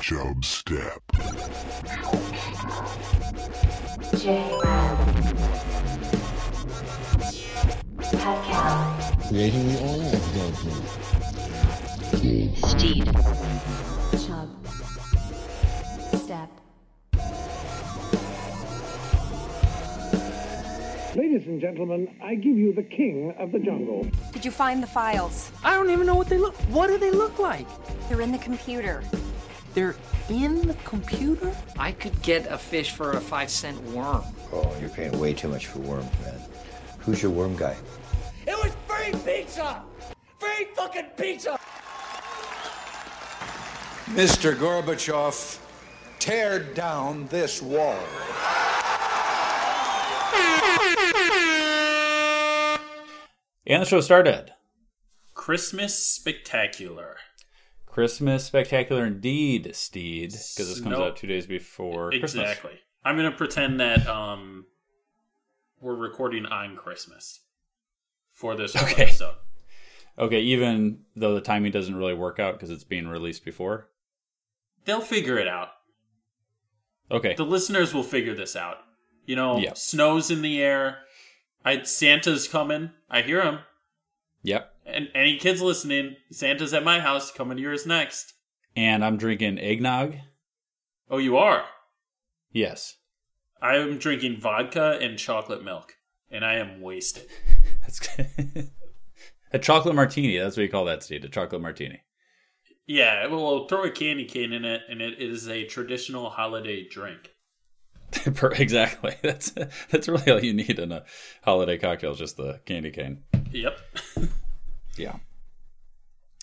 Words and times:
Chub 0.00 0.44
Step. 0.44 1.02
J-Ram. 4.16 4.96
Pet 7.98 8.44
Cow. 8.44 8.98
Creating 9.28 9.66
the 9.68 9.78
oil 9.82 10.10
judgment. 10.34 10.84
Steed. 12.68 13.04
Chub. 14.26 14.63
Ladies 21.44 21.62
and 21.62 21.76
gentlemen, 21.76 22.16
I 22.22 22.36
give 22.36 22.56
you 22.56 22.72
the 22.72 22.82
king 22.82 23.34
of 23.38 23.52
the 23.52 23.58
jungle. 23.58 24.06
Did 24.32 24.46
you 24.46 24.50
find 24.50 24.82
the 24.82 24.86
files? 24.86 25.52
I 25.62 25.74
don't 25.74 25.90
even 25.90 26.06
know 26.06 26.14
what 26.14 26.26
they 26.26 26.38
look. 26.38 26.54
What 26.70 26.86
do 26.86 26.96
they 26.96 27.10
look 27.10 27.38
like? 27.38 27.66
They're 28.08 28.22
in 28.22 28.32
the 28.32 28.38
computer. 28.38 29.04
They're 29.74 29.94
in 30.30 30.66
the 30.66 30.72
computer. 30.84 31.54
I 31.78 31.92
could 31.92 32.22
get 32.22 32.50
a 32.50 32.56
fish 32.56 32.92
for 32.92 33.12
a 33.12 33.20
five 33.20 33.50
cent 33.50 33.78
worm. 33.90 34.24
Oh, 34.54 34.74
you're 34.80 34.88
paying 34.88 35.18
way 35.20 35.34
too 35.34 35.48
much 35.48 35.66
for 35.66 35.80
worms, 35.80 36.10
man. 36.22 36.40
Who's 37.00 37.22
your 37.22 37.30
worm 37.30 37.56
guy? 37.56 37.76
It 38.46 38.56
was 38.56 38.72
free 38.86 39.12
pizza! 39.20 39.82
Free 40.38 40.68
fucking 40.74 41.10
pizza! 41.18 41.58
Mr. 44.16 44.56
Gorbachev, 44.56 45.58
tear 46.20 46.58
down 46.58 47.26
this 47.26 47.60
wall. 47.60 48.00
And 53.66 53.80
the 53.82 53.86
show 53.86 54.00
started. 54.00 54.52
Christmas 55.32 55.98
Spectacular. 55.98 57.16
Christmas 57.86 58.44
Spectacular 58.44 59.06
indeed, 59.06 59.74
Steed, 59.74 60.30
because 60.32 60.68
this 60.68 60.80
comes 60.80 60.96
Snow- 60.96 61.06
out 61.06 61.16
two 61.16 61.26
days 61.26 61.46
before 61.46 62.10
Christmas. 62.10 62.34
Exactly. 62.34 62.78
I'm 63.04 63.16
gonna 63.16 63.30
pretend 63.32 63.80
that 63.80 64.06
um 64.06 64.66
we're 65.80 65.94
recording 65.94 66.44
on 66.46 66.76
Christmas 66.76 67.40
for 68.32 68.54
this 68.56 68.74
Okay. 68.76 69.04
episode. 69.04 69.36
Okay, 70.18 70.40
even 70.40 71.00
though 71.16 71.34
the 71.34 71.40
timing 71.40 71.72
doesn't 71.72 71.96
really 71.96 72.14
work 72.14 72.38
out 72.38 72.54
because 72.54 72.70
it's 72.70 72.84
being 72.84 73.08
released 73.08 73.44
before. 73.44 73.90
They'll 74.84 75.00
figure 75.00 75.38
it 75.38 75.48
out. 75.48 75.70
Okay. 77.10 77.34
The 77.34 77.44
listeners 77.44 77.92
will 77.94 78.02
figure 78.02 78.34
this 78.34 78.54
out. 78.56 78.78
You 79.26 79.36
know, 79.36 79.58
Yep. 79.58 79.76
snow's 79.78 80.30
in 80.30 80.42
the 80.42 80.60
air. 80.62 80.98
I 81.64 81.82
Santa's 81.82 82.46
coming. 82.48 82.90
I 83.08 83.22
hear 83.22 83.42
him. 83.42 83.60
Yep. 84.42 84.70
And 84.86 85.08
any 85.14 85.38
kids 85.38 85.62
listening, 85.62 86.16
Santa's 86.30 86.74
at 86.74 86.84
my 86.84 87.00
house. 87.00 87.30
Coming 87.30 87.56
to 87.56 87.62
yours 87.62 87.86
next. 87.86 88.34
And 88.76 89.04
I'm 89.04 89.16
drinking 89.16 89.58
eggnog. 89.58 90.16
Oh, 91.10 91.18
you 91.18 91.36
are. 91.38 91.64
Yes. 92.52 92.96
I 93.62 93.76
am 93.76 93.98
drinking 93.98 94.40
vodka 94.40 94.98
and 95.00 95.18
chocolate 95.18 95.64
milk, 95.64 95.96
and 96.30 96.44
I 96.44 96.54
am 96.56 96.82
wasted. 96.82 97.26
That's 97.82 97.98
good. 98.00 98.70
a 99.52 99.58
chocolate 99.58 99.94
martini. 99.94 100.36
That's 100.38 100.56
what 100.56 100.64
you 100.64 100.68
call 100.68 100.84
that, 100.86 101.02
Steve. 101.02 101.24
A 101.24 101.28
chocolate 101.28 101.62
martini. 101.62 102.02
Yeah, 102.86 103.26
well, 103.28 103.66
throw 103.66 103.84
a 103.84 103.90
candy 103.90 104.26
cane 104.26 104.52
in 104.52 104.66
it, 104.66 104.82
and 104.90 105.00
it 105.00 105.18
is 105.18 105.48
a 105.48 105.64
traditional 105.64 106.28
holiday 106.28 106.86
drink. 106.86 107.30
Exactly. 108.58 109.14
That's 109.22 109.52
that's 109.90 110.08
really 110.08 110.30
all 110.30 110.42
you 110.42 110.54
need 110.54 110.78
in 110.78 110.92
a 110.92 111.04
holiday 111.42 111.78
cocktail, 111.78 112.14
just 112.14 112.36
the 112.36 112.60
candy 112.64 112.90
cane. 112.90 113.22
Yep. 113.52 113.78
Yeah. 114.96 115.16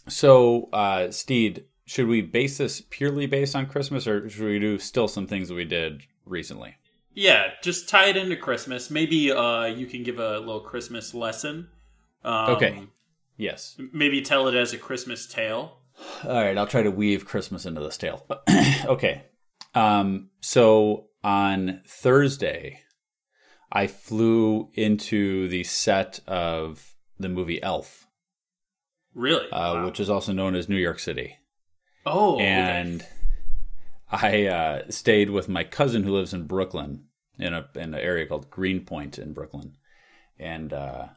So, 0.07 0.69
uh, 0.73 1.11
Steed, 1.11 1.65
should 1.85 2.07
we 2.07 2.21
base 2.21 2.57
this 2.57 2.81
purely 2.89 3.25
based 3.25 3.55
on 3.55 3.65
Christmas, 3.67 4.07
or 4.07 4.29
should 4.29 4.45
we 4.45 4.59
do 4.59 4.79
still 4.79 5.07
some 5.07 5.27
things 5.27 5.47
that 5.49 5.55
we 5.55 5.65
did 5.65 6.03
recently? 6.25 6.75
Yeah, 7.13 7.51
just 7.61 7.89
tie 7.89 8.07
it 8.07 8.17
into 8.17 8.35
Christmas. 8.37 8.89
Maybe 8.89 9.31
uh, 9.31 9.65
you 9.65 9.85
can 9.85 10.03
give 10.03 10.19
a 10.19 10.39
little 10.39 10.61
Christmas 10.61 11.13
lesson. 11.13 11.67
Um, 12.23 12.49
Okay. 12.51 12.83
Yes. 13.37 13.75
Maybe 13.91 14.21
tell 14.21 14.47
it 14.47 14.55
as 14.55 14.71
a 14.73 14.77
Christmas 14.77 15.25
tale. 15.27 15.77
All 16.23 16.31
right, 16.41 16.57
I'll 16.57 16.67
try 16.67 16.83
to 16.83 16.91
weave 16.91 17.25
Christmas 17.25 17.65
into 17.65 17.81
this 17.81 17.97
tale. 17.97 18.25
okay. 18.85 19.23
Um, 19.73 20.29
so 20.41 21.07
on 21.23 21.81
Thursday, 21.87 22.79
I 23.71 23.87
flew 23.87 24.69
into 24.73 25.47
the 25.47 25.63
set 25.63 26.19
of 26.27 26.95
the 27.19 27.29
movie 27.29 27.61
Elf, 27.63 28.07
Really? 29.13 29.49
uh, 29.51 29.85
which 29.85 29.99
is 29.99 30.09
also 30.09 30.33
known 30.33 30.55
as 30.55 30.67
New 30.69 30.77
York 30.77 30.99
City. 30.99 31.37
oh, 32.05 32.35
okay. 32.35 32.45
and 32.45 33.05
I 34.11 34.45
uh, 34.47 34.83
stayed 34.89 35.29
with 35.29 35.47
my 35.49 35.63
cousin 35.63 36.03
who 36.03 36.13
lives 36.13 36.33
in 36.33 36.47
Brooklyn 36.47 37.05
in 37.39 37.53
a 37.53 37.67
in 37.75 37.93
an 37.93 37.99
area 37.99 38.25
called 38.25 38.49
Greenpoint 38.49 39.17
in 39.17 39.33
Brooklyn, 39.33 39.77
and 40.39 40.73
uh, 40.73 41.07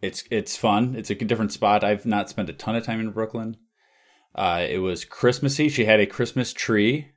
it's 0.00 0.24
it's 0.30 0.56
fun. 0.56 0.94
It's 0.96 1.10
a 1.10 1.14
different 1.14 1.52
spot. 1.52 1.84
I've 1.84 2.06
not 2.06 2.28
spent 2.30 2.48
a 2.50 2.52
ton 2.54 2.74
of 2.76 2.84
time 2.84 2.98
in 3.00 3.10
Brooklyn. 3.10 3.56
Uh, 4.34 4.64
it 4.68 4.78
was 4.78 5.04
Christmassy. 5.04 5.68
She 5.68 5.84
had 5.84 6.00
a 6.00 6.06
Christmas 6.06 6.52
tree 6.52 7.12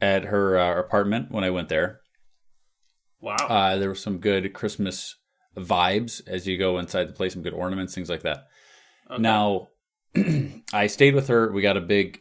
at 0.00 0.24
her 0.24 0.58
uh, 0.58 0.78
apartment 0.78 1.30
when 1.30 1.44
I 1.44 1.50
went 1.50 1.68
there. 1.68 2.00
wow. 3.20 3.36
Uh, 3.36 3.76
there 3.76 3.88
were 3.88 3.94
some 3.94 4.18
good 4.18 4.52
Christmas 4.52 5.16
vibes 5.56 6.20
as 6.26 6.46
you 6.46 6.56
go 6.56 6.78
inside 6.78 7.08
the 7.08 7.12
place, 7.12 7.32
some 7.34 7.42
good 7.42 7.52
ornaments, 7.54 7.94
things 7.94 8.08
like 8.08 8.22
that. 8.22 8.46
Okay. 9.10 9.20
Now, 9.22 9.68
I 10.72 10.86
stayed 10.86 11.14
with 11.14 11.28
her. 11.28 11.52
We 11.52 11.62
got 11.62 11.76
a 11.76 11.80
big 11.82 12.20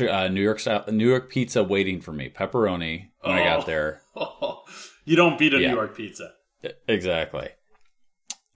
uh, 0.00 0.28
New 0.28 0.42
York 0.42 0.58
style, 0.60 0.84
New 0.90 1.08
York 1.08 1.30
pizza 1.30 1.62
waiting 1.62 2.00
for 2.00 2.12
me, 2.12 2.28
pepperoni 2.28 3.10
when 3.20 3.34
I 3.36 3.40
Oh. 3.40 3.44
got 3.56 3.66
there. 3.66 4.02
you 5.04 5.16
don't 5.16 5.38
beat 5.38 5.54
a 5.54 5.58
Yeah. 5.60 5.68
New 5.68 5.74
York 5.76 5.96
pizza. 5.96 6.32
Exactly. 6.88 7.48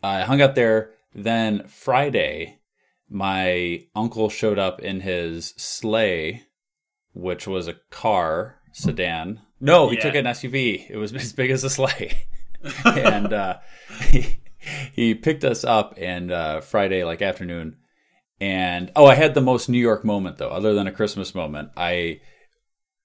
I 0.03 0.23
hung 0.23 0.41
out 0.41 0.55
there. 0.55 0.93
Then 1.15 1.67
Friday, 1.69 2.61
my 3.09 3.87
uncle 3.95 4.29
showed 4.29 4.59
up 4.59 4.81
in 4.81 5.01
his 5.01 5.55
sleigh, 5.57 6.45
which 7.15 7.47
was 7.47 7.67
a 7.69 7.77
car 7.91 8.58
sedan. 8.73 9.41
No, 9.61 9.89
he 9.89 9.97
Yeah. 9.97 10.03
took 10.03 10.15
an 10.15 10.27
SUV. 10.27 10.87
It 10.91 10.97
was 10.97 11.13
as 11.15 11.33
big 11.33 11.51
as 11.51 11.65
a 11.65 11.71
sleigh, 11.71 12.27
and 12.85 13.33
uh, 13.33 13.59
he, 14.11 14.39
he 14.93 15.15
picked 15.15 15.45
us 15.45 15.65
up. 15.65 15.95
And 16.01 16.31
uh, 16.31 16.61
Friday, 16.61 17.05
like 17.05 17.23
afternoon, 17.23 17.77
and 18.41 18.91
oh, 18.95 19.07
I 19.07 19.15
had 19.15 19.35
the 19.35 19.41
most 19.41 19.69
New 19.69 19.79
York 19.81 20.05
moment 20.05 20.39
though, 20.39 20.51
other 20.51 20.75
than 20.75 20.87
a 20.87 20.93
Christmas 20.93 21.35
moment. 21.35 21.71
I 21.77 22.21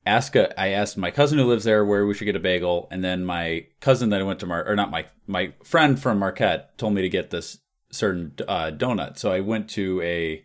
ask 0.06 0.36
a, 0.36 0.60
I 0.60 0.70
asked 0.70 0.98
my 0.98 1.12
cousin 1.12 1.40
who 1.40 1.46
lives 1.46 1.64
there 1.64 1.86
where 1.86 2.06
we 2.06 2.14
should 2.14 2.26
get 2.26 2.36
a 2.36 2.40
bagel, 2.40 2.88
and 2.92 3.04
then 3.04 3.26
my 3.26 3.66
cousin 3.80 4.10
that 4.10 4.20
I 4.22 4.24
went 4.24 4.40
to 4.42 4.46
Mar 4.46 4.68
or 4.68 4.76
not 4.76 4.92
my 4.92 5.06
my 5.28 5.54
friend 5.64 6.00
from 6.00 6.20
Marquette 6.20 6.78
told 6.78 6.94
me 6.94 7.02
to 7.02 7.10
get 7.10 7.30
this 7.30 7.60
certain 7.90 8.34
uh, 8.48 8.72
donut. 8.76 9.18
So 9.18 9.32
I 9.32 9.40
went 9.40 9.70
to 9.72 10.02
a 10.02 10.44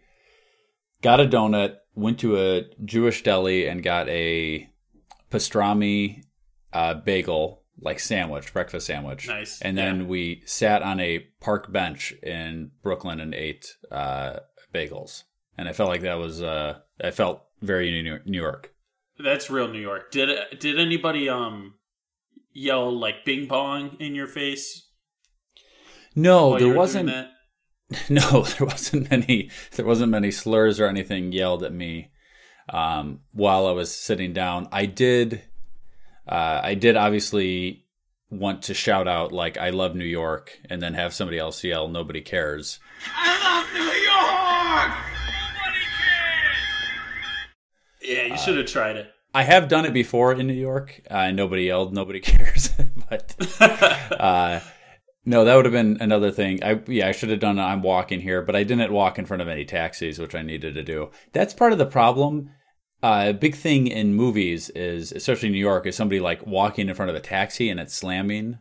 got 1.03 1.21
a 1.21 1.27
donut, 1.27 1.77
went 1.95 2.19
to 2.21 2.37
a 2.39 2.65
Jewish 2.85 3.23
deli 3.23 3.67
and 3.67 3.83
got 3.83 4.09
a 4.09 4.69
pastrami 5.31 6.25
uh, 6.73 6.95
bagel 6.95 7.63
like 7.81 8.01
sandwich, 8.01 8.53
breakfast 8.53 8.87
sandwich. 8.87 9.29
Nice. 9.29 9.61
And 9.63 9.79
then 9.79 10.01
Yeah. 10.01 10.07
we 10.07 10.43
sat 10.47 10.83
on 10.83 10.99
a 10.99 11.21
park 11.41 11.71
bench 11.73 12.13
in 12.25 12.73
Brooklyn 12.83 13.21
and 13.21 13.35
ate 13.35 13.77
uh, 13.91 14.41
bagels. 14.75 15.23
And 15.57 15.69
I 15.69 15.73
felt 15.73 15.89
like 15.89 16.03
that 16.03 16.19
was 16.19 16.43
uh, 16.43 16.79
I 17.03 17.11
felt 17.13 17.43
very 17.63 17.91
New 18.03 18.21
York. 18.41 18.75
That's 19.19 19.51
real 19.51 19.69
New 19.69 19.81
York. 19.81 20.11
Did 20.13 20.59
did 20.61 20.79
anybody 20.79 21.29
um 21.29 21.75
yell 22.53 22.91
like 22.97 23.25
"Bing 23.25 23.47
Bong" 23.47 23.97
in 23.99 24.15
your 24.15 24.27
face? 24.29 24.89
No, 26.15 26.59
there 26.59 26.75
wasn't. 26.75 27.11
No, 28.11 28.43
there 28.43 28.67
wasn't 28.67 29.11
many. 29.11 29.51
There 29.77 29.87
wasn't 29.87 30.11
many 30.13 30.31
slurs 30.31 30.79
or 30.79 30.87
anything 30.89 31.33
yelled 31.33 31.63
at 31.65 31.73
me 31.73 32.11
um, 32.69 33.21
while 33.33 33.67
I 33.67 33.73
was 33.73 33.95
sitting 33.95 34.33
down. 34.33 34.69
I 34.73 34.87
did. 34.87 35.43
Uh, 36.27 36.61
I 36.63 36.75
did 36.75 36.97
obviously 36.97 37.85
want 38.31 38.63
to 38.65 38.75
shout 38.75 39.09
out 39.09 39.33
like 39.33 39.57
"I 39.57 39.71
love 39.71 39.95
New 39.95 40.05
York" 40.05 40.59
and 40.69 40.83
then 40.83 40.95
have 40.95 41.15
somebody 41.15 41.39
else 41.39 41.65
yell 41.65 41.89
"Nobody 41.89 42.21
cares." 42.21 42.79
I 43.17 43.39
love 43.43 43.67
New 43.73 43.81
York! 43.81 44.91
Nobody 45.55 45.85
cares. 45.99 46.57
Yeah, 48.03 48.27
you 48.35 48.39
should 48.39 48.59
have 48.59 48.67
tried 48.67 48.97
it. 48.97 49.11
I 49.35 49.43
have 49.43 49.69
done 49.69 49.85
it 49.85 49.93
before 49.93 50.33
in 50.33 50.47
New 50.47 50.55
York. 50.55 51.03
Uh, 51.11 51.31
nobody 51.31 51.65
yelled, 51.65 51.93
nobody 51.95 52.21
cares. 52.21 52.71
but 53.09 53.35
uh, 54.19 54.61
no, 55.25 55.45
that 55.45 55.55
would 55.55 55.67
have 55.67 55.73
been 55.73 55.99
another 56.01 56.31
thing. 56.31 56.63
I 56.65 56.81
yeah, 56.87 57.09
I 57.09 57.13
should 57.13 57.31
have 57.31 57.41
done. 57.41 57.59
I'm 57.59 57.83
walking 57.83 58.21
here, 58.21 58.43
but 58.43 58.57
I 58.57 58.65
didn't 58.65 58.93
walk 58.93 59.19
in 59.19 59.27
front 59.27 59.43
of 59.43 59.49
any 59.49 59.65
taxis, 59.65 60.19
which 60.19 60.35
I 60.35 60.43
needed 60.43 60.75
to 60.75 60.83
do. 60.83 61.11
That's 61.33 61.55
part 61.55 61.73
of 61.73 61.79
the 61.79 61.87
problem. 61.87 62.51
Uh, 63.03 63.27
a 63.29 63.33
big 63.33 63.55
thing 63.55 63.87
in 63.87 64.15
movies 64.15 64.71
is, 64.71 65.13
especially 65.13 65.49
in 65.49 65.53
New 65.53 65.59
York, 65.59 65.87
is 65.87 65.95
somebody 65.97 66.21
like 66.21 66.47
walking 66.47 66.89
in 66.89 66.95
front 66.95 67.11
of 67.11 67.17
a 67.17 67.21
taxi 67.21 67.71
and 67.71 67.79
it's 67.79 67.95
slamming 67.95 68.59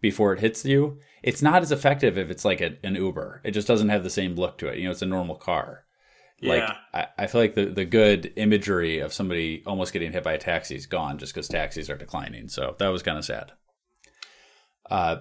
before 0.00 0.32
it 0.32 0.40
hits 0.40 0.64
you. 0.64 0.98
It's 1.22 1.42
not 1.42 1.62
as 1.62 1.72
effective 1.72 2.18
if 2.18 2.30
it's 2.30 2.44
like 2.44 2.60
a, 2.60 2.76
an 2.82 2.96
Uber. 2.96 3.40
It 3.44 3.52
just 3.52 3.68
doesn't 3.68 3.88
have 3.88 4.02
the 4.02 4.10
same 4.10 4.34
look 4.34 4.58
to 4.58 4.68
it. 4.68 4.78
You 4.78 4.84
know, 4.84 4.90
it's 4.90 5.02
a 5.02 5.06
normal 5.06 5.36
car. 5.36 5.84
Like 6.40 6.62
Yeah. 6.62 6.74
I, 6.94 7.06
I 7.18 7.26
feel 7.26 7.40
like 7.40 7.54
the 7.54 7.66
the 7.66 7.84
good 7.84 8.32
imagery 8.36 9.00
of 9.00 9.12
somebody 9.12 9.62
almost 9.66 9.92
getting 9.92 10.12
hit 10.12 10.22
by 10.22 10.34
a 10.34 10.38
taxi 10.38 10.76
is 10.76 10.86
gone 10.86 11.18
just 11.18 11.34
because 11.34 11.48
taxis 11.48 11.90
are 11.90 11.96
declining. 11.96 12.48
So 12.48 12.76
that 12.78 12.88
was 12.88 13.02
kind 13.02 13.18
of 13.18 13.24
sad. 13.24 13.52
Uh, 14.88 15.16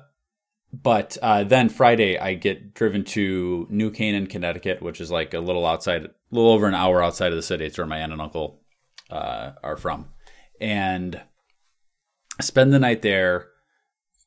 but 0.72 1.18
uh, 1.22 1.44
then 1.44 1.70
Friday 1.70 2.20
I 2.20 2.36
get 2.36 2.74
driven 2.74 3.04
to 3.06 3.68
New 3.70 3.90
Canaan, 3.90 4.28
Connecticut, 4.28 4.82
which 4.82 5.02
is 5.02 5.10
like 5.10 5.34
a 5.34 5.40
little 5.40 5.66
outside, 5.66 6.08
a 6.32 6.36
little 6.36 6.52
over 6.52 6.68
an 6.68 6.76
hour 6.76 7.02
outside 7.04 7.32
of 7.32 7.36
the 7.38 7.42
city. 7.42 7.66
It's 7.66 7.78
where 7.78 7.88
my 7.88 8.00
aunt 8.00 8.12
and 8.14 8.22
uncle 8.22 8.62
uh, 9.10 9.52
are 9.64 9.78
from, 9.78 10.10
and 10.60 11.22
spend 12.42 12.74
the 12.74 12.80
night 12.80 13.02
there. 13.02 13.48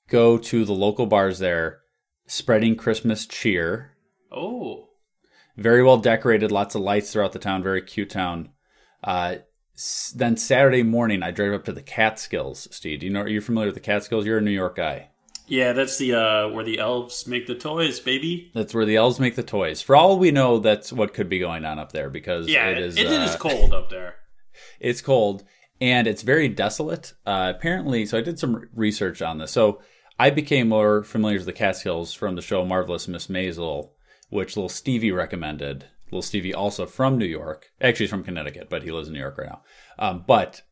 Go 0.08 0.38
to 0.38 0.64
the 0.64 0.73
local 0.73 1.06
bars 1.06 1.38
there, 1.38 1.81
spreading 2.26 2.75
Christmas 2.76 3.26
cheer 3.26 3.93
Oh, 4.32 4.88
very 5.56 5.82
well 5.82 5.99
decorated, 5.99 6.50
lots 6.52 6.75
of 6.75 6.81
lights 6.82 7.12
throughout 7.12 7.32
the 7.32 7.38
town, 7.38 7.62
very 7.62 7.82
cute 7.82 8.11
town. 8.11 8.50
Uh, 9.05 9.37
s- 9.76 10.12
then 10.17 10.37
Saturday 10.37 10.82
morning, 10.82 11.23
I 11.23 11.31
drove 11.32 11.53
up 11.55 11.64
to 11.64 11.73
the 11.73 11.82
Catskills. 11.82 12.69
Steve, 12.70 13.00
do 13.00 13.06
you 13.06 13.12
know? 13.12 13.20
Are 13.23 13.29
you 13.29 13.41
familiar 13.41 13.67
with 13.69 13.75
the 13.75 13.81
Catskills? 13.81 14.25
You're 14.26 14.38
a 14.38 14.43
New 14.43 14.50
York 14.50 14.76
guy. 14.76 15.09
Yeah, 15.50 15.73
that's 15.75 15.99
the 15.99 16.14
uh 16.14 16.49
where 16.49 16.64
the 16.64 16.79
elves 16.79 17.26
make 17.26 17.47
the 17.47 17.55
toys, 17.55 18.00
baby. 18.00 18.50
That's 18.55 18.73
where 18.73 18.87
the 18.87 18.97
elves 18.97 19.20
make 19.20 19.37
the 19.37 19.43
toys. 19.43 19.82
For 19.82 19.94
all 19.97 20.19
we 20.19 20.31
know, 20.31 20.58
that's 20.58 20.93
what 20.93 21.12
could 21.12 21.29
be 21.29 21.38
going 21.38 21.64
on 21.64 21.79
up 21.79 21.93
there 21.93 22.08
because 22.08 22.49
Yeah, 22.49 22.69
it 22.70 22.79
is. 22.79 22.97
it 22.97 23.06
is 23.06 23.35
uh, 23.35 23.38
cold 23.38 23.73
up 23.75 23.91
there. 23.91 24.14
It's 24.81 25.00
cold 25.02 25.44
and 25.81 26.06
it's 26.06 26.23
very 26.23 26.49
desolate. 26.49 27.14
Uh, 27.26 27.52
apparently, 27.55 28.06
so 28.06 28.19
I 28.19 28.23
did 28.23 28.38
some 28.38 28.69
research 28.75 29.20
on 29.23 29.38
this. 29.38 29.52
So 29.52 29.81
I 30.19 30.31
became 30.31 30.69
more 30.69 31.02
familiar 31.02 31.38
with 31.38 31.47
the 31.47 31.53
Catskills 31.53 32.12
from 32.12 32.35
the 32.37 32.43
show 32.43 32.64
Marvelous 32.64 33.08
Miss 33.08 33.26
Maisel, 33.29 33.91
which 34.29 34.56
little 34.56 34.69
Stevie 34.69 35.12
recommended. 35.12 35.87
Little 36.06 36.23
Stevie, 36.23 36.53
also 36.53 36.87
from 36.87 37.17
New 37.19 37.25
York. 37.26 37.70
Actually, 37.81 38.05
he's 38.05 38.11
from 38.11 38.25
Connecticut, 38.25 38.69
but 38.69 38.82
he 38.82 38.91
lives 38.91 39.08
in 39.08 39.14
New 39.14 39.20
York 39.20 39.38
right 39.38 39.49
now. 39.49 39.62
Um, 39.99 40.25
but 40.26 40.62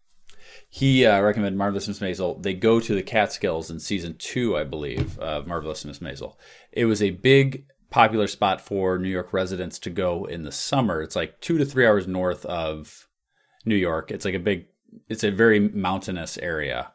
he 0.68 1.06
uh, 1.06 1.20
recommended 1.22 1.56
Marvelous 1.56 1.88
Miss 1.88 2.00
Maisel. 2.00 2.42
They 2.42 2.54
go 2.54 2.78
to 2.78 2.94
the 2.94 3.02
Catskills 3.02 3.70
in 3.70 3.80
season 3.80 4.16
two, 4.18 4.56
I 4.56 4.64
believe, 4.64 5.18
of 5.18 5.46
Marvelous 5.46 5.84
Miss 5.84 6.00
Maisel. 6.00 6.36
It 6.72 6.84
was 6.84 7.02
a 7.02 7.10
big 7.10 7.64
popular 7.90 8.26
spot 8.26 8.60
for 8.60 8.98
New 8.98 9.08
York 9.08 9.32
residents 9.32 9.78
to 9.80 9.90
go 9.90 10.26
in 10.26 10.42
the 10.42 10.52
summer. 10.52 11.00
It's 11.00 11.16
like 11.16 11.40
two 11.40 11.56
to 11.56 11.64
three 11.64 11.86
hours 11.86 12.06
north 12.06 12.44
of 12.44 13.08
New 13.64 13.76
York. 13.76 14.10
It's 14.10 14.26
like 14.26 14.34
a 14.34 14.38
big, 14.38 14.66
it's 15.08 15.24
a 15.24 15.30
very 15.30 15.58
mountainous 15.58 16.36
area. 16.38 16.92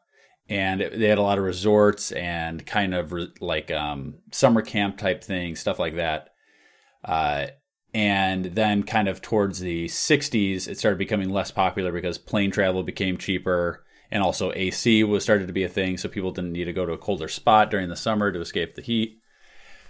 And 0.49 0.81
they 0.81 1.07
had 1.07 1.17
a 1.17 1.23
lot 1.23 1.39
of 1.39 1.43
resorts 1.43 2.11
and 2.11 2.65
kind 2.65 2.93
of 2.93 3.11
re, 3.11 3.31
like 3.39 3.71
um, 3.71 4.15
summer 4.31 4.61
camp 4.61 4.97
type 4.97 5.23
things, 5.23 5.59
stuff 5.59 5.79
like 5.79 5.95
that. 5.95 6.29
Uh, 7.03 7.47
and 7.93 8.45
then 8.45 8.83
kind 8.83 9.07
of 9.07 9.21
towards 9.21 9.59
the 9.59 9.85
60s, 9.85 10.67
it 10.67 10.77
started 10.77 10.97
becoming 10.97 11.29
less 11.29 11.51
popular 11.51 11.91
because 11.91 12.17
plane 12.17 12.51
travel 12.51 12.83
became 12.83 13.17
cheaper. 13.17 13.85
And 14.09 14.21
also 14.21 14.51
AC 14.53 15.03
was 15.03 15.23
started 15.23 15.47
to 15.47 15.53
be 15.53 15.63
a 15.63 15.69
thing. 15.69 15.97
So 15.97 16.09
people 16.09 16.31
didn't 16.31 16.53
need 16.53 16.65
to 16.65 16.73
go 16.73 16.85
to 16.85 16.93
a 16.93 16.97
colder 16.97 17.27
spot 17.27 17.71
during 17.71 17.89
the 17.89 17.95
summer 17.95 18.31
to 18.31 18.41
escape 18.41 18.75
the 18.75 18.81
heat. 18.81 19.19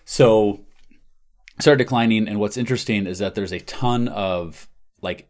So 0.06 0.66
started 1.60 1.84
declining. 1.84 2.28
And 2.28 2.40
what's 2.40 2.58
interesting 2.58 3.06
is 3.06 3.20
that 3.20 3.36
there's 3.36 3.52
a 3.52 3.60
ton 3.60 4.08
of 4.08 4.70
like 5.02 5.30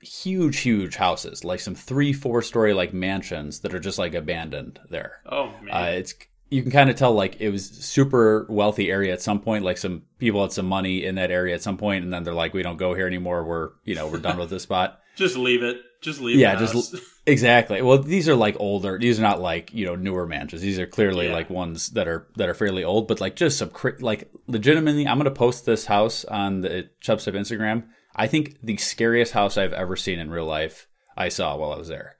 huge, 0.00 0.60
huge 0.60 0.96
houses, 0.96 1.44
like 1.44 1.60
some 1.60 1.76
three, 1.76 2.12
four 2.12 2.42
story 2.42 2.74
like 2.74 2.92
mansions 2.92 3.60
that 3.60 3.74
are 3.74 3.80
just 3.80 3.98
like 3.98 4.14
abandoned 4.14 4.80
there. 4.90 5.20
Oh 5.30 5.52
man, 5.62 5.70
Uh, 5.70 5.90
it's 5.90 6.14
you 6.52 6.62
can 6.62 6.70
kind 6.70 6.90
of 6.90 6.96
tell 6.96 7.12
like 7.12 7.40
it 7.40 7.50
was 7.50 7.66
super 7.68 8.46
wealthy 8.48 8.90
area 8.90 9.12
at 9.12 9.22
some 9.22 9.40
point. 9.40 9.64
Like 9.64 9.78
some 9.78 10.02
people 10.18 10.42
had 10.42 10.52
some 10.52 10.66
money 10.66 11.04
in 11.04 11.14
that 11.16 11.30
area 11.30 11.54
at 11.54 11.62
some 11.62 11.76
point, 11.78 12.04
and 12.04 12.12
then 12.12 12.22
they're 12.24 12.34
like, 12.34 12.52
"We 12.54 12.62
don't 12.62 12.76
go 12.76 12.94
here 12.94 13.06
anymore. 13.06 13.44
We're 13.44 13.70
you 13.84 13.94
know 13.94 14.06
we're 14.08 14.18
done 14.18 14.38
with 14.38 14.50
this 14.50 14.62
spot." 14.62 15.00
just 15.16 15.36
leave 15.36 15.62
it. 15.62 15.78
Just 16.02 16.20
leave. 16.20 16.36
yeah, 16.36 16.56
just 16.56 16.96
exactly. 17.26 17.80
Well, 17.80 17.98
these 17.98 18.28
are 18.28 18.34
like 18.34 18.56
older. 18.58 18.98
These 18.98 19.18
are 19.18 19.22
not 19.22 19.40
like 19.40 19.72
you 19.72 19.86
know 19.86 19.94
newer 19.94 20.26
mansions. 20.26 20.60
These 20.62 20.78
are 20.78 20.86
clearly 20.86 21.28
Yeah. 21.28 21.32
like 21.34 21.48
ones 21.48 21.88
that 21.90 22.08
are 22.08 22.26
that 22.36 22.48
are 22.48 22.54
fairly 22.54 22.84
old, 22.84 23.08
but 23.08 23.20
like 23.20 23.36
just 23.36 23.58
some 23.58 23.70
cri- 23.70 23.98
like 24.00 24.30
legitimately. 24.46 25.06
I'm 25.06 25.18
gonna 25.18 25.30
post 25.30 25.64
this 25.64 25.86
house 25.86 26.24
on 26.24 26.60
the 26.60 26.88
Chubstep 27.02 27.34
Instagram. 27.34 27.84
I 28.14 28.26
think 28.26 28.58
the 28.62 28.76
scariest 28.76 29.32
house 29.32 29.56
I've 29.56 29.72
ever 29.72 29.96
seen 29.96 30.18
in 30.18 30.30
real 30.30 30.44
life. 30.46 30.88
I 31.16 31.28
saw 31.28 31.56
while 31.56 31.72
I 31.72 31.78
was 31.78 31.88
there. 31.88 32.16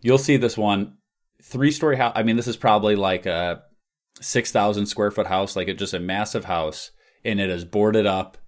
You'll 0.00 0.18
see 0.18 0.36
this 0.36 0.56
one 0.56 0.96
three 1.42 1.70
story 1.70 1.96
house. 1.96 2.12
I 2.16 2.22
mean, 2.22 2.36
this 2.36 2.48
is 2.48 2.56
probably 2.56 2.96
like 2.96 3.26
a 3.26 3.62
six 4.20 4.50
thousand 4.52 4.86
square 4.86 5.10
foot 5.10 5.26
house. 5.26 5.56
Like 5.56 5.68
it's 5.68 5.78
just 5.78 5.94
a 5.94 6.00
massive 6.00 6.44
house, 6.46 6.90
and 7.24 7.40
it 7.40 7.50
is 7.50 7.64
boarded 7.64 8.06
up, 8.06 8.38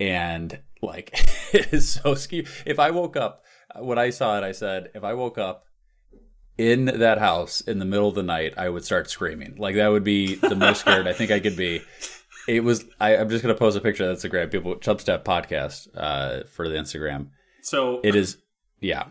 and 0.00 0.60
like 0.82 1.10
it 1.54 1.72
is 1.72 1.88
so 1.88 2.14
scary. 2.14 2.46
If 2.66 2.78
I 2.78 2.90
woke 2.90 3.16
up 3.16 3.42
when 3.80 3.98
I 3.98 4.10
saw 4.10 4.36
it, 4.38 4.44
I 4.44 4.52
said, 4.52 4.90
if 4.94 5.02
I 5.04 5.14
woke 5.14 5.38
up 5.38 5.64
in 6.58 6.84
that 6.84 7.18
house 7.18 7.60
in 7.62 7.78
the 7.78 7.84
middle 7.86 8.08
of 8.08 8.14
the 8.14 8.22
night, 8.22 8.52
I 8.58 8.68
would 8.68 8.84
start 8.84 9.08
screaming. 9.08 9.54
Like 9.56 9.76
that 9.76 9.88
would 9.88 10.04
be 10.04 10.34
the 10.34 10.54
most 10.56 10.80
scared 10.80 11.08
I 11.08 11.12
think 11.14 11.30
I 11.30 11.40
could 11.40 11.56
be. 11.56 11.80
It 12.48 12.64
was. 12.64 12.84
I, 13.00 13.16
I'm 13.16 13.28
just 13.30 13.42
gonna 13.42 13.54
post 13.54 13.76
a 13.76 13.80
picture. 13.80 14.06
That's 14.06 14.24
a 14.24 14.28
great 14.28 14.50
people 14.50 14.74
Chubstep 14.76 15.22
podcast 15.24 15.88
uh, 15.96 16.44
for 16.52 16.68
the 16.68 16.74
Instagram. 16.74 17.28
So 17.62 18.00
It 18.02 18.14
is. 18.16 18.38
Yeah. 18.80 19.04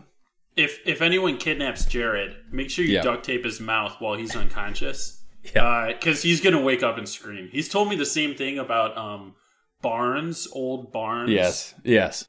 if 0.54 0.80
if 0.84 1.00
anyone 1.00 1.38
kidnaps 1.38 1.86
Jared, 1.86 2.36
make 2.52 2.68
sure 2.68 2.84
you 2.84 2.92
Yeah. 2.96 3.02
duct 3.02 3.24
tape 3.24 3.44
his 3.44 3.58
mouth 3.58 3.96
while 4.00 4.14
he's 4.14 4.36
unconscious. 4.36 5.21
Yeah. 5.54 5.88
because 5.88 6.22
he's 6.22 6.40
gonna 6.40 6.60
wake 6.60 6.82
up 6.82 6.98
and 6.98 7.08
scream. 7.08 7.48
He's 7.50 7.68
told 7.68 7.88
me 7.88 7.96
the 7.96 8.06
same 8.06 8.34
thing 8.34 8.58
about 8.58 8.96
um 8.96 9.34
barns, 9.80 10.48
old 10.52 10.92
barns. 10.92 11.30
Yes. 11.30 11.74
Yes. 11.84 12.26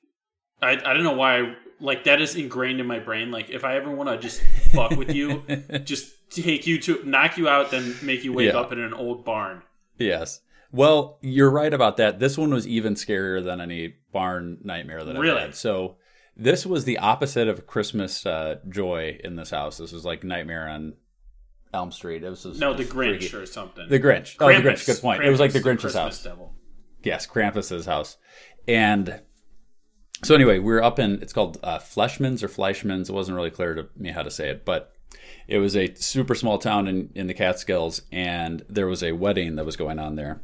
I 0.62 0.72
I 0.72 0.94
don't 0.94 1.04
know 1.04 1.14
why. 1.14 1.38
I, 1.40 1.56
like 1.80 2.06
that 2.06 2.22
is 2.22 2.36
ingrained 2.36 2.80
in 2.80 2.86
my 2.88 3.00
brain. 3.00 3.30
Like 3.32 3.50
if 3.50 3.64
I 3.66 3.76
ever 3.76 3.92
want 3.92 4.10
to 4.10 4.18
just 4.18 4.42
fuck 4.74 4.92
with 4.92 5.14
you, 5.14 5.44
just 5.84 6.12
take 6.30 6.66
you 6.66 6.80
to 6.82 7.04
knock 7.06 7.38
you 7.38 7.48
out, 7.50 7.72
then 7.72 7.96
make 8.02 8.24
you 8.24 8.32
wake 8.34 8.54
Yeah. 8.54 8.60
up 8.60 8.72
in 8.72 8.80
an 8.80 8.94
old 8.94 9.26
barn. 9.26 9.62
Yes. 9.98 10.40
Well, 10.72 11.20
you're 11.22 11.52
right 11.52 11.74
about 11.74 11.98
that. 11.98 12.20
This 12.20 12.38
one 12.38 12.52
was 12.52 12.66
even 12.66 12.96
scarier 12.96 13.44
than 13.44 13.62
any 13.62 13.96
barn 14.12 14.58
nightmare 14.64 15.04
that 15.04 15.16
I've 15.16 15.22
Really? 15.22 15.42
had. 15.42 15.56
So 15.56 15.98
this 16.36 16.66
was 16.66 16.86
the 16.86 16.98
opposite 16.98 17.48
of 17.48 17.68
Christmas 17.68 18.26
uh, 18.26 18.56
joy 18.70 19.20
in 19.24 19.36
this 19.36 19.52
house. 19.52 19.78
This 19.78 19.92
was 19.92 20.04
like 20.04 20.24
nightmare 20.24 20.68
on 20.68 20.94
Elm 21.74 21.92
Street. 21.92 22.24
It 22.24 22.30
was 22.30 22.44
just- 22.44 22.60
No, 22.60 22.74
the 22.74 22.86
Grinch 22.86 23.20
freaky. 23.30 23.36
or 23.36 23.46
something. 23.46 23.88
The 23.90 24.00
Grinch. 24.00 24.36
Oh, 24.40 24.48
the 24.48 24.54
Grinch. 24.62 24.86
Good 24.86 25.02
point. 25.02 25.24
It 25.24 25.30
was 25.30 25.40
like 25.40 25.54
the 25.54 25.60
Grinch's 25.60 25.82
Christmas 25.82 25.94
house. 25.96 26.24
Devil. 26.24 26.54
Yes, 27.04 27.26
Krampus's 27.28 27.86
house. 27.86 28.18
And 28.68 29.22
so 30.24 30.36
anyway, 30.36 30.60
we 30.60 30.72
were 30.72 30.84
up 30.84 31.00
in 31.00 31.22
it's 31.22 31.34
called 31.34 31.58
uh, 31.64 31.80
Fleshman's 31.80 32.44
or 32.44 32.48
Fleischman's. 32.48 33.10
It 33.10 33.14
wasn't 33.14 33.36
really 33.36 33.52
clear 33.52 33.74
to 33.76 33.88
me 33.98 34.12
how 34.12 34.22
to 34.24 34.32
say 34.32 34.50
it, 34.50 34.64
but 34.64 34.94
it 35.48 35.58
was 35.58 35.76
a 35.76 35.94
super 35.96 36.34
small 36.36 36.58
town 36.58 36.88
in, 36.88 37.10
in 37.14 37.28
the 37.28 37.34
Catskills, 37.34 38.04
and 38.12 38.64
there 38.70 38.88
was 38.88 39.04
a 39.04 39.12
wedding 39.12 39.56
that 39.56 39.66
was 39.66 39.76
going 39.76 40.00
on 40.00 40.16
there. 40.16 40.42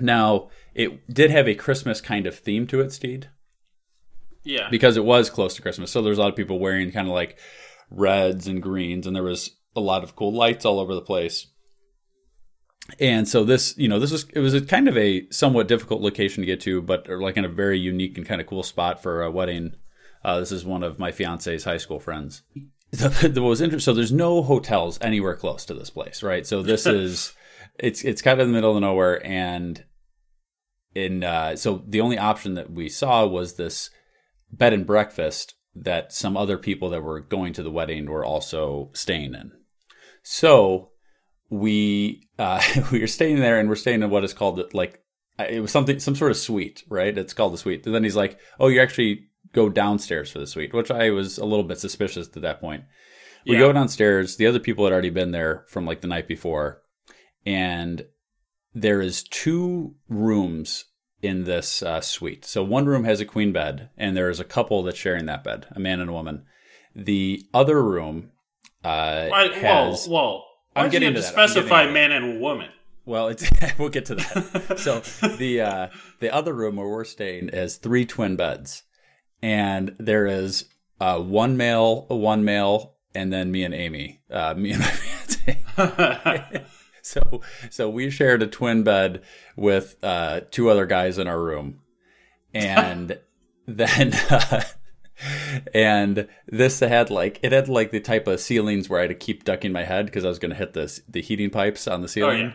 Now, 0.00 0.48
it 0.74 1.06
did 1.12 1.30
have 1.30 1.46
a 1.46 1.54
Christmas 1.54 2.00
kind 2.00 2.26
of 2.26 2.34
theme 2.38 2.66
to 2.68 2.80
it, 2.80 2.92
Steed, 2.92 3.28
Yeah. 4.42 4.68
because 4.70 4.96
it 4.96 5.04
was 5.04 5.28
close 5.28 5.54
to 5.56 5.62
Christmas. 5.62 5.90
So 5.90 6.00
there's 6.00 6.16
a 6.16 6.22
lot 6.22 6.30
of 6.30 6.36
people 6.36 6.58
wearing 6.58 6.90
kind 6.92 7.06
of 7.06 7.12
like 7.14 7.38
reds 7.90 8.46
and 8.46 8.62
greens, 8.62 9.06
and 9.06 9.14
there 9.14 9.22
was 9.22 9.50
a 9.74 9.80
lot 9.80 10.04
of 10.04 10.16
cool 10.16 10.32
lights 10.32 10.64
all 10.64 10.78
over 10.78 10.94
the 10.94 11.02
place. 11.02 11.46
And 12.98 13.28
so 13.28 13.44
this, 13.44 13.76
you 13.78 13.88
know, 13.88 13.98
this 13.98 14.10
was 14.10 14.26
it 14.34 14.40
was 14.40 14.54
a 14.54 14.60
kind 14.60 14.88
of 14.88 14.96
a 14.96 15.28
somewhat 15.30 15.68
difficult 15.68 16.02
location 16.02 16.42
to 16.42 16.46
get 16.46 16.60
to, 16.62 16.82
but 16.82 17.08
like 17.08 17.36
in 17.36 17.44
a 17.44 17.48
very 17.48 17.78
unique 17.78 18.18
and 18.18 18.26
kind 18.26 18.40
of 18.40 18.46
cool 18.46 18.62
spot 18.62 19.02
for 19.02 19.22
a 19.22 19.30
wedding. 19.30 19.76
Uh, 20.24 20.40
this 20.40 20.52
is 20.52 20.64
one 20.64 20.82
of 20.82 20.98
my 20.98 21.10
fiance's 21.10 21.64
high 21.64 21.76
school 21.76 22.00
friends. 22.00 22.42
The, 22.92 23.08
the, 23.32 23.40
what 23.40 23.48
was 23.48 23.60
interesting, 23.62 23.84
so 23.84 23.94
there's 23.94 24.12
no 24.12 24.42
hotels 24.42 24.98
anywhere 25.00 25.34
close 25.34 25.64
to 25.64 25.74
this 25.74 25.88
place, 25.90 26.22
right? 26.22 26.46
So 26.46 26.62
this 26.62 26.86
is 26.86 27.32
it's 27.78 28.04
it's 28.04 28.20
kind 28.20 28.40
of 28.40 28.46
in 28.46 28.52
the 28.52 28.56
middle 28.56 28.76
of 28.76 28.82
nowhere, 28.82 29.24
and 29.26 29.82
in 30.94 31.24
uh, 31.24 31.56
so 31.56 31.82
the 31.86 32.00
only 32.00 32.18
option 32.18 32.54
that 32.54 32.70
we 32.70 32.88
saw 32.88 33.26
was 33.26 33.54
this 33.54 33.90
bed 34.50 34.72
and 34.72 34.86
breakfast 34.86 35.54
that 35.74 36.12
some 36.12 36.36
other 36.36 36.58
people 36.58 36.90
that 36.90 37.02
were 37.02 37.20
going 37.20 37.52
to 37.54 37.62
the 37.62 37.70
wedding 37.70 38.06
were 38.06 38.24
also 38.24 38.90
staying 38.92 39.34
in. 39.34 39.52
So 40.22 40.90
we 41.50 42.28
uh, 42.38 42.62
we 42.92 43.00
were 43.00 43.06
staying 43.06 43.40
there, 43.40 43.58
and 43.58 43.68
we're 43.68 43.76
staying 43.76 44.02
in 44.02 44.10
what 44.10 44.24
is 44.24 44.34
called 44.34 44.72
like 44.74 45.02
it 45.38 45.60
was 45.60 45.70
something 45.72 45.98
some 45.98 46.14
sort 46.14 46.30
of 46.30 46.36
suite, 46.36 46.84
right? 46.88 47.16
It's 47.16 47.34
called 47.34 47.52
the 47.54 47.58
suite. 47.58 47.86
And 47.86 47.94
then 47.94 48.04
he's 48.04 48.16
like, 48.16 48.38
"Oh, 48.60 48.68
you 48.68 48.80
actually 48.80 49.28
go 49.52 49.68
downstairs 49.68 50.30
for 50.30 50.38
the 50.38 50.46
suite," 50.46 50.72
which 50.74 50.90
I 50.90 51.10
was 51.10 51.38
a 51.38 51.44
little 51.44 51.64
bit 51.64 51.78
suspicious 51.78 52.28
at 52.28 52.42
that 52.42 52.60
point. 52.60 52.84
We 53.46 53.54
Yeah. 53.54 53.60
go 53.60 53.72
downstairs. 53.72 54.36
The 54.36 54.46
other 54.46 54.60
people 54.60 54.84
had 54.84 54.92
already 54.92 55.10
been 55.10 55.32
there 55.32 55.64
from 55.68 55.84
like 55.84 56.00
the 56.00 56.06
night 56.08 56.28
before, 56.28 56.82
and 57.44 58.06
there 58.74 59.00
is 59.00 59.22
two 59.24 59.94
rooms 60.08 60.86
in 61.20 61.44
this 61.44 61.82
uh, 61.82 62.00
suite. 62.00 62.44
So 62.44 62.64
one 62.64 62.86
room 62.86 63.04
has 63.04 63.20
a 63.20 63.24
queen 63.24 63.52
bed, 63.52 63.90
and 63.96 64.16
there 64.16 64.30
is 64.30 64.40
a 64.40 64.44
couple 64.44 64.82
that's 64.82 64.98
sharing 64.98 65.26
that 65.26 65.44
bed, 65.44 65.66
a 65.70 65.80
man 65.80 66.00
and 66.00 66.10
a 66.10 66.12
woman. 66.12 66.44
The 66.94 67.46
other 67.54 67.82
room 67.82 68.31
uh, 68.84 69.26
Why, 69.28 69.48
has. 69.48 70.06
whoa, 70.06 70.12
whoa. 70.12 70.42
I'm 70.74 70.88
do 70.90 70.96
you 70.96 71.00
getting 71.00 71.14
have 71.14 71.24
to 71.24 71.34
that. 71.36 71.48
Specify 71.50 71.82
getting 71.82 71.94
man 71.94 72.12
and 72.12 72.40
woman? 72.40 72.70
Well, 73.04 73.28
it's 73.28 73.48
we'll 73.78 73.88
get 73.88 74.06
to 74.06 74.14
that. 74.16 74.78
so 74.78 75.00
the 75.36 75.60
uh, 75.60 75.88
the 76.20 76.32
other 76.32 76.52
room 76.54 76.76
where 76.76 76.88
we're 76.88 77.04
staying 77.04 77.48
has 77.48 77.76
three 77.76 78.06
twin 78.06 78.36
beds. 78.36 78.84
and 79.42 79.94
there 79.98 80.26
is 80.26 80.66
uh, 81.00 81.18
one 81.20 81.56
male, 81.56 82.06
one 82.08 82.44
male, 82.44 82.94
and 83.14 83.32
then 83.32 83.50
me 83.50 83.64
and 83.64 83.74
Amy, 83.74 84.20
uh, 84.30 84.54
me 84.56 84.70
and 84.72 84.80
my 84.80 84.86
fiance. 84.86 86.64
so 87.02 87.40
so 87.70 87.90
we 87.90 88.08
shared 88.08 88.42
a 88.42 88.46
twin 88.46 88.82
bed 88.84 89.22
with 89.56 89.96
uh, 90.02 90.40
two 90.50 90.70
other 90.70 90.86
guys 90.86 91.18
in 91.18 91.26
our 91.26 91.40
room, 91.42 91.80
and 92.54 93.18
then. 93.66 94.12
Uh, 94.30 94.62
and 95.74 96.28
this 96.46 96.80
had 96.80 97.10
like 97.10 97.38
it 97.42 97.52
had 97.52 97.68
like 97.68 97.90
the 97.90 98.00
type 98.00 98.26
of 98.26 98.40
ceilings 98.40 98.88
where 98.88 98.98
I 99.00 99.02
had 99.02 99.10
to 99.10 99.14
keep 99.14 99.44
ducking 99.44 99.72
my 99.72 99.84
head 99.84 100.06
because 100.06 100.24
I 100.24 100.28
was 100.28 100.38
going 100.38 100.50
to 100.50 100.56
hit 100.56 100.72
the 100.72 101.00
the 101.08 101.22
heating 101.22 101.50
pipes 101.50 101.86
on 101.86 102.02
the 102.02 102.08
ceiling. 102.08 102.54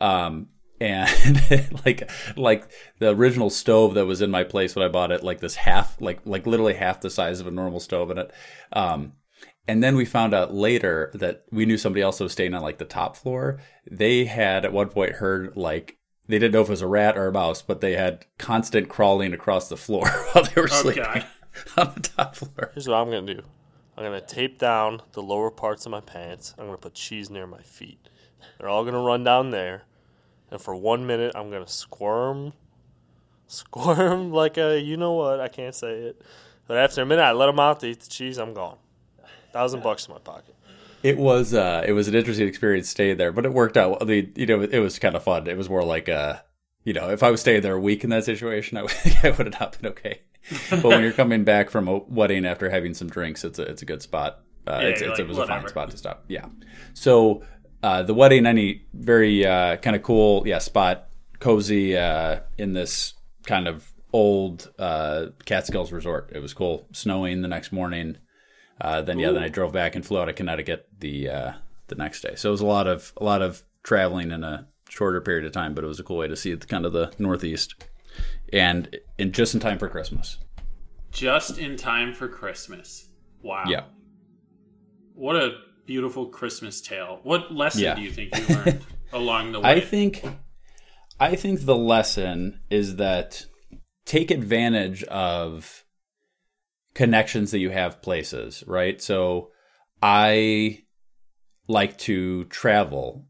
yeah. 0.00 0.24
Um, 0.26 0.48
and 0.80 1.40
like 1.86 2.10
like 2.36 2.70
the 2.98 3.10
original 3.10 3.50
stove 3.50 3.94
that 3.94 4.06
was 4.06 4.20
in 4.20 4.30
my 4.30 4.44
place 4.44 4.74
when 4.74 4.84
I 4.84 4.88
bought 4.88 5.12
it, 5.12 5.22
like 5.22 5.40
this 5.40 5.54
half, 5.56 6.00
like 6.00 6.20
like 6.24 6.46
literally 6.46 6.74
half 6.74 7.00
the 7.00 7.10
size 7.10 7.40
of 7.40 7.46
a 7.46 7.50
normal 7.50 7.80
stove 7.80 8.10
in 8.10 8.18
it. 8.18 8.32
Um, 8.72 9.12
and 9.66 9.82
then 9.82 9.96
we 9.96 10.04
found 10.04 10.34
out 10.34 10.52
later 10.52 11.10
that 11.14 11.44
we 11.50 11.64
knew 11.64 11.78
somebody 11.78 12.02
else 12.02 12.20
was 12.20 12.32
staying 12.32 12.54
on 12.54 12.62
like 12.62 12.78
the 12.78 12.84
top 12.84 13.16
floor. 13.16 13.60
They 13.90 14.26
had 14.26 14.64
at 14.64 14.72
one 14.72 14.88
point 14.88 15.12
heard 15.12 15.56
like 15.56 15.96
they 16.26 16.38
didn't 16.38 16.52
know 16.52 16.62
if 16.62 16.68
it 16.68 16.72
was 16.72 16.82
a 16.82 16.86
rat 16.86 17.16
or 17.16 17.28
a 17.28 17.32
mouse, 17.32 17.62
but 17.62 17.80
they 17.80 17.94
had 17.94 18.26
constant 18.38 18.88
crawling 18.88 19.32
across 19.32 19.68
the 19.68 19.76
floor 19.76 20.08
while 20.32 20.44
they 20.44 20.60
were 20.60 20.68
Oh, 20.70 20.82
sleeping 20.82 21.04
God. 21.04 21.26
On 21.76 21.92
the 21.94 22.00
top 22.00 22.36
floor. 22.36 22.70
Here's 22.74 22.88
what 22.88 22.96
I'm 22.96 23.10
gonna 23.10 23.34
do. 23.34 23.42
I'm 23.96 24.04
gonna 24.04 24.20
tape 24.20 24.58
down 24.58 25.02
the 25.12 25.22
lower 25.22 25.50
parts 25.50 25.86
of 25.86 25.92
my 25.92 26.00
pants. 26.00 26.54
I'm 26.58 26.66
gonna 26.66 26.78
put 26.78 26.94
cheese 26.94 27.30
near 27.30 27.46
my 27.46 27.62
feet. 27.62 28.08
They're 28.58 28.68
all 28.68 28.84
gonna 28.84 29.00
run 29.00 29.24
down 29.24 29.50
there, 29.50 29.84
and 30.50 30.60
for 30.60 30.74
one 30.74 31.06
minute 31.06 31.32
I'm 31.34 31.50
gonna 31.50 31.68
squirm, 31.68 32.52
squirm 33.46 34.32
like 34.32 34.58
a 34.58 34.80
you 34.80 34.96
know 34.96 35.12
what? 35.12 35.40
I 35.40 35.48
can't 35.48 35.74
say 35.74 35.92
it. 35.92 36.22
But 36.66 36.78
after 36.78 37.02
a 37.02 37.06
minute, 37.06 37.22
I 37.22 37.32
let 37.32 37.46
them 37.46 37.60
out. 37.60 37.80
to 37.80 37.86
eat 37.86 38.00
the 38.00 38.08
cheese. 38.08 38.38
I'm 38.38 38.54
gone. 38.54 38.78
Thousand 39.52 39.82
bucks 39.82 40.06
in 40.06 40.14
my 40.14 40.20
pocket. 40.20 40.54
It 41.02 41.18
was 41.18 41.52
uh, 41.52 41.84
it 41.86 41.92
was 41.92 42.08
an 42.08 42.14
interesting 42.14 42.48
experience 42.48 42.88
staying 42.88 43.18
there, 43.18 43.30
but 43.30 43.44
it 43.44 43.52
worked 43.52 43.76
out. 43.76 43.98
I 44.00 44.06
mean, 44.06 44.32
you 44.34 44.46
know, 44.46 44.62
it 44.62 44.78
was 44.78 44.98
kind 44.98 45.14
of 45.14 45.22
fun. 45.22 45.46
It 45.46 45.56
was 45.56 45.68
more 45.68 45.84
like 45.84 46.08
uh, 46.08 46.38
you 46.82 46.94
know, 46.94 47.10
if 47.10 47.22
I 47.22 47.30
was 47.30 47.40
staying 47.40 47.60
there 47.60 47.74
a 47.74 47.80
week 47.80 48.04
in 48.04 48.10
that 48.10 48.24
situation, 48.24 48.78
I 48.78 48.82
would 48.82 48.92
I 49.22 49.30
would 49.30 49.46
have 49.46 49.60
not 49.60 49.80
been 49.80 49.90
okay. 49.92 50.22
but 50.70 50.84
when 50.84 51.02
you're 51.02 51.12
coming 51.12 51.44
back 51.44 51.70
from 51.70 51.88
a 51.88 51.98
wedding 51.98 52.44
after 52.44 52.70
having 52.70 52.94
some 52.94 53.08
drinks, 53.08 53.44
it's 53.44 53.58
a 53.58 53.62
it's 53.62 53.82
a 53.82 53.86
good 53.86 54.02
spot. 54.02 54.40
Uh, 54.66 54.80
Yeah, 54.82 54.88
it's, 54.88 55.00
it's, 55.02 55.10
like, 55.10 55.18
it 55.20 55.28
was 55.28 55.38
a 55.38 55.46
fine 55.46 55.68
spot 55.68 55.90
to 55.90 55.96
stop. 55.96 56.24
Yeah. 56.28 56.46
So 56.94 57.42
uh, 57.82 58.02
the 58.02 58.14
wedding, 58.14 58.46
any 58.46 58.86
very 58.94 59.44
uh, 59.44 59.76
kind 59.76 59.94
of 59.94 60.02
cool, 60.02 60.46
yeah, 60.46 60.58
spot, 60.58 61.08
cozy 61.38 61.96
uh, 61.96 62.40
in 62.56 62.72
this 62.72 63.14
kind 63.46 63.68
of 63.68 63.92
old 64.12 64.72
uh, 64.78 65.26
Catskills 65.44 65.92
resort. 65.92 66.30
It 66.32 66.40
was 66.40 66.54
cool. 66.54 66.88
Snowing 66.92 67.42
the 67.42 67.48
next 67.48 67.72
morning. 67.72 68.16
Uh, 68.80 69.02
then 69.02 69.18
yeah, 69.18 69.30
then 69.30 69.42
I 69.42 69.48
drove 69.48 69.72
back 69.72 69.94
and 69.94 70.04
flew 70.04 70.18
out 70.18 70.28
of 70.28 70.34
Connecticut 70.34 70.88
the 70.98 71.28
uh, 71.28 71.52
the 71.88 71.94
next 71.94 72.22
day. 72.22 72.34
So 72.36 72.48
it 72.48 72.52
was 72.52 72.60
a 72.60 72.66
lot 72.66 72.86
of 72.86 73.12
a 73.18 73.24
lot 73.24 73.42
of 73.42 73.62
traveling 73.82 74.30
in 74.30 74.42
a 74.44 74.66
shorter 74.88 75.20
period 75.20 75.44
of 75.44 75.52
time, 75.52 75.74
but 75.74 75.84
it 75.84 75.88
was 75.88 76.00
a 76.00 76.04
cool 76.04 76.16
way 76.16 76.28
to 76.28 76.36
see 76.36 76.54
the, 76.54 76.66
kind 76.66 76.86
of 76.86 76.92
the 76.92 77.12
Northeast, 77.18 77.74
and 78.54 78.96
and 79.18 79.34
just 79.34 79.54
in 79.54 79.60
time 79.60 79.78
for 79.78 79.88
Christmas. 79.88 80.38
Just 81.10 81.58
in 81.58 81.76
time 81.76 82.12
for 82.14 82.28
Christmas. 82.28 83.08
Wow. 83.42 83.64
Yeah. 83.68 83.84
What 85.14 85.36
a 85.36 85.58
beautiful 85.86 86.26
Christmas 86.26 86.80
tale. 86.80 87.20
What 87.22 87.52
lesson 87.54 87.82
Yeah. 87.82 87.94
do 87.94 88.02
you 88.02 88.10
think 88.10 88.36
you 88.36 88.46
learned 88.54 88.86
along 89.12 89.52
the 89.52 89.60
way? 89.60 89.70
I 89.72 89.80
think 89.80 90.24
I 91.20 91.36
think 91.36 91.64
the 91.64 91.76
lesson 91.76 92.60
is 92.70 92.96
that 92.96 93.46
take 94.06 94.30
advantage 94.30 95.02
of 95.04 95.84
connections 96.94 97.50
that 97.50 97.58
you 97.58 97.70
have 97.70 98.02
places, 98.02 98.62
right? 98.66 99.00
So 99.02 99.50
I 100.02 100.84
like 101.66 101.98
to 101.98 102.44
travel 102.44 103.26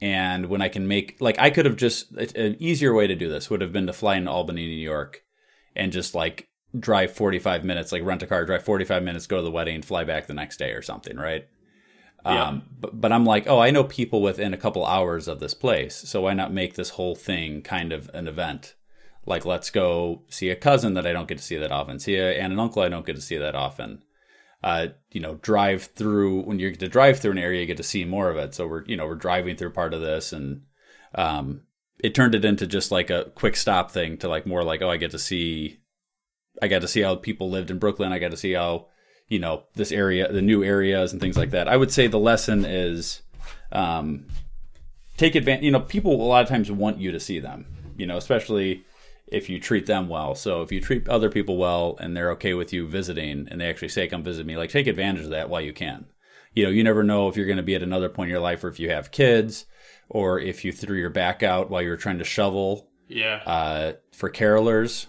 and 0.00 0.46
when 0.46 0.62
I 0.62 0.68
can 0.68 0.86
make 0.86 1.16
like 1.20 1.38
I 1.38 1.50
could 1.50 1.64
have 1.64 1.76
just 1.76 2.12
an 2.12 2.56
easier 2.58 2.92
way 2.94 3.06
to 3.06 3.14
do 3.14 3.28
this 3.28 3.48
would 3.48 3.60
have 3.60 3.72
been 3.72 3.86
to 3.86 3.92
fly 3.92 4.16
into 4.16 4.30
Albany, 4.30 4.66
New 4.66 4.74
York 4.74 5.24
and 5.74 5.92
just 5.92 6.14
like 6.14 6.48
drive 6.78 7.12
45 7.12 7.64
minutes 7.64 7.92
like 7.92 8.04
rent 8.04 8.22
a 8.22 8.26
car, 8.26 8.44
drive 8.44 8.64
45 8.64 9.02
minutes, 9.02 9.26
go 9.26 9.36
to 9.36 9.42
the 9.42 9.50
wedding, 9.50 9.82
fly 9.82 10.04
back 10.04 10.26
the 10.26 10.34
next 10.34 10.58
day 10.58 10.72
or 10.72 10.82
something, 10.82 11.16
right? 11.16 11.46
Yeah. 12.24 12.48
Um, 12.48 12.62
but, 12.80 13.00
but 13.00 13.12
I'm 13.12 13.24
like, 13.24 13.46
oh, 13.46 13.60
I 13.60 13.70
know 13.70 13.84
people 13.84 14.20
within 14.20 14.52
a 14.52 14.58
couple 14.58 14.84
hours 14.84 15.28
of 15.28 15.38
this 15.38 15.54
place, 15.54 15.94
so 15.94 16.22
why 16.22 16.34
not 16.34 16.52
make 16.52 16.74
this 16.74 16.90
whole 16.90 17.14
thing 17.14 17.62
kind 17.62 17.92
of 17.92 18.10
an 18.12 18.26
event? 18.26 18.74
Like, 19.24 19.44
let's 19.44 19.70
go 19.70 20.22
see 20.28 20.50
a 20.50 20.56
cousin 20.56 20.94
that 20.94 21.06
I 21.06 21.12
don't 21.12 21.28
get 21.28 21.38
to 21.38 21.44
see 21.44 21.56
that 21.56 21.72
often, 21.72 21.98
see 21.98 22.16
a 22.16 22.32
aunt 22.32 22.52
and 22.52 22.60
uncle 22.60 22.82
I 22.82 22.88
don't 22.88 23.06
get 23.06 23.16
to 23.16 23.22
see 23.22 23.36
that 23.36 23.54
often. 23.54 24.02
Uh, 24.62 24.88
you 25.12 25.20
know, 25.20 25.36
drive 25.36 25.84
through 25.84 26.40
when 26.42 26.58
you 26.58 26.70
get 26.70 26.80
to 26.80 26.88
drive 26.88 27.20
through 27.20 27.32
an 27.32 27.38
area, 27.38 27.60
you 27.60 27.66
get 27.66 27.76
to 27.76 27.82
see 27.82 28.04
more 28.04 28.30
of 28.30 28.36
it. 28.36 28.54
So 28.54 28.66
we're, 28.66 28.84
you 28.86 28.96
know, 28.96 29.06
we're 29.06 29.14
driving 29.14 29.56
through 29.56 29.70
part 29.70 29.94
of 29.94 30.00
this, 30.00 30.32
and 30.32 30.62
um, 31.14 31.62
it 32.02 32.14
turned 32.14 32.34
it 32.34 32.44
into 32.44 32.66
just 32.66 32.90
like 32.90 33.10
a 33.10 33.30
quick 33.34 33.56
stop 33.56 33.90
thing 33.90 34.16
to 34.18 34.28
like 34.28 34.46
more 34.46 34.64
like, 34.64 34.82
oh, 34.82 34.90
I 34.90 34.96
get 34.96 35.12
to 35.12 35.18
see, 35.18 35.80
I 36.60 36.68
got 36.68 36.82
to 36.82 36.88
see 36.88 37.02
how 37.02 37.14
people 37.14 37.50
lived 37.50 37.70
in 37.70 37.78
Brooklyn. 37.78 38.12
I 38.12 38.18
got 38.18 38.32
to 38.32 38.36
see 38.36 38.52
how 38.52 38.88
you 39.28 39.38
know 39.38 39.64
this 39.74 39.92
area 39.92 40.30
the 40.32 40.42
new 40.42 40.62
areas 40.62 41.12
and 41.12 41.20
things 41.20 41.36
like 41.36 41.50
that 41.50 41.68
i 41.68 41.76
would 41.76 41.90
say 41.90 42.06
the 42.06 42.18
lesson 42.18 42.64
is 42.64 43.22
um 43.72 44.26
take 45.16 45.34
advantage 45.34 45.64
you 45.64 45.70
know 45.70 45.80
people 45.80 46.14
a 46.14 46.22
lot 46.22 46.42
of 46.42 46.48
times 46.48 46.70
want 46.70 46.98
you 46.98 47.10
to 47.12 47.20
see 47.20 47.40
them 47.40 47.66
you 47.96 48.06
know 48.06 48.16
especially 48.16 48.84
if 49.26 49.48
you 49.48 49.58
treat 49.58 49.86
them 49.86 50.08
well 50.08 50.34
so 50.34 50.62
if 50.62 50.70
you 50.70 50.80
treat 50.80 51.08
other 51.08 51.28
people 51.30 51.56
well 51.56 51.96
and 52.00 52.16
they're 52.16 52.30
okay 52.30 52.54
with 52.54 52.72
you 52.72 52.86
visiting 52.86 53.48
and 53.50 53.60
they 53.60 53.68
actually 53.68 53.88
say 53.88 54.06
come 54.06 54.22
visit 54.22 54.46
me 54.46 54.56
like 54.56 54.70
take 54.70 54.86
advantage 54.86 55.24
of 55.24 55.30
that 55.30 55.48
while 55.50 55.60
you 55.60 55.72
can 55.72 56.06
you 56.54 56.64
know 56.64 56.70
you 56.70 56.84
never 56.84 57.02
know 57.02 57.28
if 57.28 57.36
you're 57.36 57.46
going 57.46 57.56
to 57.56 57.62
be 57.62 57.74
at 57.74 57.82
another 57.82 58.08
point 58.08 58.28
in 58.28 58.32
your 58.32 58.40
life 58.40 58.62
or 58.62 58.68
if 58.68 58.78
you 58.78 58.88
have 58.90 59.10
kids 59.10 59.66
or 60.08 60.38
if 60.38 60.64
you 60.64 60.70
threw 60.72 60.96
your 60.96 61.10
back 61.10 61.42
out 61.42 61.68
while 61.70 61.82
you 61.82 61.88
were 61.90 61.96
trying 61.96 62.18
to 62.18 62.24
shovel 62.24 62.88
Yeah. 63.08 63.42
uh, 63.44 63.92
for 64.12 64.30
carolers, 64.30 65.06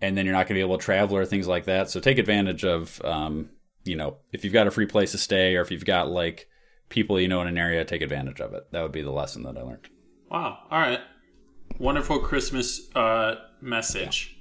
and 0.00 0.16
then 0.16 0.24
you're 0.24 0.32
not 0.32 0.46
going 0.46 0.54
to 0.54 0.54
be 0.54 0.60
able 0.60 0.78
to 0.78 0.84
travel 0.84 1.16
or 1.16 1.26
things 1.26 1.48
like 1.48 1.64
that. 1.64 1.90
So 1.90 1.98
take 1.98 2.16
advantage 2.18 2.64
of, 2.64 3.02
um, 3.04 3.50
you 3.84 3.96
know, 3.96 4.18
if 4.32 4.44
you've 4.44 4.52
got 4.52 4.68
a 4.68 4.70
free 4.70 4.86
place 4.86 5.10
to 5.10 5.18
stay 5.18 5.56
or 5.56 5.62
if 5.62 5.72
you've 5.72 5.84
got 5.84 6.08
like 6.08 6.48
people 6.90 7.18
you 7.20 7.26
know 7.26 7.40
in 7.42 7.48
an 7.48 7.58
area, 7.58 7.84
take 7.84 8.02
advantage 8.02 8.40
of 8.40 8.54
it. 8.54 8.70
That 8.70 8.82
would 8.82 8.92
be 8.92 9.02
the 9.02 9.10
lesson 9.10 9.42
that 9.42 9.58
I 9.58 9.62
learned. 9.62 9.88
Wow. 10.30 10.58
All 10.70 10.78
right. 10.80 11.00
Wonderful 11.80 12.18
Christmas 12.18 12.94
uh, 12.94 13.36
message. 13.62 14.36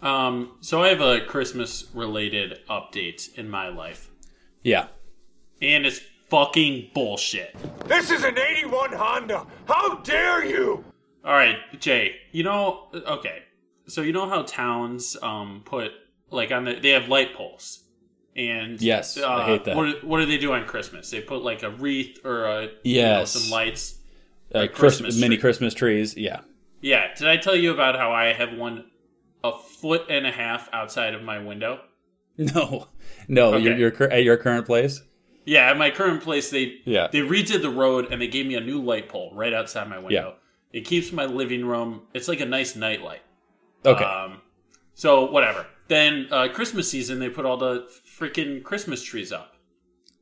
Um, 0.00 0.52
so 0.62 0.82
I 0.82 0.88
have 0.88 1.02
a 1.02 1.20
Christmas 1.26 1.84
related 1.92 2.60
update 2.70 3.34
in 3.36 3.50
my 3.50 3.68
life, 3.68 4.08
Yeah. 4.62 4.86
and 5.60 5.84
it's 5.84 6.00
fucking 6.30 6.92
bullshit. 6.94 7.54
This 7.86 8.10
is 8.10 8.24
an 8.24 8.38
81 8.38 8.94
Honda. 8.94 9.46
How 9.66 9.96
dare 9.96 10.42
you? 10.46 10.82
All 11.22 11.32
right, 11.34 11.58
Jay. 11.78 12.14
You 12.32 12.44
know, 12.44 12.88
okay. 12.94 13.42
So 13.88 14.00
you 14.00 14.12
know 14.14 14.26
how 14.26 14.40
towns 14.42 15.18
um 15.20 15.60
put 15.66 15.90
like 16.30 16.50
on 16.50 16.64
the 16.64 16.74
they 16.80 16.90
have 16.90 17.08
light 17.08 17.34
poles, 17.34 17.84
and 18.34 18.80
Yes, 18.80 19.18
uh, 19.18 19.28
I 19.28 19.44
hate 19.44 19.64
that. 19.64 19.76
What, 19.76 20.02
what 20.02 20.20
do 20.20 20.24
they 20.26 20.38
do 20.38 20.52
on 20.54 20.64
Christmas? 20.64 21.10
They 21.10 21.20
put 21.20 21.42
like 21.42 21.62
a 21.62 21.70
wreath 21.70 22.24
or 22.24 22.44
a 22.46 22.62
you 22.62 23.02
know, 23.02 23.18
Yes. 23.18 23.32
some 23.32 23.50
lights. 23.50 23.97
Uh, 24.54 24.60
A 24.60 24.68
Christmas, 24.68 24.78
Christmas 25.00 25.20
mini. 25.20 25.36
Christmas 25.36 25.74
trees. 25.74 26.16
Yeah. 26.16 26.40
Yeah. 26.80 27.14
Did 27.14 27.28
I 27.28 27.36
tell 27.36 27.56
you 27.56 27.72
about 27.72 27.96
how 27.96 28.12
I 28.12 28.32
have 28.32 28.52
one 28.56 28.86
a 29.44 29.52
foot 29.56 30.06
and 30.08 30.26
a 30.26 30.32
half 30.32 30.68
outside 30.72 31.14
of 31.14 31.22
my 31.22 31.38
window? 31.38 31.80
No, 32.40 32.86
no, 33.26 33.54
Okay. 33.54 33.64
you're, 33.64 33.76
you're 33.76 34.02
at 34.12 34.22
your 34.22 34.36
current 34.36 34.64
place. 34.64 35.02
Yeah, 35.44 35.70
at 35.70 35.76
my 35.76 35.90
current 35.90 36.22
place, 36.22 36.50
they 36.50 36.76
Yeah. 36.84 37.08
they 37.10 37.18
redid 37.18 37.62
the 37.62 37.70
road 37.70 38.12
and 38.12 38.22
they 38.22 38.28
gave 38.28 38.46
me 38.46 38.54
a 38.54 38.60
new 38.60 38.80
light 38.80 39.08
pole 39.08 39.32
right 39.34 39.52
outside 39.52 39.88
my 39.90 39.98
window. 39.98 40.36
It 40.72 40.82
keeps 40.82 41.10
my 41.10 41.24
living 41.24 41.64
room. 41.66 42.02
It's 42.14 42.28
like 42.28 42.38
a 42.40 42.46
nice 42.46 42.76
night 42.76 43.02
light. 43.02 43.22
Okay. 43.84 44.04
Um, 44.04 44.40
so 44.94 45.28
whatever. 45.30 45.66
Then 45.88 46.28
uh, 46.30 46.46
Christmas 46.52 46.88
season, 46.88 47.18
they 47.18 47.28
put 47.28 47.44
all 47.44 47.56
the 47.56 47.88
freaking 48.18 48.62
Christmas 48.62 49.02
trees 49.02 49.32
up, 49.32 49.54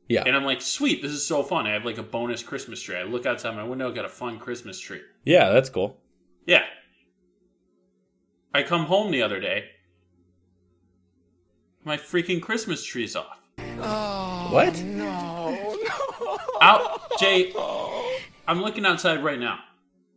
yeah. 0.07 0.23
and 0.25 0.35
I'm 0.35 0.43
like, 0.43 0.61
sweet, 0.61 1.01
this 1.01 1.11
is 1.11 1.25
so 1.25 1.43
fun. 1.43 1.67
I 1.67 1.71
have 1.71 1.85
like 1.85 1.97
a 1.97 2.03
bonus 2.03 2.43
Christmas 2.43 2.81
tree. 2.81 2.95
I 2.95 3.03
look 3.03 3.25
outside 3.25 3.55
my 3.55 3.63
window, 3.63 3.91
got 3.91 4.05
a 4.05 4.09
fun 4.09 4.39
Christmas 4.39 4.79
tree. 4.79 5.01
Yeah, 5.23 5.49
that's 5.49 5.69
cool. 5.69 5.97
Yeah. 6.45 6.63
I 8.53 8.63
come 8.63 8.85
home 8.85 9.11
the 9.11 9.21
other 9.21 9.39
day. 9.39 9.65
My 11.83 11.97
freaking 11.97 12.41
Christmas 12.41 12.83
tree's 12.83 13.15
off. 13.15 13.39
Oh, 13.79 14.49
what? 14.51 14.81
No. 14.81 15.77
no. 15.79 16.37
Out, 16.61 17.17
Jay. 17.19 17.53
I'm 18.47 18.61
looking 18.61 18.85
outside 18.85 19.23
right 19.23 19.39
now. 19.39 19.59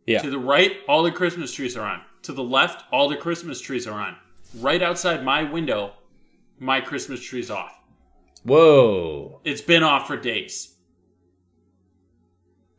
Yeah. 0.07 0.21
To 0.21 0.29
the 0.29 0.39
right, 0.39 0.77
all 0.87 1.03
the 1.03 1.11
Christmas 1.11 1.53
trees 1.53 1.77
are 1.77 1.85
on. 1.85 2.01
To 2.23 2.33
the 2.33 2.43
left, 2.43 2.83
all 2.91 3.07
the 3.07 3.15
Christmas 3.15 3.61
trees 3.61 3.87
are 3.87 3.99
on. 3.99 4.15
Right 4.57 4.81
outside 4.81 5.23
my 5.23 5.43
window, 5.43 5.93
my 6.59 6.81
Christmas 6.81 7.21
tree's 7.21 7.51
off. 7.51 7.80
Whoa. 8.43 9.41
It's 9.43 9.61
been 9.61 9.83
off 9.83 10.07
for 10.07 10.17
days. 10.17 10.75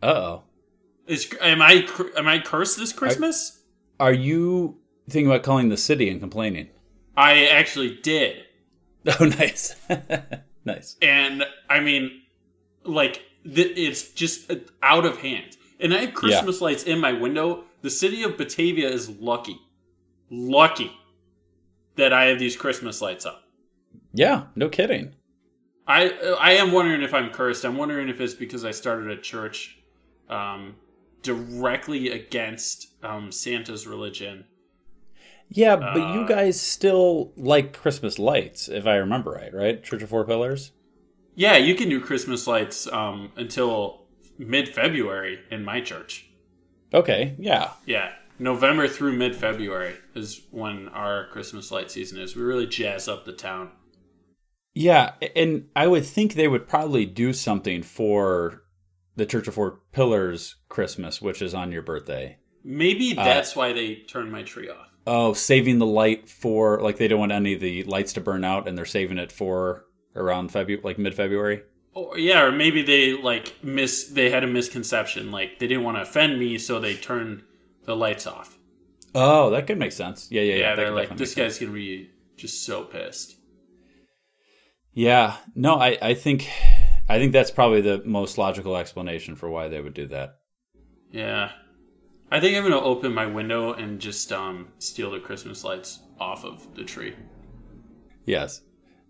Uh 0.02 0.07
oh. 0.07 0.42
Is 1.07 1.33
am 1.40 1.62
I 1.62 1.87
am 2.16 2.26
I 2.28 2.40
cursed 2.40 2.78
this 2.78 2.92
Christmas? 2.92 3.62
Are 4.00 4.12
you 4.12 4.78
thinking 5.09 5.31
about 5.31 5.42
calling 5.42 5.69
the 5.69 5.76
city 5.76 6.09
and 6.09 6.21
complaining? 6.21 6.69
I 7.16 7.47
actually 7.47 7.99
did. 8.02 8.45
Oh, 9.21 9.25
nice, 9.25 9.75
nice. 10.64 10.97
And 11.02 11.45
I 11.69 11.81
mean, 11.81 12.23
like, 12.85 13.21
th- 13.42 13.76
it's 13.76 14.11
just 14.11 14.52
out 14.81 15.04
of 15.04 15.19
hand. 15.19 15.57
And 15.81 15.92
I 15.92 16.02
have 16.02 16.14
Christmas 16.14 16.61
yeah. 16.61 16.64
lights 16.64 16.85
in 16.85 17.00
my 17.00 17.12
window. 17.12 17.64
The 17.81 17.90
city 17.90 18.23
of 18.23 18.38
Batavia 18.38 18.88
is 18.88 19.11
lucky, 19.11 19.61
lucky 20.31 20.92
that 21.97 22.12
I 22.12 22.26
have 22.26 22.38
these 22.38 22.57
Christmas 22.57 23.02
lights 23.02 23.26
up. 23.26 23.42
Yeah, 24.12 24.45
no 24.54 24.69
kidding. 24.69 25.16
I 25.86 26.10
I 26.40 26.52
am 26.52 26.72
wondering 26.72 27.02
if 27.02 27.14
I'm 27.14 27.30
cursed. 27.30 27.64
I'm 27.64 27.76
wondering 27.76 28.08
if 28.08 28.20
it's 28.20 28.34
because 28.34 28.64
I 28.64 28.70
started 28.70 29.10
a 29.10 29.20
church 29.20 29.78
um, 30.28 30.76
directly 31.22 32.10
against 32.10 32.88
um, 33.02 33.32
Santa's 33.32 33.86
religion. 33.86 34.44
Yeah, 35.48 35.76
but 35.76 36.00
uh, 36.00 36.14
you 36.14 36.26
guys 36.26 36.60
still 36.60 37.32
like 37.36 37.74
Christmas 37.74 38.18
lights, 38.18 38.68
if 38.68 38.86
I 38.86 38.96
remember 38.96 39.32
right, 39.32 39.52
right? 39.52 39.82
Church 39.82 40.02
of 40.02 40.08
Four 40.08 40.24
Pillars. 40.24 40.72
Yeah, 41.34 41.56
you 41.56 41.74
can 41.74 41.88
do 41.88 42.00
Christmas 42.00 42.46
lights 42.46 42.86
um, 42.88 43.32
until 43.36 44.02
mid 44.38 44.68
February 44.68 45.40
in 45.50 45.64
my 45.64 45.80
church. 45.80 46.26
Okay, 46.94 47.34
yeah. 47.38 47.72
Yeah. 47.86 48.12
November 48.38 48.88
through 48.88 49.12
mid 49.12 49.36
February 49.36 49.94
is 50.14 50.42
when 50.50 50.88
our 50.88 51.28
Christmas 51.28 51.70
light 51.70 51.90
season 51.90 52.18
is. 52.18 52.34
We 52.34 52.42
really 52.42 52.66
jazz 52.66 53.08
up 53.08 53.24
the 53.24 53.32
town. 53.32 53.70
Yeah, 54.74 55.12
and 55.36 55.68
I 55.76 55.86
would 55.86 56.06
think 56.06 56.34
they 56.34 56.48
would 56.48 56.68
probably 56.68 57.04
do 57.04 57.32
something 57.32 57.82
for 57.82 58.62
the 59.16 59.26
Church 59.26 59.46
of 59.48 59.54
Four 59.54 59.80
Pillars 59.92 60.56
Christmas, 60.68 61.20
which 61.20 61.42
is 61.42 61.54
on 61.54 61.72
your 61.72 61.82
birthday. 61.82 62.38
Maybe 62.64 63.16
uh, 63.16 63.24
that's 63.24 63.56
uh, 63.56 63.60
why 63.60 63.72
they 63.72 63.96
turned 63.96 64.32
my 64.32 64.42
tree 64.42 64.70
off. 64.70 64.88
Oh, 65.06 65.32
saving 65.32 65.78
the 65.78 65.86
light 65.86 66.28
for 66.28 66.80
like 66.80 66.96
they 66.96 67.08
don't 67.08 67.18
want 67.20 67.32
any 67.32 67.54
of 67.54 67.60
the 67.60 67.82
lights 67.84 68.14
to 68.14 68.20
burn 68.20 68.44
out, 68.44 68.66
and 68.66 68.78
they're 68.78 68.84
saving 68.84 69.18
it 69.18 69.32
for 69.32 69.84
around 70.14 70.52
February, 70.52 70.82
like 70.82 70.98
mid 70.98 71.14
February. 71.14 71.62
Or 71.92 72.16
yeah, 72.16 72.42
or 72.42 72.52
maybe 72.52 72.82
they 72.82 73.12
like 73.12 73.54
miss. 73.62 74.08
They 74.08 74.30
had 74.30 74.44
a 74.44 74.46
misconception, 74.46 75.30
like 75.30 75.58
they 75.58 75.66
didn't 75.66 75.84
want 75.84 75.98
to 75.98 76.02
offend 76.02 76.38
me, 76.38 76.56
so 76.56 76.80
they 76.80 76.94
turned 76.94 77.42
the 77.84 77.96
lights 77.96 78.26
off. 78.26 78.56
Oh, 79.14 79.50
that 79.50 79.66
could 79.66 79.78
make 79.78 79.92
sense. 79.92 80.28
Yeah, 80.30 80.42
yeah, 80.42 80.54
yeah. 80.54 80.60
yeah 80.60 80.74
they're 80.76 80.90
like, 80.90 81.16
this 81.16 81.34
guy's 81.34 81.56
sense. 81.56 81.58
gonna 81.58 81.72
be 81.72 82.10
just 82.36 82.64
so 82.64 82.84
pissed. 82.84 83.36
Yeah, 84.94 85.37
no, 85.54 85.76
I, 85.76 85.96
I 86.02 86.14
think, 86.14 86.49
I 87.08 87.18
think 87.18 87.32
that's 87.32 87.50
probably 87.50 87.80
the 87.80 88.02
most 88.04 88.37
logical 88.38 88.76
explanation 88.76 89.37
for 89.37 89.49
why 89.49 89.68
they 89.68 89.80
would 89.80 89.94
do 89.94 90.06
that. 90.08 90.38
Yeah, 91.11 91.52
I 92.30 92.40
think 92.40 92.56
I'm 92.56 92.62
gonna 92.62 92.80
open 92.80 93.12
my 93.12 93.26
window 93.26 93.75
and 93.75 94.00
just 94.00 94.32
um, 94.32 94.68
steal 94.78 95.11
the 95.11 95.20
Christmas 95.20 95.64
lights 95.64 96.00
off 96.18 96.44
of 96.44 96.75
the 96.75 96.84
tree. 96.84 97.14
Yes, 98.25 98.62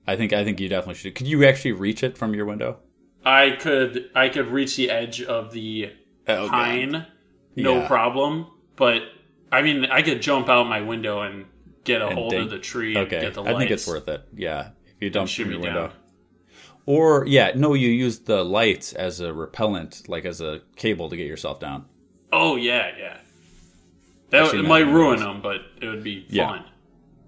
I 0.07 0.17
think 0.17 0.33
I 0.33 0.45
think 0.45 0.59
you 0.59 0.69
definitely 0.69 0.95
should. 0.95 1.15
Could 1.15 1.29
you 1.29 1.45
actually 1.45 1.73
reach 1.73 2.03
it 2.03 2.19
from 2.19 2.35
your 2.35 2.47
window? 2.47 2.79
I 3.25 3.53
could. 3.53 4.11
I 4.15 4.29
could 4.29 4.49
reach 4.49 4.77
the 4.77 4.91
edge 4.91 5.23
of 5.23 5.53
the 5.53 5.93
oh, 6.27 6.49
pine, 6.49 7.07
no 7.55 7.79
yeah. 7.79 7.87
problem. 7.87 8.49
But 8.75 9.03
I 9.53 9.63
mean, 9.63 9.85
I 9.87 10.03
could 10.03 10.21
jump 10.21 10.49
out 10.49 10.67
my 10.67 10.81
window 10.81 11.21
and 11.21 11.47
get 11.85 12.03
a 12.03 12.09
and 12.09 12.19
hold 12.19 12.31
ding. 12.31 12.43
of 12.43 12.51
the 12.51 12.59
tree. 12.59 12.97
Okay, 12.97 13.29
I 13.29 13.59
think 13.59 13.71
it's 13.71 13.87
worth 13.87 14.09
it. 14.09 14.23
Yeah, 14.35 14.71
you 15.03 15.11
dump 15.11 15.29
from 15.29 15.51
your 15.51 15.61
window. 15.61 15.89
Down. 15.89 15.97
Or 16.87 17.25
yeah, 17.27 17.53
no, 17.55 17.75
you 17.75 17.89
use 17.89 18.21
the 18.21 18.45
lights 18.45 18.93
as 18.93 19.21
a 19.21 19.33
repellent, 19.33 20.09
like 20.09 20.25
as 20.25 20.41
a 20.41 20.63
cable 20.77 21.09
to 21.11 21.17
get 21.17 21.27
yourself 21.27 21.61
down. 21.61 21.87
Oh 22.33 22.57
yeah, 22.57 22.91
yeah. 22.99 23.19
That 24.31 24.55
it 24.55 24.65
might 24.65 24.87
ruin 24.87 25.21
them, 25.21 25.43
but 25.43 25.61
it 25.81 25.87
would 25.87 26.03
be 26.03 26.27
yeah. 26.29 26.49
fun. 26.49 26.65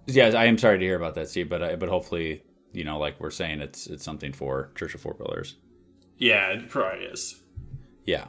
Yeah, 0.06 0.28
I 0.28 0.46
am 0.46 0.58
sorry 0.58 0.78
to 0.78 0.84
hear 0.84 0.96
about 0.96 1.14
that, 1.16 1.28
Steve. 1.28 1.48
But 1.48 1.62
uh, 1.62 1.76
but 1.76 1.88
hopefully, 1.88 2.42
you 2.72 2.84
know, 2.84 2.98
like 2.98 3.20
we're 3.20 3.30
saying, 3.30 3.60
it's 3.60 3.86
it's 3.86 4.04
something 4.04 4.32
for 4.32 4.70
Church 4.74 4.94
of 4.94 5.02
Four 5.02 5.14
Pillars. 5.14 5.56
Yeah, 6.16 6.48
it 6.48 6.68
probably 6.68 7.04
is. 7.04 7.42
Yeah, 8.04 8.26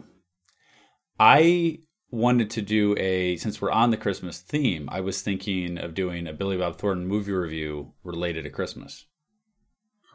I 1.20 1.80
wanted 2.12 2.50
to 2.52 2.62
do 2.62 2.96
a 2.98 3.38
since 3.38 3.62
we're 3.62 3.72
on 3.72 3.92
the 3.92 3.98
Christmas 3.98 4.40
theme. 4.40 4.90
I 4.92 5.00
was 5.00 5.22
thinking 5.22 5.78
of 5.78 5.94
doing 5.94 6.28
a 6.28 6.34
Billy 6.34 6.58
Bob 6.58 6.78
Thornton 6.78 7.08
movie 7.08 7.32
review 7.32 7.94
related 8.04 8.44
to 8.44 8.50
Christmas. 8.50 9.06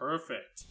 Perfect. 0.01 0.65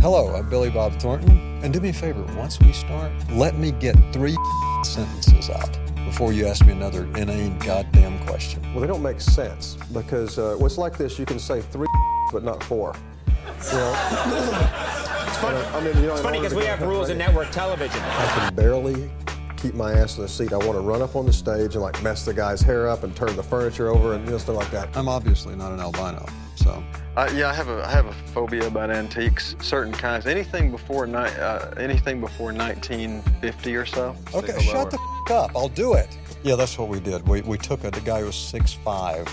Hello, 0.00 0.34
I'm 0.34 0.50
Billy 0.50 0.70
Bob 0.70 0.98
Thornton. 0.98 1.60
And 1.62 1.72
do 1.72 1.78
me 1.78 1.90
a 1.90 1.92
favor, 1.92 2.24
once 2.36 2.58
we 2.58 2.72
start, 2.72 3.12
let 3.30 3.56
me 3.56 3.70
get 3.70 3.94
three 4.12 4.36
sentences 4.82 5.50
out 5.50 5.78
before 6.04 6.32
you 6.32 6.48
ask 6.48 6.66
me 6.66 6.72
another 6.72 7.04
inane 7.16 7.60
goddamn 7.60 8.18
question. 8.26 8.60
Well, 8.72 8.80
they 8.80 8.88
don't 8.88 9.04
make 9.04 9.20
sense 9.20 9.76
because 9.92 10.40
uh, 10.40 10.56
what's 10.58 10.78
like 10.78 10.98
this, 10.98 11.16
you 11.16 11.24
can 11.24 11.38
say 11.38 11.60
three 11.60 11.86
but 12.32 12.42
not 12.42 12.60
four. 12.64 12.96
You 13.36 13.44
know? 13.44 13.92
it's 15.28 15.36
funny. 15.36 15.64
I 15.64 15.80
mean, 15.84 15.96
you 15.98 16.08
know, 16.08 16.14
it's 16.14 16.22
funny 16.22 16.40
because 16.40 16.54
we 16.54 16.64
have 16.64 16.82
rules 16.82 17.08
in 17.08 17.18
network 17.18 17.52
television. 17.52 18.00
I 18.02 18.26
can 18.34 18.54
barely 18.56 19.08
keep 19.56 19.74
my 19.74 19.92
ass 19.92 20.16
in 20.16 20.24
the 20.24 20.28
seat. 20.28 20.52
I 20.52 20.56
want 20.56 20.72
to 20.72 20.80
run 20.80 21.02
up 21.02 21.14
on 21.14 21.24
the 21.24 21.32
stage 21.32 21.74
and 21.76 21.82
like 21.82 22.02
mess 22.02 22.24
the 22.24 22.34
guy's 22.34 22.62
hair 22.62 22.88
up 22.88 23.04
and 23.04 23.14
turn 23.14 23.36
the 23.36 23.44
furniture 23.44 23.90
over 23.90 24.14
and 24.14 24.24
you 24.24 24.32
know 24.32 24.38
stuff 24.38 24.56
like 24.56 24.72
that. 24.72 24.96
I'm 24.96 25.08
obviously 25.08 25.54
not 25.54 25.70
an 25.70 25.78
albino, 25.78 26.26
so 26.66 26.84
uh, 27.16 27.30
yeah, 27.34 27.48
I 27.48 27.54
have 27.54 27.68
a 27.68 27.82
I 27.86 27.90
have 27.90 28.06
a 28.06 28.12
phobia 28.34 28.66
about 28.66 28.90
antiques, 28.90 29.56
certain 29.60 29.92
kinds. 29.92 30.26
Anything 30.26 30.70
before 30.70 31.06
ni- 31.06 31.14
uh, 31.16 31.70
anything 31.78 32.20
before 32.20 32.52
1950 32.52 33.76
or 33.76 33.86
so. 33.86 34.14
Okay, 34.34 34.60
shut 34.60 34.90
the 34.90 34.98
f- 35.26 35.30
up. 35.30 35.50
I'll 35.56 35.68
do 35.68 35.94
it. 35.94 36.08
Yeah, 36.42 36.56
that's 36.56 36.76
what 36.78 36.88
we 36.88 37.00
did. 37.00 37.26
We 37.26 37.40
we 37.42 37.56
took 37.56 37.84
a 37.84 37.90
the 37.90 38.00
guy 38.00 38.20
who 38.20 38.26
was 38.26 38.36
six 38.36 38.74
five 38.74 39.26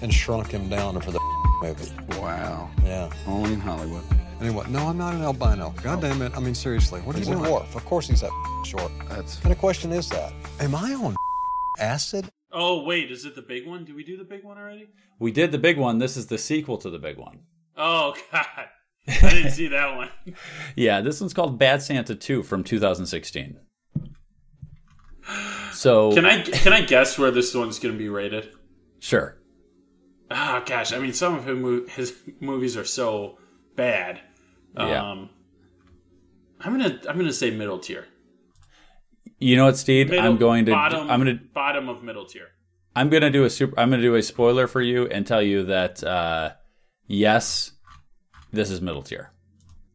and 0.00 0.14
shrunk 0.14 0.52
him 0.52 0.68
down 0.68 1.00
for 1.00 1.10
the 1.10 1.20
movie. 1.60 1.90
Wow. 2.20 2.70
Yeah. 2.84 3.10
Only 3.26 3.54
in 3.54 3.60
Hollywood. 3.60 4.04
Anyway, 4.40 4.64
no, 4.68 4.86
I'm 4.88 4.98
not 4.98 5.14
an 5.14 5.22
albino. 5.22 5.74
God 5.82 6.00
damn 6.00 6.20
it. 6.22 6.36
I 6.36 6.40
mean, 6.40 6.54
seriously, 6.54 7.00
what 7.00 7.16
are 7.16 7.18
he's 7.18 7.28
you 7.28 7.34
doing? 7.34 7.46
a 7.46 7.48
dwarf. 7.48 7.74
Of 7.74 7.84
course 7.84 8.08
he's 8.08 8.20
that 8.20 8.30
short. 8.66 8.92
That's... 9.08 9.36
What 9.36 9.42
kind 9.42 9.52
of 9.52 9.58
question 9.58 9.92
is 9.92 10.08
that? 10.10 10.32
Am 10.60 10.74
I 10.74 10.92
on 10.94 11.16
acid? 11.80 12.28
Oh 12.54 12.84
wait, 12.84 13.10
is 13.10 13.24
it 13.24 13.34
the 13.34 13.42
big 13.42 13.66
one? 13.66 13.84
Did 13.84 13.96
we 13.96 14.04
do 14.04 14.16
the 14.16 14.24
big 14.24 14.44
one 14.44 14.56
already? 14.56 14.88
We 15.18 15.32
did 15.32 15.50
the 15.50 15.58
big 15.58 15.76
one. 15.76 15.98
This 15.98 16.16
is 16.16 16.28
the 16.28 16.38
sequel 16.38 16.78
to 16.78 16.88
the 16.88 17.00
big 17.00 17.18
one. 17.18 17.40
Oh 17.76 18.14
god. 18.32 18.68
I 19.06 19.28
didn't 19.30 19.50
see 19.50 19.68
that 19.68 19.96
one. 19.96 20.08
yeah, 20.76 21.00
this 21.00 21.20
one's 21.20 21.34
called 21.34 21.58
Bad 21.58 21.82
Santa 21.82 22.14
2 22.14 22.42
from 22.44 22.64
2016. 22.64 23.58
So 25.72 26.12
Can 26.12 26.24
I 26.24 26.42
can 26.42 26.72
I 26.72 26.82
guess 26.82 27.18
where 27.18 27.32
this 27.32 27.52
one's 27.52 27.80
going 27.80 27.94
to 27.94 27.98
be 27.98 28.08
rated? 28.08 28.50
Sure. 29.00 29.36
Oh 30.30 30.62
gosh, 30.64 30.92
I 30.92 30.98
mean 31.00 31.12
some 31.12 31.34
of 31.34 31.44
his, 31.44 31.90
his 31.90 32.14
movies 32.38 32.76
are 32.76 32.84
so 32.84 33.38
bad. 33.74 34.20
Yeah. 34.76 35.10
Um 35.10 35.30
I'm 36.60 36.78
going 36.78 36.90
to 37.00 37.10
I'm 37.10 37.16
going 37.16 37.26
to 37.26 37.32
say 37.32 37.50
middle 37.50 37.80
tier. 37.80 38.06
You 39.44 39.56
know 39.56 39.66
what, 39.66 39.76
Steve? 39.76 40.08
Middle, 40.08 40.24
I'm 40.24 40.38
going 40.38 40.64
to. 40.64 40.72
Bottom, 40.72 41.10
I'm 41.10 41.22
going 41.22 41.38
to 41.38 41.44
bottom 41.44 41.90
of 41.90 42.02
middle 42.02 42.24
tier. 42.24 42.48
I'm 42.96 43.10
going 43.10 43.20
to 43.20 43.30
do 43.30 43.44
a 43.44 43.50
super. 43.50 43.78
I'm 43.78 43.90
going 43.90 44.00
to 44.00 44.06
do 44.06 44.14
a 44.14 44.22
spoiler 44.22 44.66
for 44.66 44.80
you 44.80 45.06
and 45.06 45.26
tell 45.26 45.42
you 45.42 45.64
that 45.64 46.02
uh, 46.02 46.52
yes, 47.06 47.72
this 48.52 48.70
is 48.70 48.80
middle 48.80 49.02
tier. 49.02 49.32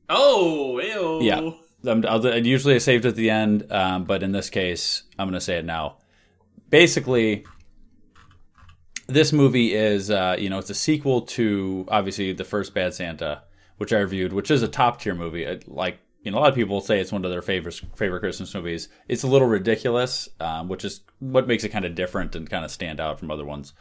Oh, 0.07 0.79
ew. 0.79 1.25
yeah. 1.25 1.49
I'm, 1.89 2.05
I'll, 2.05 2.37
usually 2.45 2.75
I 2.75 2.77
saved 2.77 3.07
at 3.07 3.15
the 3.15 3.31
end, 3.31 3.71
um, 3.71 4.03
but 4.03 4.21
in 4.21 4.33
this 4.33 4.51
case, 4.51 5.01
I'm 5.17 5.27
going 5.27 5.33
to 5.33 5.41
say 5.41 5.57
it 5.57 5.65
now. 5.65 5.97
Basically, 6.69 7.43
this 9.07 9.33
movie 9.33 9.73
is, 9.73 10.11
uh, 10.11 10.35
you 10.37 10.51
know, 10.51 10.59
it's 10.59 10.69
a 10.69 10.75
sequel 10.75 11.21
to 11.21 11.85
obviously 11.87 12.33
the 12.33 12.43
first 12.43 12.75
Bad 12.75 12.93
Santa, 12.93 13.41
which 13.77 13.93
I 13.93 13.97
reviewed, 13.97 14.31
which 14.31 14.51
is 14.51 14.61
a 14.61 14.67
top 14.67 15.01
tier 15.01 15.15
movie. 15.15 15.59
Like 15.65 15.97
you 16.21 16.31
know, 16.31 16.37
a 16.37 16.41
lot 16.41 16.49
of 16.49 16.55
people 16.55 16.81
say 16.81 16.99
it's 16.99 17.11
one 17.11 17.23
of 17.23 17.31
their 17.31 17.41
favorite 17.41 17.81
favorite 17.95 18.19
Christmas 18.19 18.53
movies. 18.53 18.89
It's 19.07 19.23
a 19.23 19.27
little 19.27 19.47
ridiculous, 19.47 20.27
um, 20.39 20.67
which 20.67 20.83
is 20.83 21.01
what 21.19 21.47
makes 21.47 21.63
it 21.63 21.69
kind 21.69 21.85
of 21.85 21.95
different 21.95 22.35
and 22.35 22.49
kind 22.49 22.65
of 22.65 22.71
stand 22.71 22.99
out 22.99 23.19
from 23.19 23.31
other 23.31 23.45
ones. 23.45 23.73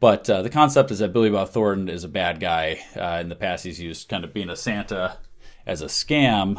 But 0.00 0.28
uh, 0.28 0.42
the 0.42 0.50
concept 0.50 0.90
is 0.90 0.98
that 1.00 1.12
Billy 1.12 1.30
Bob 1.30 1.48
Thornton 1.48 1.88
is 1.88 2.04
a 2.04 2.08
bad 2.08 2.40
guy. 2.40 2.80
Uh, 2.96 3.18
in 3.20 3.28
the 3.28 3.36
past, 3.36 3.64
he's 3.64 3.80
used 3.80 4.08
kind 4.08 4.24
of 4.24 4.34
being 4.34 4.50
a 4.50 4.56
Santa 4.56 5.18
as 5.66 5.82
a 5.82 5.86
scam, 5.86 6.58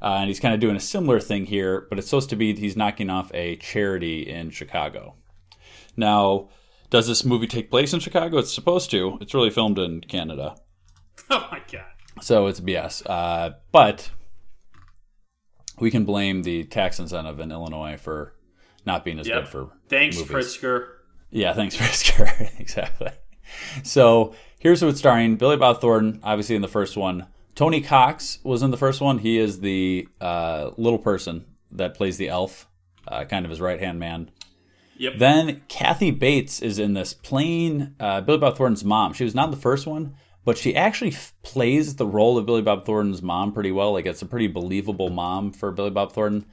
uh, 0.00 0.18
and 0.20 0.28
he's 0.28 0.40
kind 0.40 0.54
of 0.54 0.60
doing 0.60 0.76
a 0.76 0.80
similar 0.80 1.20
thing 1.20 1.46
here. 1.46 1.86
But 1.88 1.98
it's 1.98 2.08
supposed 2.08 2.30
to 2.30 2.36
be 2.36 2.54
he's 2.54 2.76
knocking 2.76 3.10
off 3.10 3.30
a 3.34 3.56
charity 3.56 4.28
in 4.28 4.50
Chicago. 4.50 5.16
Now, 5.96 6.48
does 6.88 7.06
this 7.06 7.24
movie 7.24 7.48
take 7.48 7.70
place 7.70 7.92
in 7.92 8.00
Chicago? 8.00 8.38
It's 8.38 8.54
supposed 8.54 8.90
to. 8.92 9.18
It's 9.20 9.34
really 9.34 9.50
filmed 9.50 9.78
in 9.78 10.00
Canada. 10.00 10.56
Oh 11.30 11.46
my 11.50 11.60
god! 11.70 11.84
So 12.22 12.46
it's 12.46 12.60
BS. 12.60 13.02
Uh, 13.04 13.50
but 13.70 14.10
we 15.80 15.90
can 15.90 16.04
blame 16.04 16.42
the 16.42 16.64
tax 16.64 16.98
incentive 16.98 17.40
in 17.40 17.52
Illinois 17.52 17.96
for 17.96 18.34
not 18.84 19.04
being 19.04 19.18
as 19.18 19.28
yep. 19.28 19.44
good 19.44 19.48
for 19.48 19.70
thanks 19.88 20.16
movies. 20.16 20.56
Pritzker. 20.56 20.88
Yeah, 21.30 21.52
thanks 21.52 21.76
Pritzker. 21.78 22.58
exactly. 22.60 23.10
So 23.82 24.34
here's 24.58 24.80
who 24.80 24.88
it's 24.88 24.98
starring: 24.98 25.36
Billy 25.36 25.56
Bob 25.56 25.80
Thornton, 25.80 26.20
obviously 26.22 26.56
in 26.56 26.62
the 26.62 26.68
first 26.68 26.96
one. 26.96 27.26
Tony 27.54 27.80
Cox 27.80 28.38
was 28.44 28.62
in 28.62 28.70
the 28.70 28.76
first 28.76 29.00
one. 29.00 29.18
He 29.18 29.36
is 29.36 29.60
the 29.60 30.06
uh, 30.20 30.70
little 30.76 30.98
person 30.98 31.44
that 31.72 31.94
plays 31.94 32.16
the 32.16 32.28
elf, 32.28 32.68
uh, 33.08 33.24
kind 33.24 33.44
of 33.44 33.50
his 33.50 33.60
right 33.60 33.80
hand 33.80 33.98
man. 33.98 34.30
Yep. 34.96 35.18
Then 35.18 35.62
Kathy 35.68 36.10
Bates 36.10 36.60
is 36.60 36.78
in 36.78 36.94
this 36.94 37.14
playing 37.14 37.94
uh, 37.98 38.20
Billy 38.20 38.38
Bob 38.38 38.56
Thornton's 38.56 38.84
mom. 38.84 39.12
She 39.12 39.24
was 39.24 39.34
not 39.34 39.46
in 39.46 39.50
the 39.50 39.56
first 39.56 39.86
one, 39.86 40.14
but 40.48 40.56
she 40.56 40.74
actually 40.74 41.10
f- 41.10 41.34
plays 41.42 41.96
the 41.96 42.06
role 42.06 42.38
of 42.38 42.46
Billy 42.46 42.62
Bob 42.62 42.86
Thornton's 42.86 43.20
mom 43.20 43.52
pretty 43.52 43.70
well. 43.70 43.92
Like 43.92 44.06
it's 44.06 44.22
a 44.22 44.26
pretty 44.26 44.46
believable 44.46 45.10
mom 45.10 45.52
for 45.52 45.70
Billy 45.70 45.90
Bob 45.90 46.12
Thornton. 46.12 46.46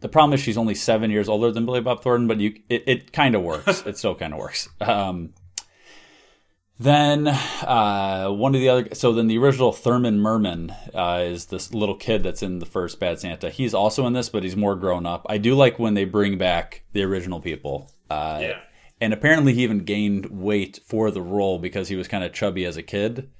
The 0.00 0.08
problem 0.08 0.32
is 0.32 0.40
she's 0.40 0.56
only 0.56 0.74
seven 0.74 1.10
years 1.10 1.28
older 1.28 1.52
than 1.52 1.66
Billy 1.66 1.82
Bob 1.82 2.02
Thornton, 2.02 2.26
but 2.26 2.40
you 2.40 2.54
it, 2.70 2.84
it 2.86 3.12
kind 3.12 3.34
of 3.34 3.42
works. 3.42 3.82
it 3.86 3.98
still 3.98 4.14
kind 4.14 4.32
of 4.32 4.38
works. 4.38 4.70
Um, 4.80 5.34
then 6.78 7.28
uh, 7.28 8.30
one 8.30 8.54
of 8.54 8.60
the 8.62 8.70
other, 8.70 8.88
so 8.94 9.12
then 9.12 9.26
the 9.26 9.36
original 9.36 9.72
Thurman 9.74 10.18
Merman 10.18 10.74
uh, 10.94 11.20
is 11.22 11.44
this 11.44 11.74
little 11.74 11.96
kid 11.96 12.22
that's 12.22 12.42
in 12.42 12.58
the 12.58 12.64
first 12.64 12.98
Bad 12.98 13.20
Santa. 13.20 13.50
He's 13.50 13.74
also 13.74 14.06
in 14.06 14.14
this, 14.14 14.30
but 14.30 14.44
he's 14.44 14.56
more 14.56 14.76
grown 14.76 15.04
up. 15.04 15.26
I 15.28 15.36
do 15.36 15.54
like 15.54 15.78
when 15.78 15.92
they 15.92 16.06
bring 16.06 16.38
back 16.38 16.84
the 16.94 17.02
original 17.02 17.38
people. 17.38 17.92
Uh, 18.08 18.38
Yeah. 18.40 18.60
And 19.00 19.12
apparently, 19.14 19.54
he 19.54 19.62
even 19.62 19.80
gained 19.80 20.26
weight 20.26 20.80
for 20.84 21.10
the 21.10 21.22
role 21.22 21.58
because 21.58 21.88
he 21.88 21.96
was 21.96 22.08
kind 22.08 22.22
of 22.22 22.34
chubby 22.34 22.66
as 22.66 22.76
a 22.76 22.82
kid, 22.82 23.30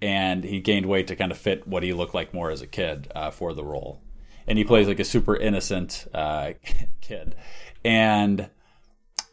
and 0.00 0.44
he 0.44 0.60
gained 0.60 0.86
weight 0.86 1.08
to 1.08 1.16
kind 1.16 1.32
of 1.32 1.38
fit 1.38 1.66
what 1.66 1.82
he 1.82 1.92
looked 1.92 2.14
like 2.14 2.32
more 2.32 2.50
as 2.50 2.62
a 2.62 2.66
kid 2.66 3.10
uh, 3.14 3.30
for 3.30 3.52
the 3.52 3.64
role. 3.64 4.00
And 4.46 4.58
he 4.58 4.64
plays 4.64 4.86
like 4.86 5.00
a 5.00 5.04
super 5.04 5.36
innocent 5.36 6.06
uh, 6.14 6.52
kid, 7.00 7.34
and 7.84 8.48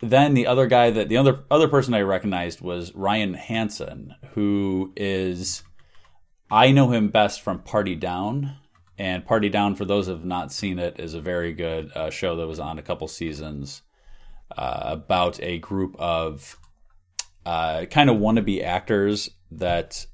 then 0.02 0.34
the 0.34 0.48
other 0.48 0.66
guy 0.66 0.90
that 0.90 1.08
the 1.08 1.18
other 1.18 1.44
other 1.52 1.68
person 1.68 1.94
I 1.94 2.02
recognized 2.02 2.62
was 2.62 2.94
Ryan 2.96 3.36
Hansen, 3.36 4.16
who 4.32 4.92
is 4.96 5.62
I 6.50 6.72
know 6.72 6.90
him 6.90 7.10
best 7.10 7.42
from 7.42 7.60
Party 7.60 7.96
Down, 7.96 8.56
and 8.98 9.24
Party 9.26 9.50
Down 9.50 9.76
for 9.76 9.86
those 9.86 10.08
who 10.08 10.14
have 10.14 10.26
not 10.26 10.52
seen 10.52 10.80
it 10.80 11.00
is 11.00 11.14
a 11.14 11.22
very 11.22 11.54
good 11.54 11.92
uh, 11.94 12.10
show 12.10 12.36
that 12.38 12.48
was 12.48 12.60
on 12.60 12.80
a 12.80 12.84
couple 12.84 13.08
seasons 13.08 13.84
uh, 14.58 14.82
about 14.92 15.40
a 15.42 15.58
group 15.60 15.96
of 16.00 16.58
uh, 17.46 17.86
kind 17.86 18.10
of 18.10 18.18
wannabe 18.18 18.64
actors 18.64 19.30
that 19.52 20.06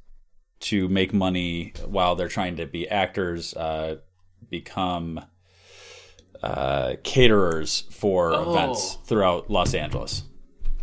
to 0.62 0.90
make 0.90 1.14
money 1.14 1.74
while 1.86 2.16
they're 2.16 2.28
trying 2.28 2.58
to 2.58 2.66
be 2.66 2.88
actors 2.90 3.54
uh, 3.54 3.96
become 4.50 5.20
uh, 6.44 6.96
caterers 7.04 7.82
for 7.92 8.34
Oh. 8.34 8.52
events 8.54 8.98
throughout 9.06 9.50
Los 9.50 9.74
Angeles. 9.74 10.24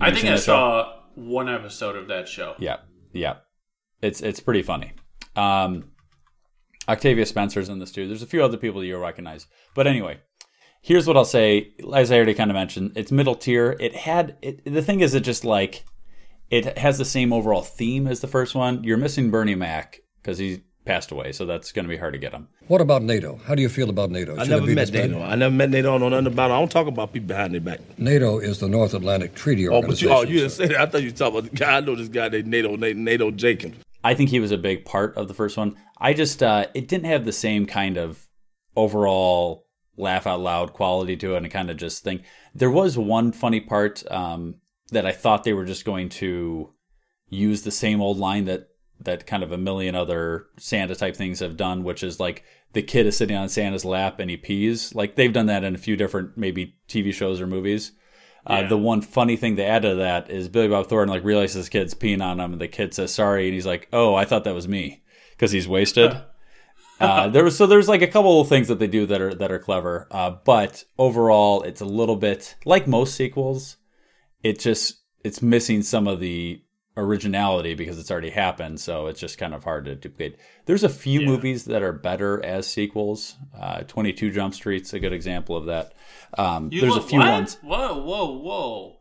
I 0.01 0.11
think 0.13 0.27
I 0.27 0.31
that 0.31 0.37
show? 0.39 0.43
saw 0.45 0.93
one 1.15 1.49
episode 1.49 1.97
of 1.97 2.09
that 2.09 2.29
show. 2.29 2.55
Yeah, 2.59 2.77
yeah, 3.13 3.37
it's 4.03 4.21
it's 4.21 4.41
pretty 4.41 4.63
funny. 4.63 4.93
Um, 5.35 5.93
Octavia 6.89 7.25
Spencer's 7.27 7.69
in 7.69 7.79
this 7.79 7.91
too. 7.93 8.07
There's 8.07 8.23
a 8.23 8.27
few 8.27 8.45
other 8.45 8.59
people 8.59 8.85
you'll 8.85 9.01
recognize, 9.01 9.47
but 9.75 9.87
anyway, 9.87 10.21
here's 10.87 11.07
what 11.07 11.17
I'll 11.17 11.25
say. 11.25 11.73
As 11.93 12.11
I 12.13 12.17
already 12.17 12.35
kind 12.35 12.51
of 12.51 12.55
mentioned, 12.55 12.93
it's 12.95 13.11
middle 13.11 13.35
tier. 13.35 13.77
It 13.81 13.95
had 13.95 14.37
it, 14.41 14.65
the 14.65 14.83
thing 14.83 15.01
is, 15.01 15.15
it 15.15 15.21
just 15.25 15.45
like 15.45 15.85
it 16.49 16.79
has 16.79 16.97
the 16.97 17.05
same 17.05 17.33
overall 17.33 17.63
theme 17.63 18.07
as 18.07 18.21
the 18.21 18.29
first 18.29 18.55
one. 18.55 18.85
You're 18.85 18.97
missing 18.97 19.31
Bernie 19.31 19.57
Mac 19.57 20.01
because 20.23 20.39
he 20.39 20.63
passed 20.85 21.11
away, 21.11 21.33
so 21.33 21.45
that's 21.45 21.73
going 21.73 21.85
to 21.85 21.89
be 21.89 21.97
hard 21.97 22.13
to 22.13 22.19
get 22.19 22.33
him. 22.33 22.47
What 22.69 22.81
about 22.81 23.03
NATO? 23.03 23.41
How 23.45 23.57
do 23.57 23.63
you 23.63 23.69
feel 23.69 23.91
about 23.91 24.11
NATO? 24.11 24.35
I 24.37 24.45
Should 24.45 24.53
it 24.53 24.61
never 24.61 24.67
met 24.67 24.75
disbanded? 24.83 25.11
NATO. 25.19 25.25
I 25.25 25.35
never 25.35 25.55
met 25.55 25.71
NATO. 25.71 25.89
I 25.97 25.99
don't 25.99 26.11
know 26.11 26.21
nothing 26.21 26.33
about 26.33 26.51
it. 26.51 26.55
I 26.55 26.59
don't 26.61 26.71
talk 26.71 26.87
about 26.87 27.13
people 27.13 27.27
behind 27.27 27.53
their 27.55 27.61
back. 27.61 27.81
NATO 27.99 28.39
is 28.39 28.61
the 28.61 28.69
North 28.69 28.95
Atlantic 28.95 29.35
Treaty 29.35 29.67
Oh, 29.67 29.73
but 29.83 29.91
Organization. 29.91 30.09
you, 30.09 30.15
oh, 30.15 30.23
you 30.23 30.39
didn't 30.39 30.53
say 30.53 30.67
that. 30.69 30.81
I 30.81 30.87
thought 30.87 31.03
you 31.03 31.09
were 31.11 31.17
talking 31.17 31.39
about 31.39 31.51
the 31.51 31.57
guy. 31.57 31.77
I 31.77 31.81
know 31.81 31.97
this 31.97 32.09
guy 32.09 32.29
named 32.29 32.47
NATO, 32.47 32.77
NATO, 32.77 32.99
NATO 32.99 33.31
Jenkins. 33.33 33.77
I 34.05 34.15
think 34.15 34.31
he 34.31 34.39
was 34.39 34.53
a 34.53 34.59
big 34.59 34.85
part 34.85 35.17
of 35.17 35.27
the 35.27 35.35
first 35.35 35.57
one. 35.57 35.75
I 35.99 36.13
just 36.15 36.41
uh, 36.45 36.67
it 36.75 36.87
didn't 36.87 37.07
have 37.07 37.25
the 37.25 37.33
same 37.33 37.67
kind 37.67 37.97
of 37.97 38.25
overall 38.77 39.66
laugh 39.97 40.27
out 40.27 40.41
loud 40.41 40.73
quality 40.73 41.17
to 41.17 41.35
it, 41.35 41.39
and 41.39 41.51
kind 41.51 41.71
of 41.71 41.77
just 41.77 42.03
think 42.03 42.23
there 42.55 42.71
was 42.71 42.99
one 42.99 43.33
funny 43.33 43.61
part 43.61 44.03
um, 44.11 44.57
that 44.91 45.07
I 45.07 45.13
thought 45.13 45.45
they 45.45 45.53
were 45.53 45.65
just 45.65 45.85
going 45.85 46.09
to 46.11 46.73
use 47.29 47.63
the 47.63 47.71
same 47.71 48.01
old 48.01 48.19
line 48.19 48.45
that 48.45 48.69
that 49.01 49.27
kind 49.27 49.43
of 49.43 49.53
a 49.53 49.59
million 49.59 49.95
other 49.95 50.47
Santa 50.59 50.95
type 50.95 51.17
things 51.17 51.41
have 51.41 51.57
done, 51.57 51.85
which 51.85 52.03
is 52.03 52.19
like 52.19 52.45
the 52.73 52.83
kid 52.83 53.07
is 53.07 53.17
sitting 53.17 53.37
on 53.37 53.49
Santa's 53.49 53.85
lap 53.85 54.21
and 54.21 54.31
he 54.31 54.37
pees. 54.37 54.95
Like 54.95 55.17
they've 55.17 55.33
done 55.33 55.47
that 55.47 55.65
in 55.65 55.75
a 55.75 55.79
few 55.79 55.97
different 55.97 56.37
maybe 56.37 56.77
TV 56.89 57.13
shows 57.13 57.41
or 57.41 57.47
movies. 57.47 57.93
Uh, 58.47 58.67
the 58.69 58.79
one 58.79 59.03
funny 59.03 59.37
thing 59.37 59.57
they 59.57 59.65
add 59.65 59.83
to 59.83 59.97
that 59.97 60.31
is 60.31 60.49
Billy 60.49 60.69
Bob 60.69 60.87
Thornton 60.87 61.13
like 61.13 61.25
realizes 61.25 61.57
his 61.57 61.69
kid's 61.69 61.95
peeing 61.95 62.23
on 62.23 62.39
him, 62.39 62.53
and 62.53 62.61
the 62.61 62.69
kid 62.69 62.95
says 62.95 63.13
sorry, 63.13 63.47
and 63.47 63.55
he's 63.55 63.67
like, 63.67 63.89
"Oh, 63.93 64.15
I 64.15 64.25
thought 64.25 64.45
that 64.45 64.55
was 64.55 64.69
me," 64.69 65.03
because 65.31 65.51
he's 65.51 65.67
wasted. 65.67 66.13
Uh, 67.01 67.29
there 67.31 67.45
was 67.45 67.57
so 67.57 67.67
there's 67.67 67.89
like 67.89 68.03
a 68.03 68.07
couple 68.07 68.41
of 68.41 68.49
things 68.49 68.69
that 68.69 68.79
they 68.79 68.87
do 68.87 69.07
that 69.07 69.21
are 69.21 69.35
that 69.35 69.53
are 69.53 69.59
clever, 69.59 70.07
uh, 70.11 70.31
but 70.45 70.85
overall, 70.99 71.63
it's 71.63 71.81
a 71.81 71.87
little 71.87 72.17
bit 72.17 72.57
like 72.65 72.87
most 72.87 73.15
sequels. 73.15 73.77
It 74.43 74.59
just 74.59 75.01
it's 75.25 75.43
missing 75.43 75.83
some 75.83 76.07
of 76.07 76.21
the 76.21 76.63
originality 76.97 77.75
because 77.75 77.99
it's 77.99 78.11
already 78.11 78.31
happened, 78.31 78.81
so 78.81 79.07
it's 79.07 79.21
just 79.21 79.39
kind 79.39 79.55
of 79.55 79.65
hard 79.65 79.85
to 79.85 79.95
duplicate. 79.95 80.39
There's 80.65 80.85
a 80.85 80.89
few 80.89 81.21
movies 81.23 81.67
that 81.67 81.83
are 81.83 81.93
better 81.93 82.43
as 82.45 82.67
sequels. 82.67 83.37
Uh, 83.59 83.81
Twenty 83.83 84.13
Two 84.13 84.31
Jump 84.31 84.55
Street's 84.55 84.95
a 84.95 85.01
good 85.01 85.13
example 85.13 85.57
of 85.57 85.67
that. 85.67 85.95
Um, 86.39 86.71
there's 86.71 86.95
look- 86.95 87.05
a 87.05 87.07
few 87.07 87.19
what? 87.19 87.29
ones. 87.29 87.59
Whoa, 87.63 88.03
whoa, 88.03 88.39
whoa! 88.39 88.97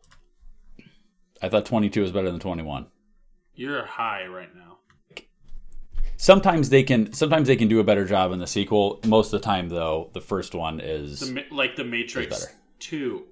I 1.42 1.50
thought 1.50 1.66
22 1.66 2.02
was 2.02 2.12
better 2.12 2.32
than 2.32 2.40
21. 2.40 2.88
You're 3.54 3.86
high 3.86 4.26
right 4.26 4.54
now. 4.56 4.75
Sometimes 6.18 6.70
they 6.70 6.84
can 6.84 7.12
sometimes 7.14 7.48
they 7.48 7.56
can 7.56 7.68
do 7.68 7.80
a 7.80 7.84
better 7.84 8.06
job 8.06 8.32
in 8.32 8.40
the 8.40 8.48
sequel. 8.48 9.00
Most 9.06 9.34
of 9.34 9.42
the 9.42 9.46
time 9.46 9.70
though, 9.70 10.10
the 10.14 10.22
first 10.22 10.56
one 10.56 10.80
is 10.80 11.20
The, 11.20 11.46
like 11.52 11.76
the 11.76 11.84
Matrix. 11.84 12.48
Two, 12.80 13.26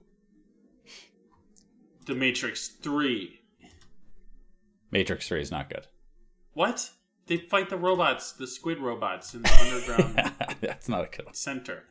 the 2.06 2.16
Matrix 2.16 2.68
Three. 2.68 3.40
Matrix 4.92 5.28
3 5.28 5.42
is 5.42 5.50
not 5.50 5.70
good. 5.70 5.88
What? 6.54 6.92
They 7.26 7.38
fight 7.38 7.70
the 7.72 7.78
robots, 7.78 8.32
the 8.32 8.46
squid 8.46 8.78
robots, 8.80 9.34
in 9.34 9.42
the 9.42 9.52
underground 9.98 10.56
That's 10.62 10.88
not 10.88 11.06
a 11.06 11.08
good 11.08 11.26
one. 11.26 11.34
center. 11.34 11.84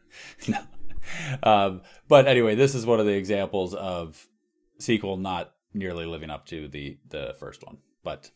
Um, 1.43 1.83
but 2.07 2.29
anyway, 2.29 2.55
this 2.55 2.77
is 2.77 2.87
one 2.87 3.01
of 3.01 3.07
the 3.07 3.15
examples 3.15 3.75
of 3.75 4.25
sequel 4.79 5.17
not 5.17 5.53
nearly 5.75 6.07
living 6.07 6.31
up 6.31 6.47
to 6.47 6.69
the 6.69 6.97
the 7.09 7.35
first 7.41 7.67
one. 7.67 7.79
But 8.05 8.31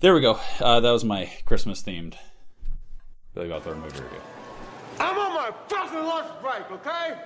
there 0.00 0.14
we 0.14 0.20
go. 0.20 0.38
Uh, 0.60 0.80
that 0.80 0.90
was 0.90 1.04
my 1.04 1.30
Christmas 1.44 1.82
themed 1.82 2.14
Billy 3.34 3.48
Bob 3.48 3.62
Thornton 3.62 3.82
movie 3.82 4.00
review. 4.00 4.18
I'm 5.00 5.18
on 5.18 5.34
my 5.34 5.50
fucking 5.68 5.98
lunch 6.04 6.28
break, 6.40 6.70
okay? 6.70 7.18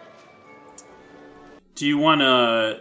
Do 1.74 1.86
you 1.86 1.98
want 1.98 2.22
a 2.22 2.80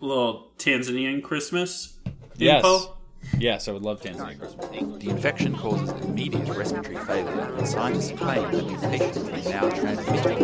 little 0.00 0.52
Tanzanian 0.58 1.22
Christmas 1.22 1.98
Yes. 2.36 2.64
info? 2.64 2.94
Yes, 3.36 3.66
I 3.68 3.72
would 3.72 3.82
love 3.82 4.00
Tanzanian 4.00 4.38
Christmas. 4.38 4.66
The 5.02 5.10
infection 5.10 5.56
causes 5.56 5.90
immediate 6.04 6.48
respiratory 6.56 6.96
failure, 7.04 7.52
and 7.58 7.66
scientists 7.68 8.12
claim 8.18 8.42
that 8.52 8.64
mutations 8.64 9.28
are 9.46 9.50
now 9.50 9.68
transmitted. 9.70 10.38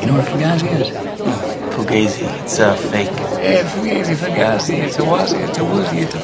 You 0.00 0.06
know 0.06 0.14
what 0.16 0.26
Fugazi 0.26 0.80
is? 0.80 1.49
Fugazi, 1.80 2.42
it's 2.42 2.58
a 2.58 2.76
fake. 2.76 3.08
Yeah, 3.08 3.66
Fugazi, 3.66 4.14
Fugazi, 4.14 4.84
it's 4.84 4.98
a 4.98 5.02
wazi, 5.02 5.48
it's 5.48 5.58
a 5.58 5.64
woozy, 5.64 6.00
it's 6.00 6.14
a 6.14 6.20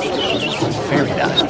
fairy 0.90 1.08
dust. 1.08 1.46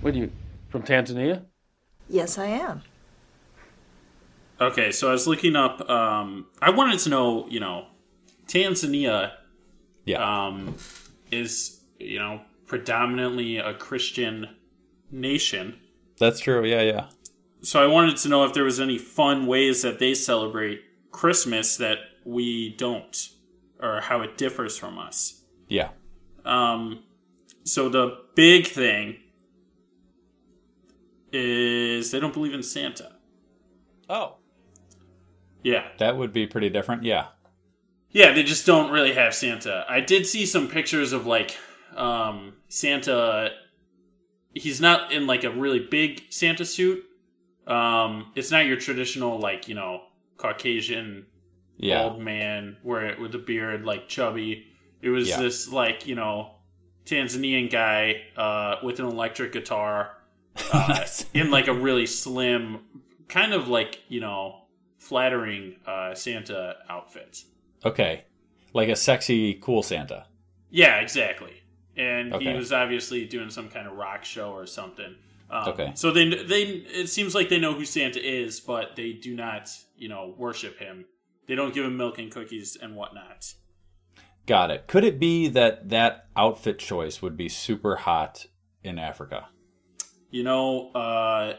What 0.00 0.14
are 0.14 0.18
you 0.18 0.30
from 0.68 0.82
Tanzania? 0.82 1.44
Yes, 2.08 2.38
I 2.38 2.46
am. 2.46 2.82
Okay, 4.60 4.92
so 4.92 5.08
I 5.08 5.12
was 5.12 5.26
looking 5.26 5.56
up. 5.56 5.80
Um, 5.90 6.46
I 6.60 6.70
wanted 6.70 7.00
to 7.00 7.08
know, 7.08 7.48
you 7.48 7.58
know, 7.58 7.86
Tanzania, 8.46 9.32
yeah, 10.04 10.46
um, 10.46 10.76
is 11.32 11.80
you 11.98 12.20
know 12.20 12.42
predominantly 12.72 13.58
a 13.58 13.74
Christian 13.74 14.48
nation. 15.10 15.78
That's 16.18 16.40
true. 16.40 16.64
Yeah, 16.64 16.80
yeah. 16.80 17.08
So 17.60 17.84
I 17.84 17.86
wanted 17.86 18.16
to 18.16 18.30
know 18.30 18.46
if 18.46 18.54
there 18.54 18.64
was 18.64 18.80
any 18.80 18.96
fun 18.96 19.46
ways 19.46 19.82
that 19.82 19.98
they 19.98 20.14
celebrate 20.14 20.80
Christmas 21.10 21.76
that 21.76 21.98
we 22.24 22.74
don't, 22.78 23.28
or 23.78 24.00
how 24.00 24.22
it 24.22 24.38
differs 24.38 24.78
from 24.78 24.98
us. 24.98 25.42
Yeah. 25.68 25.90
Um, 26.46 27.02
so 27.62 27.90
the 27.90 28.22
big 28.36 28.66
thing 28.66 29.18
is 31.30 32.10
they 32.10 32.20
don't 32.20 32.32
believe 32.32 32.54
in 32.54 32.62
Santa. 32.62 33.16
Oh. 34.08 34.38
Yeah. 35.62 35.88
That 35.98 36.16
would 36.16 36.32
be 36.32 36.46
pretty 36.46 36.70
different. 36.70 37.02
Yeah. 37.02 37.26
Yeah, 38.12 38.32
they 38.32 38.42
just 38.42 38.64
don't 38.64 38.90
really 38.90 39.12
have 39.12 39.34
Santa. 39.34 39.84
I 39.90 40.00
did 40.00 40.26
see 40.26 40.46
some 40.46 40.68
pictures 40.68 41.12
of 41.12 41.26
like 41.26 41.58
um, 41.96 42.54
Santa. 42.68 43.50
He's 44.54 44.80
not 44.80 45.12
in 45.12 45.26
like 45.26 45.44
a 45.44 45.50
really 45.50 45.78
big 45.80 46.24
Santa 46.30 46.64
suit. 46.64 47.04
Um, 47.66 48.32
it's 48.34 48.50
not 48.50 48.66
your 48.66 48.76
traditional 48.76 49.38
like 49.38 49.68
you 49.68 49.74
know 49.74 50.02
Caucasian 50.36 51.26
Yeah. 51.78 52.04
old 52.04 52.20
man 52.20 52.76
where 52.82 53.16
with 53.20 53.34
a 53.34 53.38
beard 53.38 53.84
like 53.84 54.08
chubby. 54.08 54.66
It 55.00 55.08
was 55.10 55.28
Yeah. 55.28 55.40
this 55.40 55.70
like 55.72 56.06
you 56.06 56.14
know 56.14 56.52
Tanzanian 57.06 57.70
guy 57.70 58.22
uh, 58.36 58.76
with 58.82 59.00
an 59.00 59.06
electric 59.06 59.52
guitar 59.52 60.18
uh, 60.72 61.06
in 61.32 61.50
like 61.50 61.66
a 61.68 61.72
really 61.72 62.06
slim, 62.06 62.80
kind 63.28 63.52
of 63.54 63.68
like 63.68 64.00
you 64.08 64.20
know 64.20 64.62
flattering 64.98 65.76
uh, 65.86 66.14
Santa 66.14 66.76
outfit. 66.90 67.42
Okay, 67.84 68.24
like 68.74 68.88
a 68.88 68.96
sexy, 68.96 69.54
cool 69.54 69.82
Santa. 69.82 70.26
Yeah, 70.70 71.00
exactly. 71.00 71.61
And 71.96 72.32
Okay. 72.34 72.50
he 72.50 72.56
was 72.56 72.72
obviously 72.72 73.26
doing 73.26 73.50
some 73.50 73.68
kind 73.68 73.86
of 73.86 73.94
rock 73.94 74.24
show 74.24 74.52
or 74.52 74.66
something. 74.66 75.14
Um, 75.50 75.68
Okay. 75.68 75.92
So 75.94 76.10
they 76.10 76.28
they 76.28 76.62
it 76.62 77.08
seems 77.08 77.34
like 77.34 77.48
they 77.48 77.58
know 77.58 77.74
who 77.74 77.84
Santa 77.84 78.20
is, 78.20 78.60
but 78.60 78.96
they 78.96 79.12
do 79.12 79.34
not 79.34 79.70
you 79.96 80.08
know 80.08 80.34
worship 80.38 80.78
him. 80.78 81.04
They 81.46 81.54
don't 81.54 81.74
give 81.74 81.84
him 81.84 81.96
milk 81.96 82.18
and 82.18 82.30
cookies 82.30 82.76
and 82.80 82.96
whatnot. 82.96 83.52
Got 84.46 84.70
it. 84.70 84.86
Could 84.86 85.04
it 85.04 85.20
be 85.20 85.48
that 85.48 85.90
that 85.90 86.26
outfit 86.36 86.78
choice 86.78 87.20
would 87.22 87.36
be 87.36 87.48
super 87.48 87.96
hot 87.96 88.46
in 88.82 88.98
Africa? 88.98 89.48
You 90.30 90.42
know, 90.42 90.90
uh, 90.92 91.54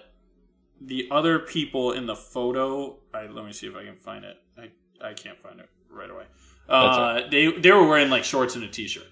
the 0.81 1.07
other 1.11 1.39
people 1.39 1.91
in 1.91 2.07
the 2.07 2.15
photo. 2.15 2.97
I, 3.13 3.27
let 3.27 3.45
me 3.45 3.53
see 3.53 3.67
if 3.67 3.75
I 3.75 3.85
can 3.85 3.95
find 3.95 4.25
it. 4.25 4.37
I, 4.57 4.71
I 5.09 5.13
can't 5.13 5.39
find 5.39 5.59
it 5.59 5.69
right 5.89 6.09
away. 6.09 6.25
Uh, 6.67 7.21
they 7.29 7.51
they 7.51 7.71
were 7.71 7.87
wearing 7.87 8.09
like 8.09 8.23
shorts 8.23 8.55
and 8.55 8.63
a 8.63 8.67
t-shirt. 8.67 9.07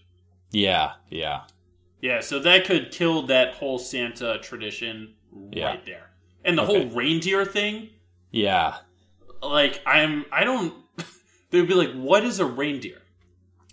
Yeah, 0.52 0.94
yeah. 1.10 1.42
Yeah, 2.02 2.20
so 2.20 2.40
that 2.40 2.66
could 2.66 2.92
kill 2.92 3.24
that 3.28 3.54
whole 3.56 3.78
Santa 3.80 4.40
tradition 4.42 5.14
Yeah. 5.52 5.66
right 5.68 5.86
there. 5.86 6.12
And 6.44 6.58
the 6.58 6.64
Okay. 6.64 6.84
whole 6.88 6.96
reindeer 6.96 7.46
thing, 7.46 7.90
Yeah. 8.32 8.78
like 9.42 9.82
I'm 9.86 10.26
I 10.32 10.44
don't 10.44 10.74
they'd 11.52 11.68
be 11.68 11.74
like, 11.74 11.94
what 11.94 12.24
is 12.24 12.40
a 12.40 12.46
reindeer? 12.46 12.98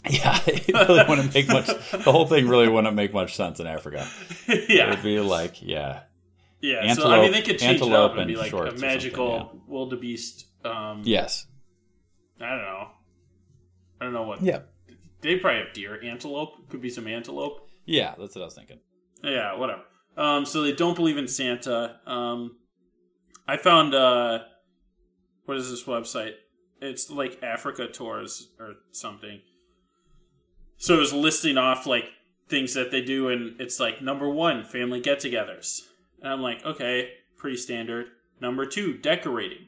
Yeah, 0.08 0.38
it 0.46 0.68
really 0.72 1.04
wouldn't 1.08 1.34
make 1.34 1.48
much. 1.48 1.66
The 1.66 2.12
whole 2.12 2.26
thing 2.26 2.48
really 2.48 2.68
wouldn't 2.68 2.94
make 2.94 3.12
much 3.12 3.34
sense 3.34 3.58
in 3.60 3.66
Africa. 3.66 4.06
Yeah. 4.46 4.86
it 4.86 4.88
would 4.90 5.02
be 5.02 5.18
like, 5.20 5.60
yeah, 5.60 6.02
Yeah, 6.60 6.92
so 6.94 7.10
I 7.10 7.20
mean 7.22 7.32
they 7.32 7.42
could 7.42 7.58
change 7.58 7.80
it 7.82 7.92
up 7.92 8.16
and 8.16 8.26
be 8.28 8.36
like 8.36 8.52
a 8.52 8.56
or 8.56 8.66
something, 8.66 8.80
magical 8.80 9.60
wildebeest. 9.66 10.46
Um, 10.64 11.02
Yes. 11.04 11.46
I 12.40 12.48
don't 12.50 12.58
know. 12.62 12.88
I 14.00 14.04
don't 14.04 14.12
know 14.14 14.22
what. 14.22 14.42
Yeah. 14.42 14.60
They 15.20 15.36
probably 15.36 15.60
have 15.64 15.72
deer, 15.72 16.00
antelope. 16.02 16.68
Could 16.68 16.80
be 16.80 16.90
some 16.90 17.06
antelope. 17.06 17.68
Yeah, 17.84 18.14
that's 18.18 18.34
what 18.34 18.42
I 18.42 18.44
was 18.44 18.54
thinking. 18.54 18.80
Yeah, 19.22 19.56
whatever. 19.56 19.82
Um, 20.16 20.44
so 20.44 20.62
they 20.62 20.72
don't 20.72 20.94
believe 20.94 21.16
in 21.16 21.28
Santa. 21.28 22.00
Um, 22.06 22.56
I 23.46 23.56
found 23.56 23.94
uh, 23.94 24.40
what 25.44 25.56
is 25.56 25.70
this 25.70 25.84
website? 25.84 26.32
It's 26.80 27.10
like 27.10 27.42
Africa 27.42 27.88
tours 27.88 28.48
or 28.60 28.74
something. 28.92 29.40
So 30.76 30.94
it 30.94 31.00
was 31.00 31.12
listing 31.12 31.58
off 31.58 31.86
like 31.86 32.04
things 32.48 32.74
that 32.74 32.90
they 32.90 33.02
do, 33.02 33.28
and 33.28 33.60
it's 33.60 33.80
like 33.80 34.00
number 34.00 34.28
one, 34.28 34.64
family 34.64 35.00
get-togethers, 35.00 35.80
and 36.22 36.32
I'm 36.32 36.40
like, 36.40 36.64
okay, 36.64 37.10
pretty 37.36 37.56
standard. 37.56 38.06
Number 38.40 38.64
two, 38.64 38.96
decorating. 38.96 39.66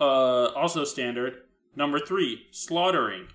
Uh, 0.00 0.46
also 0.46 0.84
standard. 0.84 1.34
Number 1.74 1.98
three, 1.98 2.46
slaughtering. 2.52 3.28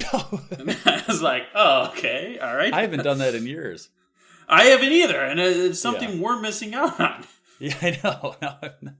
And 0.00 0.70
I 0.86 1.02
was 1.06 1.22
like, 1.22 1.44
oh, 1.54 1.88
okay, 1.88 2.38
all 2.40 2.54
right. 2.56 2.72
I 2.72 2.82
haven't 2.82 3.04
done 3.04 3.18
that 3.18 3.34
in 3.34 3.46
years. 3.46 3.88
I 4.48 4.64
haven't 4.64 4.92
either, 4.92 5.20
and 5.20 5.40
it's 5.40 5.80
something 5.80 6.20
we're 6.20 6.40
missing 6.40 6.74
out 6.74 6.98
on. 7.00 7.24
Yeah, 7.60 7.76
I 7.80 7.98
know. 8.02 8.34
No, 8.82 8.92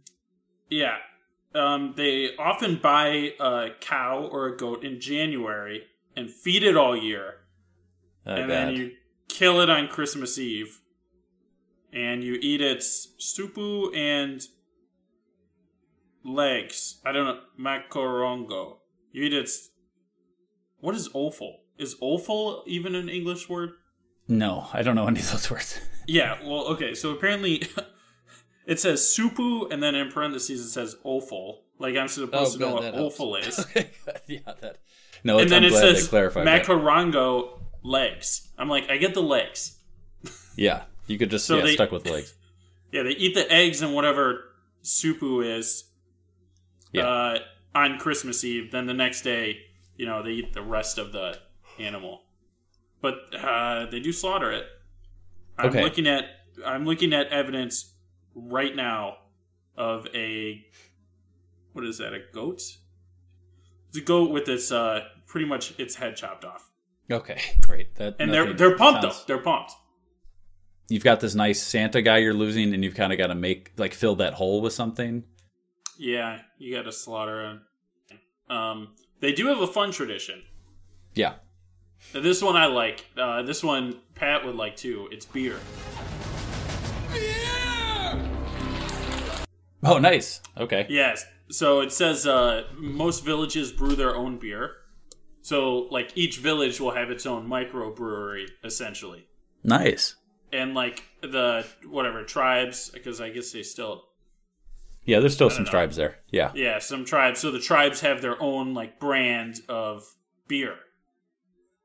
Yeah. 0.71 0.97
Um, 1.57 1.95
they 1.97 2.37
often 2.39 2.77
buy 2.81 3.33
a 3.41 3.71
cow 3.81 4.29
or 4.31 4.47
a 4.47 4.57
goat 4.57 4.85
in 4.85 5.01
January 5.01 5.83
and 6.17 6.31
feed 6.31 6.63
it 6.63 6.77
all 6.77 6.97
year. 6.97 7.35
Oh, 8.25 8.33
and 8.33 8.49
God. 8.49 8.51
then 8.51 8.77
you 8.77 8.93
kill 9.29 9.61
it 9.61 9.69
on 9.69 9.89
Christmas 9.89 10.39
Eve. 10.39 10.81
And 11.93 12.23
you 12.23 12.39
eat 12.41 12.61
its 12.61 13.09
supu 13.21 13.95
and 13.95 14.41
legs. 16.25 17.01
I 17.05 17.11
don't 17.13 17.27
know. 17.27 17.41
Macorongo. 17.59 18.77
You 19.13 19.25
eat 19.25 19.35
its. 19.35 19.71
What 20.85 20.95
is 20.95 21.09
offal? 21.15 21.61
Is 21.79 21.97
offal 22.01 22.63
even 22.67 22.95
an 22.95 23.09
English 23.09 23.49
word? 23.49 23.71
No, 24.29 24.69
I 24.73 24.83
don't 24.83 24.95
know 24.95 25.07
any 25.07 25.21
of 25.21 25.31
those 25.31 25.51
words. 25.55 25.81
Yeah, 26.07 26.37
well, 26.45 26.67
okay, 26.75 26.93
so 26.95 27.11
apparently 27.13 27.63
it 28.67 28.79
says 28.81 29.01
supu, 29.17 29.71
and 29.73 29.83
then 29.83 29.95
in 29.95 30.11
parentheses 30.13 30.61
it 30.67 30.71
says 30.71 30.97
offal. 31.03 31.63
Like 31.79 31.97
I'm 31.97 32.09
supposed 32.09 32.57
Oh, 32.57 32.59
to 32.59 32.65
know 32.67 32.75
what 32.75 32.83
that 32.83 32.95
helps. 32.95 33.15
offal 33.17 33.37
is. 33.37 33.67
yeah, 34.27 34.39
that. 34.61 34.77
No, 35.25 35.39
and 35.39 35.51
then 35.51 35.63
I'm 35.63 35.69
it 35.69 35.71
glad 35.71 35.81
says 35.81 36.05
they 36.05 36.11
clarified 36.11 36.47
that. 36.47 36.65
macarongo 36.67 37.61
legs. 37.83 38.53
I'm 38.59 38.69
like, 38.69 38.91
I 38.91 38.99
get 38.99 39.15
the 39.15 39.23
legs. 39.23 39.79
Yeah, 40.57 40.83
you 41.07 41.17
could 41.19 41.31
just 41.31 41.47
So 41.47 41.57
yeah 41.57 41.63
they- 41.65 41.75
stuck 41.75 41.93
with 41.93 42.07
legs. 42.07 42.35
Yeah, 42.93 43.03
they 43.05 43.11
eat 43.11 43.35
the 43.35 43.51
eggs 43.51 43.81
and 43.83 43.95
whatever 43.95 44.45
supu 44.85 45.45
is 45.59 45.85
Yeah. 46.93 47.09
uh, 47.09 47.39
on 47.75 47.99
Christmas 47.99 48.45
Eve. 48.45 48.71
Then 48.71 48.87
the 48.87 48.95
next 48.95 49.23
day, 49.23 49.59
you 49.97 50.07
know, 50.07 50.23
they 50.23 50.31
eat 50.31 50.53
the 50.53 50.63
rest 50.63 50.99
of 50.99 51.13
the 51.13 51.39
animal. 51.79 52.23
But 53.01 53.15
uh, 53.35 53.87
they 53.91 54.01
do 54.01 54.13
slaughter 54.13 54.51
it. 54.53 54.65
I'm 55.59 55.69
Okay. 55.71 55.83
looking 55.83 56.07
at 56.07 56.25
I'm 56.65 56.85
looking 56.85 57.13
at 57.13 57.29
evidence 57.29 57.95
right 58.35 58.75
now 58.75 59.17
of 59.77 60.07
a 60.15 60.65
what 61.73 61.85
is 61.85 61.99
that? 61.99 62.13
A 62.15 62.21
goat? 62.33 62.61
It's 63.89 63.99
a 63.99 64.01
goat 64.01 64.31
with 64.31 64.49
its 64.49 64.71
uh, 64.73 65.01
pretty 65.27 65.47
much 65.47 65.79
its 65.79 65.97
head 65.97 66.17
chopped 66.17 66.45
off, 66.45 66.71
Okay, 67.11 67.41
great. 67.67 67.95
That 67.97 68.17
and 68.19 68.33
they're 68.33 68.53
they're 68.53 68.77
pumped 68.77 69.03
sounds- 69.03 69.25
though. 69.27 69.35
They're 69.35 69.43
pumped. 69.43 69.73
You've 70.89 71.05
got 71.05 71.21
this 71.21 71.35
nice 71.35 71.63
Santa 71.63 72.03
guy 72.03 72.19
you're 72.19 72.35
losing, 72.35 72.75
and 72.75 72.85
you've 72.85 72.95
kind 72.95 73.11
of 73.13 73.19
got 73.19 73.29
to 73.29 73.35
make 73.35 73.73
like 73.77 73.95
fill 73.95 74.17
that 74.17 74.35
hole 74.35 74.61
with 74.61 74.73
something. 74.75 75.25
Yeah, 75.99 76.41
you 76.59 76.75
got 76.75 76.83
to 76.83 76.93
slaughter 76.93 77.43
him. 77.45 77.61
Um, 78.57 78.95
they 79.25 79.33
do 79.33 79.47
have 79.47 79.61
a 79.61 79.67
fun 79.67 79.91
tradition. 79.91 80.43
Yeah. 81.15 81.35
This 82.13 82.43
one 82.43 82.57
I 82.57 82.67
like. 82.67 83.07
Uh, 83.17 83.41
this 83.43 83.65
one 83.65 83.97
Pat 84.15 84.45
would 84.45 84.55
like 84.55 84.77
too. 84.77 85.09
It's 85.11 85.25
beer. 85.25 85.57
Oh, 89.83 89.99
nice. 89.99 90.41
Okay. 90.59 90.87
Yes. 90.89 91.27
So 91.51 91.81
it 91.81 91.93
says 91.93 92.27
uh, 92.27 92.65
most 92.77 93.25
villages 93.25 93.73
brew 93.73 93.95
their 93.95 94.15
own 94.17 94.39
beer. 94.39 94.77
So 95.43 95.89
like 95.91 96.13
each 96.15 96.39
village 96.39 96.81
will 96.81 96.93
have 96.93 97.11
its 97.11 97.27
own 97.27 97.47
microbrewery 97.47 98.47
essentially, 98.63 99.27
Nice. 99.63 100.17
and 100.53 100.73
like 100.75 101.03
the 101.21 101.67
whatever 101.87 102.25
tribes 102.25 102.91
because 102.91 103.21
I 103.21 103.29
guess 103.29 103.53
they 103.53 103.63
still 103.63 104.09
Yeah, 105.07 105.21
there's 105.21 105.35
still 105.35 105.51
some 105.51 105.65
know. 105.65 105.71
tribes 105.71 105.97
there. 105.97 106.17
Yeah. 106.31 106.51
yeah 106.55 106.79
some 106.79 107.05
tribes. 107.05 107.41
So 107.41 107.51
the 107.51 107.61
tribes 107.61 108.01
have 108.01 108.23
their 108.23 108.41
own 108.43 108.73
like 108.75 108.99
brand 108.99 109.61
of 109.69 110.05
beer, 110.49 110.77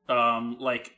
um 0.08 0.56
like 0.58 0.92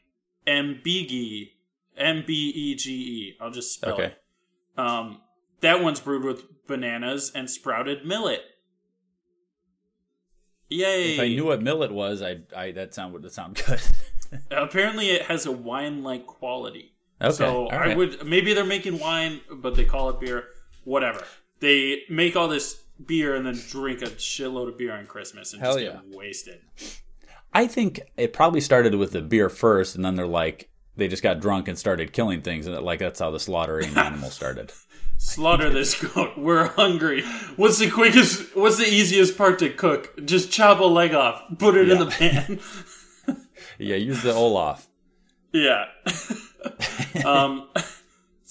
Mbege, 0.47 1.51
M 1.97 2.25
B 2.27 2.51
E 2.55 2.75
G 2.75 2.91
E. 2.93 3.37
I'll 3.41 3.51
just 3.51 3.75
spell 3.75 3.95
Okay. 3.95 4.05
it. 4.07 4.19
Um, 4.79 5.21
that 5.61 5.83
one's 5.83 6.01
brewed 6.01 6.25
with 6.25 6.67
bananas 6.67 7.31
and 7.35 7.49
sprouted 7.51 8.05
millet. 8.07 8.41
Yay! 10.69 11.15
If 11.15 11.21
I 11.21 11.29
knew 11.29 11.45
what 11.47 11.63
millet 11.63 11.93
was, 11.93 12.23
I 12.23 12.39
I 12.57 12.73
that 12.73 12.95
sound 12.95 13.13
would 13.13 13.31
sound 13.33 13.63
good. 13.67 13.81
Apparently, 14.51 15.11
it 15.11 15.23
has 15.27 15.45
a 15.45 15.53
wine-like 15.53 16.27
quality. 16.27 16.95
Okay, 17.21 17.33
So 17.33 17.67
all 17.69 17.73
I 17.73 17.95
would 17.95 18.27
maybe 18.27 18.55
they're 18.55 18.65
making 18.65 18.99
wine, 18.99 19.41
but 19.51 19.75
they 19.77 19.85
call 19.85 20.09
it 20.11 20.19
beer. 20.21 20.45
Whatever. 20.85 21.25
They 21.63 22.03
make 22.11 22.37
all 22.37 22.49
this 22.49 22.83
beer 23.07 23.35
and 23.35 23.47
then 23.47 23.59
drink 23.69 24.03
a 24.03 24.07
shitload 24.07 24.69
of 24.69 24.77
beer 24.77 24.93
on 24.93 25.07
Christmas 25.07 25.53
and 25.53 25.63
Hell 25.63 25.75
just 25.75 25.85
yeah. 25.85 25.93
get 25.93 26.17
wasted. 26.17 26.61
I 27.55 27.67
think 27.67 28.01
it 28.17 28.33
probably 28.33 28.61
started 28.61 28.95
with 28.97 29.13
the 29.13 29.23
beer 29.23 29.49
first, 29.49 29.95
and 29.97 30.05
then 30.05 30.17
they're 30.17 30.27
like 30.27 30.69
they 30.97 31.09
just 31.09 31.23
got 31.23 31.41
drunk 31.41 31.69
and 31.69 31.79
started 31.79 32.13
killing 32.13 32.43
things, 32.43 32.67
and 32.67 32.79
like 32.81 32.99
that's 32.99 33.21
how 33.21 33.31
the 33.31 33.41
slaughtering 33.41 33.97
animal 33.97 34.31
started. 34.41 34.73
Slaughter 35.19 35.71
this 35.71 35.95
goat. 36.03 36.37
We're 36.37 36.67
hungry. 36.67 37.23
What's 37.57 37.79
the 37.79 37.89
quickest? 37.91 38.57
What's 38.57 38.79
the 38.79 38.89
easiest 38.89 39.39
part 39.39 39.61
to 39.61 39.71
cook? 39.71 40.19
Just 40.25 40.51
chop 40.51 40.81
a 40.81 40.85
leg 40.85 41.15
off. 41.15 41.43
Put 41.59 41.77
it 41.77 41.89
in 41.89 41.99
the 41.99 42.07
pan. 42.07 42.59
Yeah, 43.79 43.97
use 43.97 44.23
the 44.23 44.33
Olaf. 44.33 44.87
Yeah. 45.55 45.85
um, 47.27 47.69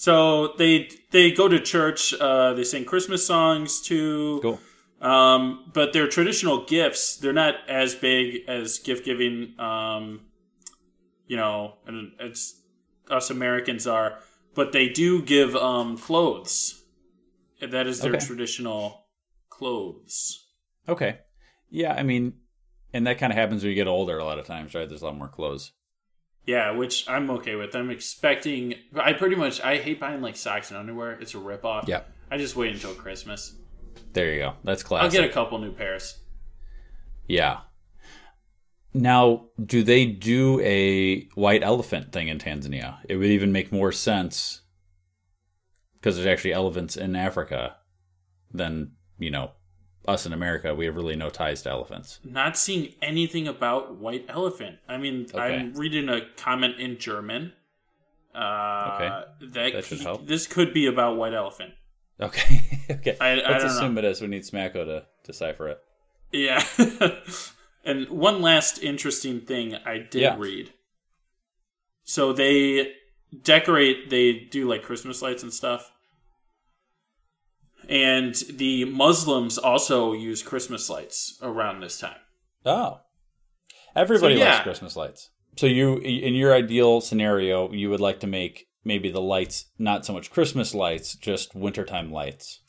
so 0.02 0.54
they 0.58 0.90
they 1.12 1.30
go 1.30 1.46
to 1.46 1.60
church. 1.60 2.12
Uh, 2.12 2.54
they 2.54 2.64
sing 2.64 2.84
Christmas 2.84 3.24
songs 3.24 3.80
too. 3.80 4.40
Cool. 4.42 4.58
Um, 5.00 5.70
but 5.72 5.92
their 5.92 6.08
traditional 6.08 6.64
gifts 6.64 7.16
they're 7.16 7.32
not 7.32 7.54
as 7.68 7.94
big 7.94 8.42
as 8.48 8.80
gift 8.80 9.04
giving. 9.04 9.54
Um, 9.60 10.22
you 11.28 11.36
know, 11.36 11.74
and 11.86 12.14
it's 12.18 12.60
us 13.08 13.30
Americans 13.30 13.86
are, 13.86 14.18
but 14.56 14.72
they 14.72 14.88
do 14.88 15.22
give 15.22 15.54
um, 15.54 15.96
clothes. 15.96 16.82
That 17.60 17.86
is 17.86 18.00
their 18.00 18.16
Okay. 18.16 18.26
traditional 18.26 19.06
clothes. 19.50 20.48
Okay. 20.88 21.20
Yeah, 21.70 21.94
I 21.94 22.02
mean, 22.02 22.40
and 22.92 23.06
that 23.06 23.18
kind 23.18 23.32
of 23.32 23.36
happens 23.38 23.62
when 23.62 23.70
you 23.70 23.76
get 23.76 23.86
older. 23.86 24.18
A 24.18 24.24
lot 24.24 24.40
of 24.40 24.46
times, 24.46 24.74
right? 24.74 24.88
There's 24.88 25.02
a 25.02 25.06
lot 25.06 25.16
more 25.16 25.28
clothes. 25.28 25.70
Yeah, 26.46 26.72
which 26.72 27.08
I'm 27.08 27.30
okay 27.30 27.54
with. 27.54 27.74
I'm 27.74 27.90
expecting. 27.90 28.74
I 28.94 29.12
pretty 29.12 29.36
much. 29.36 29.60
I 29.60 29.78
hate 29.78 30.00
buying 30.00 30.20
like 30.20 30.36
socks 30.36 30.70
and 30.70 30.78
underwear. 30.78 31.12
It's 31.12 31.34
a 31.34 31.38
ripoff. 31.38 31.86
Yeah. 31.86 32.02
I 32.30 32.38
just 32.38 32.56
wait 32.56 32.72
until 32.72 32.94
Christmas. 32.94 33.54
There 34.12 34.32
you 34.32 34.40
go. 34.40 34.54
That's 34.64 34.82
classic. 34.82 35.04
I'll 35.04 35.10
get 35.10 35.30
a 35.30 35.32
couple 35.32 35.58
new 35.58 35.72
pairs. 35.72 36.18
Yeah. 37.28 37.60
Now, 38.94 39.46
do 39.64 39.82
they 39.82 40.04
do 40.04 40.60
a 40.60 41.24
white 41.34 41.62
elephant 41.62 42.12
thing 42.12 42.28
in 42.28 42.38
Tanzania? 42.38 42.98
It 43.08 43.16
would 43.16 43.30
even 43.30 43.52
make 43.52 43.72
more 43.72 43.92
sense 43.92 44.62
because 45.94 46.16
there's 46.16 46.26
actually 46.26 46.52
elephants 46.52 46.96
in 46.96 47.16
Africa 47.16 47.76
than, 48.52 48.92
you 49.18 49.30
know, 49.30 49.52
us 50.06 50.26
in 50.26 50.32
America. 50.32 50.74
We 50.74 50.86
have 50.86 50.96
really 50.96 51.16
no 51.16 51.30
ties 51.30 51.62
to 51.62 51.70
elephants. 51.70 52.18
Not 52.24 52.56
seeing 52.56 52.94
anything 53.00 53.46
about 53.46 53.96
white 53.96 54.24
elephant. 54.28 54.78
I 54.88 54.96
mean, 54.98 55.26
Okay. 55.32 55.38
I'm 55.56 55.74
reading 55.74 56.08
a 56.08 56.22
comment 56.36 56.78
in 56.80 56.98
German. 56.98 57.52
Uh, 58.34 58.92
Okay. 58.94 59.08
That, 59.52 59.72
That 59.74 59.84
should 59.84 60.00
help. 60.00 60.26
This 60.26 60.46
could 60.46 60.72
be 60.74 60.86
about 60.86 61.16
white 61.16 61.34
elephant. 61.34 61.74
Okay. 62.20 62.62
okay. 62.90 63.16
I, 63.20 63.30
I 63.30 63.34
Let's 63.34 63.64
don't 63.64 63.72
assume 63.72 63.94
know. 63.94 64.00
it 64.00 64.04
is. 64.06 64.20
We 64.20 64.26
need 64.28 64.42
Smacko 64.42 64.84
to 64.84 65.04
decipher 65.24 65.68
it. 65.68 65.80
Yeah. 66.32 66.64
and 67.84 68.08
one 68.08 68.40
last 68.42 68.82
interesting 68.82 69.40
thing 69.42 69.74
I 69.84 69.98
did 69.98 70.22
Yeah. 70.22 70.36
read. 70.38 70.72
So 72.04 72.32
they 72.32 72.94
decorate, 73.42 74.10
they 74.10 74.32
do 74.32 74.68
like 74.68 74.82
Christmas 74.82 75.22
lights 75.22 75.42
and 75.42 75.52
stuff. 75.52 75.91
And 77.92 78.34
the 78.54 78.86
Muslims 78.86 79.58
also 79.58 80.14
use 80.14 80.42
Christmas 80.42 80.88
lights 80.88 81.38
around 81.42 81.80
this 81.80 81.98
time. 82.00 82.16
Oh. 82.64 83.00
Everybody 83.94 84.36
So, 84.36 84.40
yeah. 84.40 84.52
likes 84.52 84.62
Christmas 84.62 84.96
lights. 84.96 85.28
So 85.58 85.66
you 85.66 85.98
in 85.98 86.34
your 86.34 86.54
ideal 86.54 87.02
scenario, 87.02 87.70
you 87.70 87.90
would 87.90 88.00
like 88.00 88.20
to 88.20 88.26
make 88.26 88.66
maybe 88.82 89.10
the 89.10 89.20
lights 89.20 89.66
not 89.78 90.06
so 90.06 90.14
much 90.14 90.30
Christmas 90.30 90.74
lights, 90.74 91.14
just 91.16 91.54
wintertime 91.54 92.10
lights. 92.10 92.60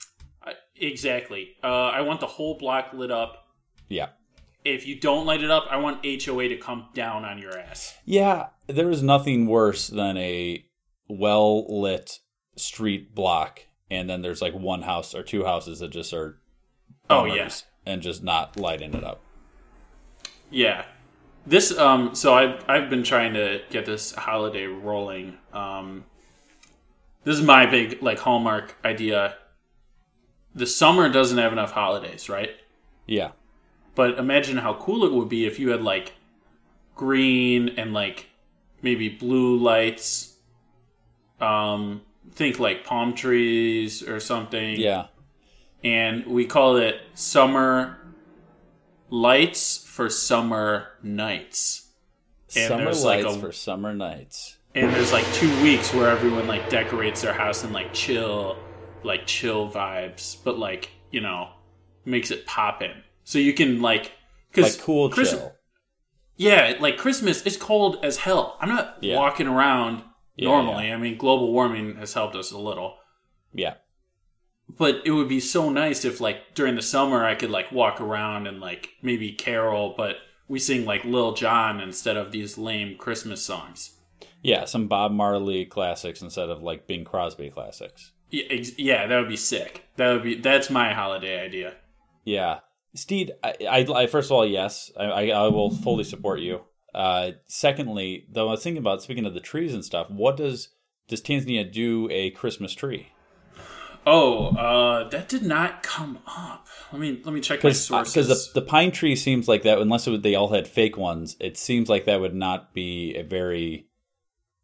Exactly. 0.75 1.51
Uh, 1.63 1.67
I 1.67 2.01
want 2.01 2.19
the 2.19 2.27
whole 2.27 2.57
block 2.57 2.91
lit 2.93 3.09
up. 3.09 3.45
Yeah. 3.87 4.09
If 4.65 4.85
you 4.85 4.99
don't 4.99 5.25
light 5.25 5.41
it 5.41 5.51
up, 5.51 5.67
I 5.71 5.77
want 5.77 6.05
HOA 6.05 6.49
to 6.49 6.57
come 6.57 6.89
down 6.93 7.23
on 7.23 7.37
your 7.37 7.57
ass. 7.57 7.95
Yeah, 8.03 8.47
there 8.67 8.89
is 8.89 9.01
nothing 9.01 9.47
worse 9.47 9.87
than 9.87 10.17
a 10.17 10.65
well 11.07 11.81
lit 11.81 12.19
street 12.57 13.15
block 13.15 13.61
and 13.93 14.09
then 14.09 14.21
there's 14.21 14.41
like 14.41 14.53
one 14.53 14.81
house 14.81 15.13
or 15.15 15.23
two 15.23 15.45
houses 15.45 15.79
that 15.79 15.89
just 15.91 16.13
are 16.13 16.37
Oh, 17.09 17.25
yeah. 17.25 17.49
and 17.85 18.01
just 18.01 18.23
not 18.23 18.57
lighting 18.57 18.93
it 18.93 19.03
up. 19.03 19.21
Yeah. 20.49 20.85
This 21.45 21.77
um 21.77 22.15
so 22.15 22.33
I've 22.33 22.63
I've 22.69 22.89
been 22.89 23.03
trying 23.03 23.33
to 23.33 23.61
get 23.69 23.85
this 23.85 24.13
holiday 24.13 24.65
rolling. 24.65 25.37
Um 25.51 26.05
this 27.25 27.37
is 27.37 27.43
my 27.43 27.65
big 27.65 28.01
like 28.01 28.19
hallmark 28.19 28.75
idea. 28.85 29.35
The 30.55 30.65
summer 30.67 31.09
doesn't 31.09 31.37
have 31.37 31.51
enough 31.51 31.71
holidays, 31.71 32.29
right? 32.29 32.51
Yeah. 33.07 33.31
But 33.95 34.17
imagine 34.19 34.57
how 34.57 34.75
cool 34.75 35.03
it 35.05 35.11
would 35.11 35.29
be 35.29 35.45
if 35.45 35.59
you 35.59 35.69
had 35.71 35.81
like 35.81 36.13
green 36.95 37.69
and 37.77 37.93
like 37.93 38.27
maybe 38.81 39.09
blue 39.09 39.57
lights. 39.57 40.35
Um 41.41 42.01
think 42.31 42.59
like 42.59 42.85
palm 42.85 43.13
trees 43.13 44.01
or 44.07 44.19
something. 44.19 44.79
Yeah. 44.79 45.07
And 45.83 46.25
we 46.25 46.45
call 46.45 46.77
it 46.77 47.01
summer 47.13 47.97
lights 49.09 49.85
for 49.85 50.09
summer 50.09 50.87
nights. 51.01 51.89
And 52.55 52.67
summer 52.67 52.85
lights 52.85 53.03
like 53.03 53.25
a, 53.25 53.33
for 53.39 53.51
summer 53.51 53.93
nights. 53.93 54.57
and 54.75 54.93
there's 54.93 55.11
like 55.11 55.25
two 55.33 55.49
weeks 55.63 55.93
where 55.93 56.09
everyone 56.09 56.47
like 56.47 56.69
decorates 56.69 57.21
their 57.21 57.33
house 57.33 57.63
and 57.63 57.73
like 57.73 57.93
chill, 57.93 58.57
like 59.03 59.25
chill 59.25 59.69
vibes, 59.69 60.37
but 60.43 60.57
like 60.57 60.89
you 61.11 61.21
know 61.21 61.49
makes 62.05 62.31
it 62.31 62.45
pop 62.45 62.81
in. 62.81 62.91
So 63.23 63.39
you 63.39 63.53
can 63.53 63.81
like 63.81 64.11
because 64.51 64.77
Like 64.77 64.85
cool 64.85 65.09
Chris- 65.09 65.31
chill. 65.31 65.53
Yeah, 66.35 66.75
like 66.79 66.97
Christmas 66.97 67.43
is 67.43 67.57
cold 67.57 67.99
as 68.03 68.17
hell. 68.17 68.57
I'm 68.59 68.69
not 68.69 68.97
Yeah. 69.01 69.17
walking 69.17 69.47
around 69.47 70.03
Yeah, 70.35 70.49
normally. 70.49 70.91
I 70.91 70.97
mean, 70.97 71.17
global 71.17 71.51
warming 71.51 71.95
has 71.97 72.13
helped 72.13 72.35
us 72.35 72.51
a 72.51 72.57
little. 72.57 72.97
Yeah. 73.53 73.75
But 74.69 75.01
it 75.05 75.11
would 75.11 75.29
be 75.29 75.39
so 75.39 75.69
nice 75.69 76.05
if 76.05 76.19
like 76.19 76.55
during 76.55 76.75
the 76.75 76.81
summer 76.81 77.25
I 77.25 77.35
could 77.35 77.51
like 77.51 77.71
walk 77.71 78.01
around 78.01 78.47
and 78.47 78.59
like 78.59 78.89
maybe 79.01 79.31
carol, 79.31 79.93
but 79.95 80.17
we 80.47 80.59
sing 80.59 80.85
like 80.85 81.03
Lil 81.03 81.33
Jon 81.33 81.79
instead 81.79 82.17
of 82.17 82.31
these 82.31 82.57
lame 82.57 82.97
Christmas 82.97 83.43
songs. 83.43 83.97
Yeah, 84.41 84.65
some 84.65 84.87
Bob 84.87 85.11
Marley 85.11 85.65
classics 85.65 86.21
instead 86.21 86.49
of 86.49 86.63
like 86.63 86.87
Bing 86.87 87.05
Crosby 87.05 87.49
classics. 87.49 88.11
Yeah, 88.29 88.45
ex- 88.49 88.77
yeah, 88.79 89.07
that 89.07 89.17
would 89.17 89.29
be 89.29 89.37
sick. 89.37 89.85
That 89.97 90.11
would 90.11 90.23
be 90.23 90.35
that's 90.35 90.69
my 90.69 90.93
holiday 90.93 91.39
idea. 91.41 91.75
Yeah, 92.25 92.59
Steed. 92.95 93.31
I, 93.43 93.55
I, 93.69 93.85
I 93.93 94.07
first 94.07 94.27
of 94.27 94.33
all, 94.33 94.45
yes, 94.45 94.91
I, 94.99 95.03
I, 95.03 95.27
I 95.27 95.47
will 95.47 95.69
fully 95.69 96.03
support 96.03 96.39
you. 96.39 96.61
Uh, 96.93 97.31
secondly, 97.47 98.27
though, 98.31 98.47
I 98.47 98.51
was 98.51 98.63
thinking 98.63 98.81
about 98.81 99.01
speaking 99.01 99.25
of 99.25 99.33
the 99.33 99.39
trees 99.39 99.73
and 99.73 99.83
stuff. 99.83 100.09
What 100.09 100.37
does 100.37 100.69
does 101.07 101.21
Tanzania 101.21 101.71
do 101.71 102.07
a 102.11 102.31
Christmas 102.31 102.73
tree? 102.73 103.09
Oh, 104.05 104.47
uh, 104.55 105.07
that 105.09 105.29
did 105.29 105.43
not 105.43 105.81
come 105.81 106.19
up. 106.27 106.67
Let 106.91 106.99
me 107.01 107.21
let 107.23 107.33
me 107.33 107.41
check 107.41 107.59
my 107.63 107.69
Because 107.69 107.85
sources. 107.85 108.27
the, 108.53 108.61
the 108.61 108.65
pine 108.65 108.91
tree 108.91 109.15
seems 109.15 109.47
like 109.47 109.63
that. 109.63 109.79
Unless 109.79 110.07
would, 110.07 110.23
they 110.23 110.35
all 110.35 110.53
had 110.53 110.67
fake 110.67 110.97
ones, 110.97 111.37
it 111.39 111.57
seems 111.57 111.89
like 111.89 112.05
that 112.05 112.19
would 112.19 112.35
not 112.35 112.73
be 112.73 113.15
a 113.15 113.23
very 113.23 113.87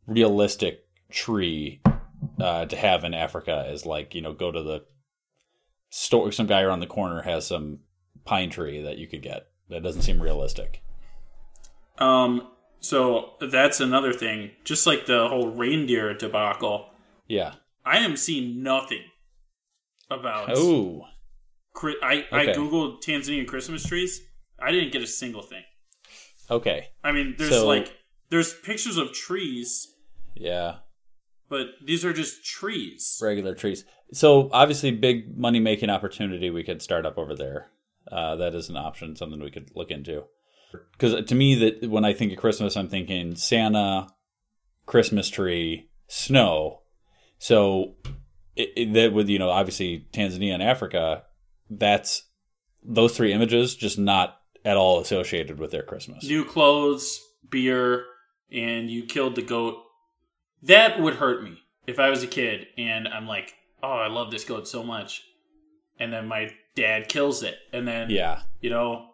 realistic 0.07 0.81
tree 1.09 1.81
uh, 2.39 2.65
to 2.65 2.75
have 2.75 3.03
in 3.03 3.13
Africa. 3.13 3.65
Is 3.71 3.85
like 3.85 4.13
you 4.13 4.21
know 4.21 4.33
go 4.33 4.51
to 4.51 4.61
the 4.61 4.83
store. 5.89 6.31
Some 6.31 6.47
guy 6.47 6.61
around 6.61 6.81
the 6.81 6.87
corner 6.87 7.21
has 7.21 7.47
some 7.47 7.79
pine 8.25 8.49
tree 8.49 8.81
that 8.81 8.97
you 8.97 9.07
could 9.07 9.21
get. 9.21 9.47
That 9.69 9.83
doesn't 9.83 10.01
seem 10.01 10.21
realistic. 10.21 10.83
Um, 11.99 12.47
so 12.79 13.33
that's 13.41 13.79
another 13.79 14.13
thing. 14.13 14.51
Just 14.63 14.87
like 14.87 15.05
the 15.05 15.27
whole 15.27 15.49
reindeer 15.49 16.13
debacle, 16.13 16.89
Yeah. 17.27 17.55
I 17.85 17.97
am 17.99 18.15
seeing 18.17 18.63
nothing 18.63 19.03
about. 20.09 20.49
Oh. 20.55 21.05
I 21.81 22.25
I 22.31 22.41
Okay. 22.43 22.53
googled 22.53 23.01
Tanzanian 23.03 23.47
Christmas 23.47 23.85
trees. 23.85 24.21
I 24.59 24.71
didn't 24.71 24.91
get 24.91 25.01
a 25.01 25.07
single 25.07 25.41
thing. 25.41 25.63
Okay. 26.51 26.89
I 27.03 27.11
mean, 27.11 27.35
there's 27.37 27.51
So- 27.51 27.67
like 27.67 27.95
there's 28.29 28.53
pictures 28.53 28.97
of 28.97 29.11
trees, 29.13 29.95
Yeah. 30.35 30.79
but 31.49 31.67
these 31.83 32.03
are 32.05 32.13
just 32.13 32.43
trees. 32.45 33.19
Regular 33.21 33.55
trees. 33.55 33.85
So 34.11 34.49
obviously, 34.51 34.91
big 34.91 35.37
money 35.37 35.59
making 35.59 35.89
opportunity 35.89 36.49
we 36.49 36.63
could 36.63 36.81
start 36.81 37.05
up 37.05 37.17
over 37.17 37.35
there. 37.35 37.71
Uh, 38.11 38.35
that 38.37 38.55
is 38.55 38.69
an 38.69 38.77
option, 38.77 39.15
something 39.15 39.39
we 39.39 39.51
could 39.51 39.69
look 39.75 39.91
into. 39.91 40.25
Because 40.91 41.25
to 41.25 41.35
me, 41.35 41.55
that 41.55 41.89
when 41.89 42.05
I 42.05 42.13
think 42.13 42.31
of 42.31 42.37
Christmas, 42.37 42.75
I'm 42.77 42.89
thinking 42.89 43.35
Santa, 43.35 44.07
Christmas 44.85 45.29
tree, 45.29 45.89
snow. 46.07 46.81
So 47.37 47.95
it, 48.55 48.69
it, 48.75 48.93
that 48.93 49.13
with 49.13 49.29
you 49.29 49.39
know 49.39 49.49
obviously 49.49 50.07
Tanzania 50.13 50.53
and 50.53 50.63
Africa, 50.63 51.23
that's 51.69 52.23
those 52.83 53.15
three 53.15 53.33
images 53.33 53.75
just 53.75 53.97
not 53.97 54.37
at 54.65 54.77
all 54.77 54.99
associated 54.99 55.57
with 55.59 55.71
their 55.71 55.83
Christmas. 55.83 56.23
New 56.23 56.43
clothes, 56.45 57.19
beer, 57.49 58.05
and 58.51 58.89
you 58.89 59.03
killed 59.03 59.35
the 59.35 59.41
goat. 59.41 59.77
That 60.63 60.99
would 60.99 61.15
hurt 61.15 61.43
me 61.43 61.57
if 61.87 61.99
I 61.99 62.09
was 62.09 62.23
a 62.23 62.27
kid 62.27 62.67
and 62.77 63.07
I'm 63.07 63.27
like, 63.27 63.53
oh, 63.81 63.93
I 63.93 64.07
love 64.07 64.31
this 64.31 64.43
goat 64.43 64.67
so 64.67 64.83
much, 64.83 65.23
and 65.99 66.11
then 66.11 66.27
my 66.27 66.51
dad 66.75 67.07
kills 67.07 67.41
it, 67.43 67.55
and 67.73 67.87
then 67.87 68.09
Yeah. 68.09 68.41
you 68.61 68.69
know. 68.69 69.05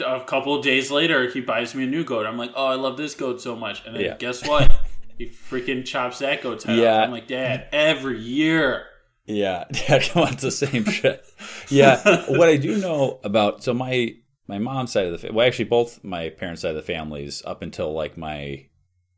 A 0.00 0.20
couple 0.24 0.54
of 0.56 0.64
days 0.64 0.90
later, 0.90 1.28
he 1.28 1.40
buys 1.40 1.74
me 1.74 1.84
a 1.84 1.86
new 1.86 2.02
goat. 2.04 2.26
I'm 2.26 2.38
like, 2.38 2.52
"Oh, 2.56 2.66
I 2.66 2.74
love 2.76 2.96
this 2.96 3.14
goat 3.14 3.40
so 3.42 3.54
much." 3.54 3.84
And 3.86 3.94
then 3.94 4.02
Yeah. 4.04 4.16
guess 4.16 4.46
what? 4.48 4.72
he 5.18 5.26
freaking 5.26 5.84
chops 5.84 6.20
that 6.20 6.42
goat's 6.42 6.64
head 6.64 6.78
Yeah. 6.78 6.98
off. 7.00 7.04
I'm 7.04 7.10
like, 7.10 7.26
"Dad, 7.28 7.68
every 7.72 8.18
year." 8.18 8.86
Yeah, 9.26 9.64
on, 10.14 10.32
it's 10.32 10.42
the 10.42 10.50
same 10.50 10.84
shit. 10.86 11.24
Yeah, 11.68 12.24
what 12.28 12.48
I 12.48 12.56
do 12.56 12.78
know 12.78 13.20
about 13.22 13.62
so 13.62 13.72
my 13.74 14.14
my 14.48 14.58
mom's 14.58 14.92
side 14.92 15.06
of 15.06 15.12
the 15.12 15.18
fa- 15.18 15.32
well, 15.32 15.46
actually 15.46 15.66
both 15.66 16.02
my 16.02 16.30
parents' 16.30 16.62
side 16.62 16.70
of 16.70 16.76
the 16.76 16.82
families 16.82 17.42
up 17.46 17.62
until 17.62 17.92
like 17.92 18.16
my 18.18 18.66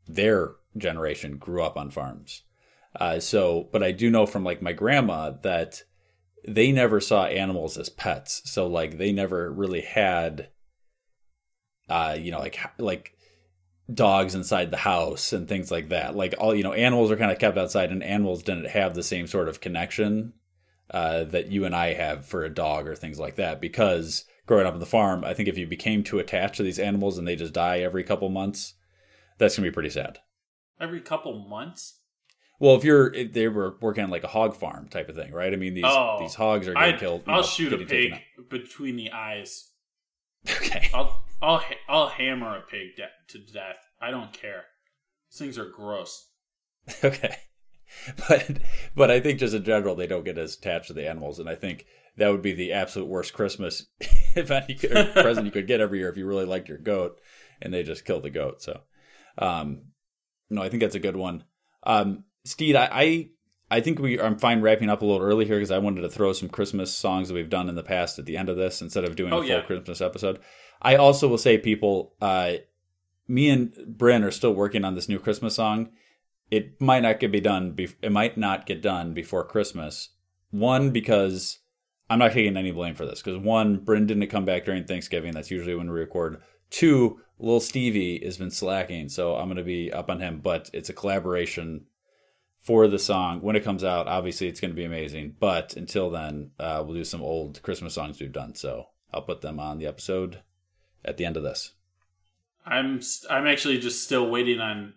their 0.07 0.51
generation 0.77 1.37
grew 1.37 1.63
up 1.63 1.77
on 1.77 1.89
farms. 1.89 2.43
Uh, 2.99 3.19
so, 3.19 3.67
but 3.71 3.81
I 3.81 3.91
do 3.91 4.09
know 4.11 4.25
from 4.25 4.43
like 4.43 4.61
my 4.61 4.73
grandma 4.73 5.31
that 5.41 5.81
they 6.47 6.71
never 6.71 6.99
saw 7.01 7.25
animals 7.25 7.77
as 7.77 7.89
pets. 7.89 8.41
So 8.45 8.67
like 8.67 8.97
they 8.99 9.11
never 9.11 9.51
really 9.51 9.81
had, 9.81 10.49
uh, 11.89 12.17
you 12.19 12.31
know, 12.31 12.39
like 12.39 12.57
like 12.77 13.15
dogs 13.93 14.33
inside 14.35 14.71
the 14.71 14.77
house 14.77 15.33
and 15.33 15.47
things 15.47 15.71
like 15.71 15.89
that. 15.89 16.15
Like 16.15 16.35
all 16.37 16.55
you 16.55 16.63
know, 16.63 16.73
animals 16.73 17.11
are 17.11 17.17
kind 17.17 17.31
of 17.31 17.39
kept 17.39 17.57
outside, 17.57 17.91
and 17.91 18.03
animals 18.03 18.43
didn't 18.43 18.69
have 18.69 18.95
the 18.95 19.03
same 19.03 19.27
sort 19.27 19.47
of 19.47 19.61
connection 19.61 20.33
uh, 20.91 21.23
that 21.25 21.51
you 21.51 21.65
and 21.65 21.75
I 21.75 21.93
have 21.93 22.25
for 22.25 22.43
a 22.43 22.53
dog 22.53 22.87
or 22.87 22.95
things 22.95 23.19
like 23.19 23.35
that. 23.35 23.61
Because 23.61 24.25
growing 24.45 24.65
up 24.65 24.73
on 24.73 24.79
the 24.79 24.85
farm, 24.85 25.23
I 25.23 25.33
think 25.33 25.49
if 25.49 25.57
you 25.57 25.67
became 25.67 26.03
too 26.03 26.19
attached 26.19 26.55
to 26.55 26.63
these 26.63 26.79
animals 26.79 27.17
and 27.17 27.27
they 27.27 27.35
just 27.35 27.53
die 27.53 27.79
every 27.79 28.03
couple 28.03 28.29
months, 28.29 28.73
that's 29.37 29.55
gonna 29.55 29.67
be 29.67 29.73
pretty 29.73 29.89
sad. 29.89 30.19
Every 30.79 31.01
couple 31.01 31.47
months. 31.47 31.99
Well, 32.59 32.75
if 32.75 32.83
you're 32.83 33.13
if 33.13 33.33
they 33.33 33.47
were 33.47 33.75
working 33.81 34.03
on 34.05 34.09
like 34.09 34.23
a 34.23 34.29
hog 34.29 34.55
farm 34.55 34.87
type 34.87 35.09
of 35.09 35.15
thing, 35.15 35.33
right? 35.33 35.51
I 35.51 35.57
mean 35.57 35.73
these 35.73 35.83
oh, 35.85 36.17
these 36.19 36.35
hogs 36.35 36.67
are 36.67 36.73
getting 36.73 36.95
I'd, 36.95 36.99
killed. 36.99 37.23
I'll 37.27 37.41
know, 37.41 37.47
shoot 37.47 37.73
a 37.73 37.77
pig 37.77 38.13
between 38.49 38.95
the 38.95 39.11
eyes. 39.11 39.71
Okay. 40.61 40.91
I'll 40.93 41.24
I'll 41.41 41.57
ha- 41.59 41.75
I'll 41.87 42.09
hammer 42.09 42.57
a 42.57 42.61
pig 42.61 42.95
de- 42.95 43.09
to 43.29 43.39
death. 43.53 43.77
I 44.01 44.11
don't 44.11 44.33
care. 44.33 44.65
These 45.31 45.39
things 45.39 45.57
are 45.57 45.69
gross. 45.69 46.29
Okay. 47.03 47.35
But 48.27 48.59
but 48.95 49.11
I 49.11 49.19
think 49.19 49.39
just 49.39 49.53
in 49.53 49.63
general 49.63 49.95
they 49.95 50.07
don't 50.07 50.25
get 50.25 50.37
as 50.37 50.55
attached 50.57 50.87
to 50.87 50.93
the 50.93 51.07
animals, 51.07 51.39
and 51.39 51.47
I 51.49 51.55
think 51.55 51.85
that 52.17 52.29
would 52.29 52.41
be 52.41 52.53
the 52.53 52.73
absolute 52.73 53.07
worst 53.07 53.33
Christmas 53.33 53.85
event 54.35 54.69
you 54.69 54.75
could, 54.75 55.13
present 55.13 55.45
you 55.45 55.51
could 55.51 55.67
get 55.67 55.81
every 55.81 55.99
year 55.99 56.09
if 56.09 56.17
you 56.17 56.25
really 56.25 56.45
liked 56.45 56.67
your 56.67 56.77
goat, 56.79 57.19
and 57.61 57.73
they 57.73 57.83
just 57.83 58.03
killed 58.05 58.23
the 58.23 58.29
goat. 58.29 58.61
So, 58.61 58.81
um, 59.37 59.83
no, 60.49 60.61
I 60.61 60.69
think 60.69 60.81
that's 60.81 60.95
a 60.95 60.99
good 60.99 61.15
one. 61.15 61.43
Um, 61.83 62.23
Steed, 62.43 62.75
I, 62.75 62.89
I 62.91 63.29
I 63.71 63.81
think 63.81 63.99
we 63.99 64.19
I'm 64.19 64.37
fine 64.39 64.61
wrapping 64.61 64.89
up 64.89 65.01
a 65.01 65.05
little 65.05 65.25
early 65.25 65.45
here 65.45 65.55
because 65.57 65.71
I 65.71 65.77
wanted 65.77 66.01
to 66.01 66.09
throw 66.09 66.33
some 66.33 66.49
Christmas 66.49 66.93
songs 66.93 67.27
that 67.29 67.33
we've 67.35 67.49
done 67.49 67.69
in 67.69 67.75
the 67.75 67.83
past 67.83 68.19
at 68.19 68.25
the 68.25 68.37
end 68.37 68.49
of 68.49 68.57
this 68.57 68.81
instead 68.81 69.05
of 69.05 69.15
doing 69.15 69.31
Oh, 69.31 69.37
a 69.37 69.41
full 69.41 69.49
yeah. 69.49 69.61
Christmas 69.61 70.01
episode. 70.01 70.39
I 70.81 70.95
also 70.95 71.27
will 71.27 71.37
say, 71.37 71.57
people, 71.57 72.13
uh, 72.21 72.53
me 73.27 73.49
and 73.49 73.73
Bryn 73.87 74.23
are 74.23 74.31
still 74.31 74.53
working 74.53 74.85
on 74.85 74.95
this 74.95 75.09
new 75.09 75.19
Christmas 75.19 75.55
song. 75.55 75.89
It 76.51 76.79
might 76.79 77.01
not 77.01 77.19
get 77.19 77.31
be 77.31 77.41
done. 77.41 77.71
Be- 77.71 77.95
it 78.01 78.11
might 78.11 78.37
not 78.37 78.65
get 78.65 78.81
done 78.81 79.13
before 79.13 79.43
Christmas. 79.43 80.09
One 80.51 80.91
because 80.91 81.59
I'm 82.09 82.19
not 82.19 82.33
taking 82.33 82.55
any 82.55 82.71
blame 82.71 82.95
for 82.95 83.05
this 83.05 83.21
because 83.21 83.39
one, 83.39 83.77
Bryn 83.77 84.05
didn't 84.05 84.27
come 84.27 84.45
back 84.45 84.65
during 84.65 84.83
Thanksgiving. 84.83 85.33
That's 85.33 85.51
usually 85.51 85.75
when 85.75 85.89
we 85.89 85.99
record. 85.99 86.41
Two, 86.69 87.19
little 87.39 87.59
Stevie 87.59 88.23
has 88.23 88.37
been 88.37 88.51
slacking, 88.51 89.09
so 89.09 89.35
I'm 89.35 89.47
going 89.47 89.57
to 89.57 89.63
be 89.63 89.91
up 89.91 90.09
on 90.09 90.19
him. 90.19 90.39
But 90.41 90.69
it's 90.71 90.89
a 90.89 90.93
collaboration 90.93 91.85
for 92.61 92.87
the 92.87 92.99
song. 92.99 93.41
When 93.41 93.55
it 93.55 93.63
comes 93.63 93.83
out, 93.83 94.07
obviously 94.07 94.47
it's 94.47 94.59
going 94.59 94.71
to 94.71 94.75
be 94.75 94.85
amazing. 94.85 95.35
But 95.39 95.75
until 95.75 96.11
then, 96.11 96.51
uh, 96.59 96.83
we'll 96.85 96.95
do 96.95 97.03
some 97.03 97.21
old 97.21 97.61
Christmas 97.63 97.95
songs 97.95 98.19
we've 98.19 98.31
done. 98.31 98.53
So 98.55 98.87
I'll 99.11 99.23
put 99.23 99.41
them 99.41 99.59
on 99.59 99.79
the 99.79 99.87
episode 99.87 100.41
at 101.05 101.17
the 101.17 101.25
end 101.25 101.37
of 101.37 101.43
this. 101.43 101.71
I'm 102.65 102.99
I'm 103.29 103.47
actually 103.47 103.79
just 103.79 104.03
still 104.03 104.29
waiting 104.29 104.59
on. 104.59 104.93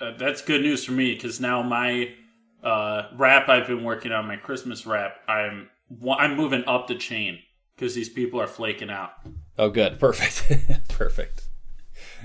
Uh, 0.00 0.12
that's 0.16 0.40
good 0.40 0.62
news 0.62 0.84
for 0.84 0.92
me 0.92 1.12
because 1.14 1.40
now 1.40 1.62
my 1.62 2.14
uh, 2.62 3.08
rap 3.16 3.48
I've 3.48 3.66
been 3.66 3.84
working 3.84 4.12
on 4.12 4.26
my 4.26 4.36
Christmas 4.36 4.86
rap. 4.86 5.16
I'm 5.28 5.68
I'm 6.10 6.36
moving 6.36 6.64
up 6.66 6.86
the 6.86 6.94
chain 6.94 7.40
because 7.74 7.94
these 7.94 8.08
people 8.08 8.40
are 8.40 8.46
flaking 8.46 8.90
out. 8.90 9.10
Oh, 9.58 9.70
good. 9.70 9.98
Perfect. 10.00 10.88
Perfect. 10.88 11.48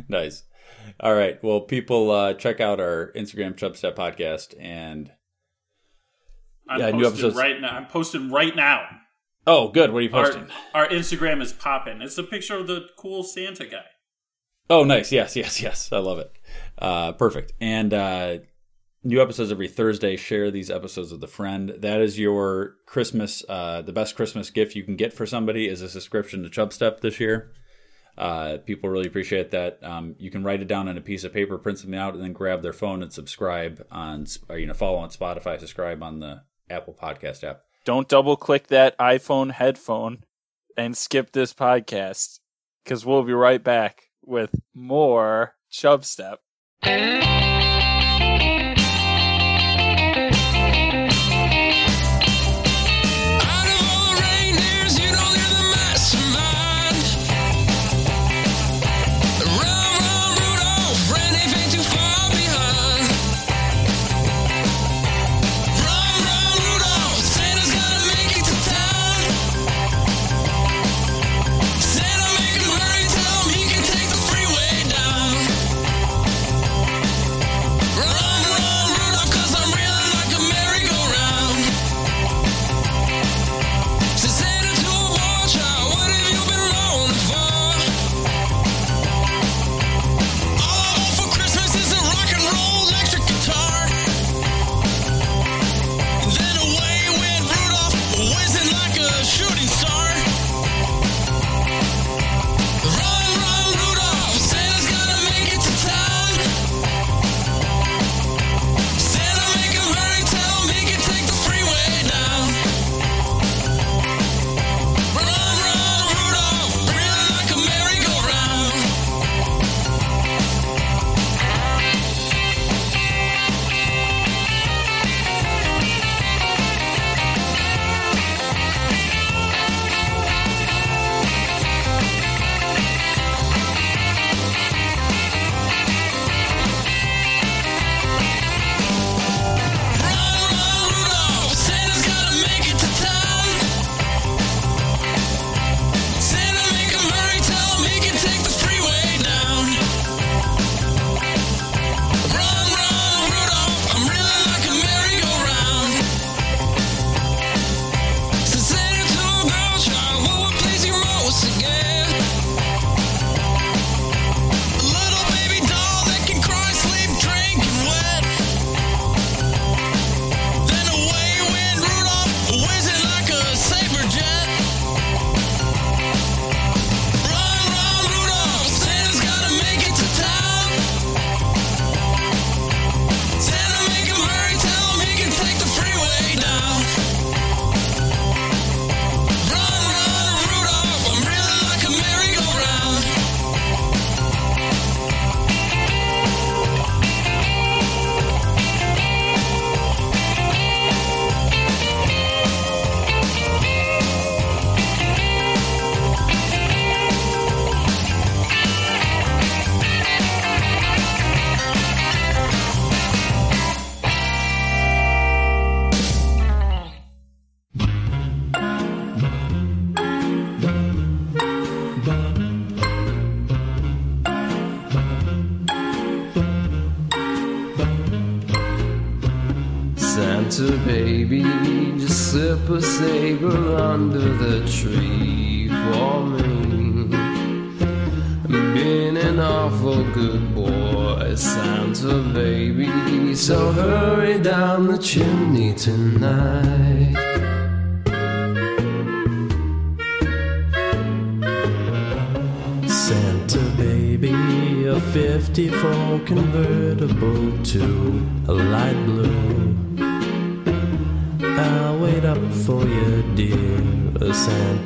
Nice. 0.07 0.43
All 0.99 1.15
right. 1.15 1.41
Well, 1.43 1.61
people, 1.61 2.11
uh, 2.11 2.34
check 2.34 2.59
out 2.59 2.79
our 2.79 3.11
Instagram 3.15 3.55
Chubstep 3.55 3.95
podcast 3.95 4.53
and 4.59 5.11
I'm 6.69 6.79
Yeah, 6.79 6.91
new 6.91 7.03
posting 7.03 7.34
right 7.34 7.59
now. 7.59 7.75
I'm 7.75 7.88
posting 7.88 8.31
right 8.31 8.55
now. 8.55 8.86
Oh, 9.47 9.69
good. 9.69 9.91
What 9.91 9.99
are 9.99 10.01
you 10.01 10.13
Our, 10.13 10.25
posting? 10.25 10.47
our 10.73 10.87
Instagram 10.87 11.41
is 11.41 11.53
popping. 11.53 12.01
It's 12.01 12.17
a 12.17 12.23
picture 12.23 12.57
of 12.57 12.67
the 12.67 12.87
cool 12.97 13.23
Santa 13.23 13.65
guy. 13.65 13.85
Oh, 14.69 14.83
nice. 14.83 15.11
Yes, 15.11 15.35
yes, 15.35 15.61
yes. 15.61 15.91
I 15.91 15.97
love 15.97 16.19
it. 16.19 16.31
Uh, 16.77 17.11
perfect. 17.13 17.53
And 17.59 17.93
uh, 17.93 18.37
new 19.03 19.21
episodes 19.21 19.51
every 19.51 19.67
Thursday. 19.67 20.15
Share 20.15 20.51
these 20.51 20.71
episodes 20.71 21.11
with 21.11 21.23
a 21.23 21.27
friend. 21.27 21.75
That 21.79 22.01
is 22.01 22.17
your 22.17 22.75
Christmas. 22.85 23.43
Uh, 23.47 23.81
the 23.81 23.93
best 23.93 24.15
Christmas 24.15 24.49
gift 24.49 24.75
you 24.75 24.83
can 24.83 24.95
get 24.95 25.13
for 25.13 25.25
somebody 25.25 25.67
is 25.67 25.81
a 25.81 25.89
subscription 25.89 26.43
to 26.43 26.49
Chubstep 26.49 27.01
this 27.01 27.19
year. 27.19 27.51
Uh, 28.17 28.57
people 28.65 28.89
really 28.89 29.07
appreciate 29.07 29.51
that. 29.51 29.79
Um, 29.83 30.15
you 30.19 30.29
can 30.29 30.43
write 30.43 30.61
it 30.61 30.67
down 30.67 30.87
on 30.87 30.97
a 30.97 31.01
piece 31.01 31.23
of 31.23 31.33
paper, 31.33 31.57
print 31.57 31.79
something 31.79 31.99
out, 31.99 32.13
and 32.13 32.23
then 32.23 32.31
grab 32.31 32.61
their 32.61 32.73
phone 32.73 33.01
and 33.01 33.11
subscribe 33.11 33.85
on, 33.91 34.27
or 34.49 34.57
you 34.57 34.67
know, 34.67 34.73
follow 34.73 34.99
on 34.99 35.09
Spotify, 35.09 35.59
subscribe 35.59 36.03
on 36.03 36.19
the 36.19 36.43
Apple 36.69 36.93
Podcast 36.93 37.43
app. 37.43 37.61
Don't 37.86 38.07
double 38.07 38.38
click 38.38 38.67
that 38.67 38.97
iPhone 38.97 39.51
headphone 39.51 40.23
and 40.77 40.95
skip 40.95 41.31
this 41.31 41.53
podcast 41.53 42.39
because 42.84 43.05
we'll 43.05 43.23
be 43.23 43.34
right 43.34 43.63
back 43.63 44.09
with 44.25 44.61
more 44.73 45.55
Chubstep. 45.71 46.38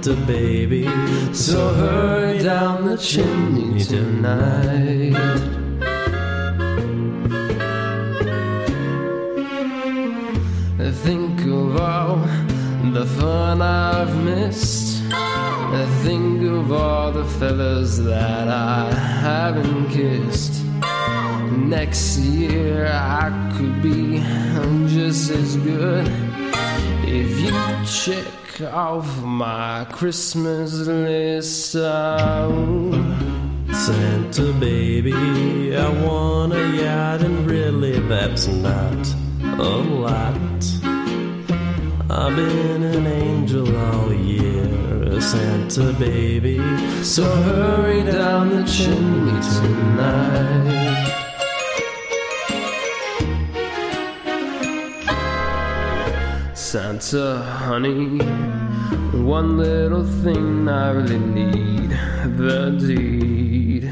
Santa 0.07 0.25
baby. 0.25 0.85
So 1.33 1.73
hurry 1.73 2.39
down 2.39 2.85
the 2.85 2.97
chimney 2.97 3.83
tonight. 3.83 5.13
Think 11.03 11.41
of 11.41 11.77
all 11.77 12.15
the 12.93 13.05
fun 13.05 13.61
I've 13.61 14.15
missed. 14.23 15.03
Think 16.03 16.41
of 16.43 16.71
all 16.71 17.11
the 17.11 17.25
fellas 17.25 17.97
that 17.97 18.47
I 18.47 18.93
haven't 18.93 19.89
kissed. 19.89 20.63
Next 21.51 22.19
year 22.19 22.87
I 22.87 23.29
could 23.57 23.81
be 23.81 24.19
just 24.87 25.31
as 25.31 25.57
good 25.57 26.07
if 27.03 27.39
you 27.41 27.51
check 27.85 28.46
off 28.61 29.21
my 29.23 29.85
Christmas 29.91 30.73
list. 30.73 31.75
Oh, 31.75 32.91
Santa 33.71 34.51
baby, 34.53 35.75
I 35.75 35.89
want 36.03 36.53
a 36.53 36.67
yacht, 36.75 37.21
and 37.21 37.49
really 37.49 37.99
that's 38.07 38.47
not 38.47 39.15
a 39.43 39.69
lot. 40.03 40.35
I've 42.09 42.35
been 42.35 42.83
an 42.83 43.05
angel 43.05 43.77
all 43.77 44.13
year, 44.13 45.21
Santa 45.21 45.93
baby. 45.93 46.57
So 47.03 47.23
hurry 47.23 48.03
down 48.03 48.49
the 48.49 48.63
chimney 48.65 49.39
tonight. 49.41 51.26
Santa, 56.77 57.41
honey, 57.43 58.19
one 59.17 59.57
little 59.57 60.03
thing 60.21 60.69
I 60.69 60.91
really 60.91 61.17
need 61.17 61.89
the 62.37 62.69
deed 62.79 63.91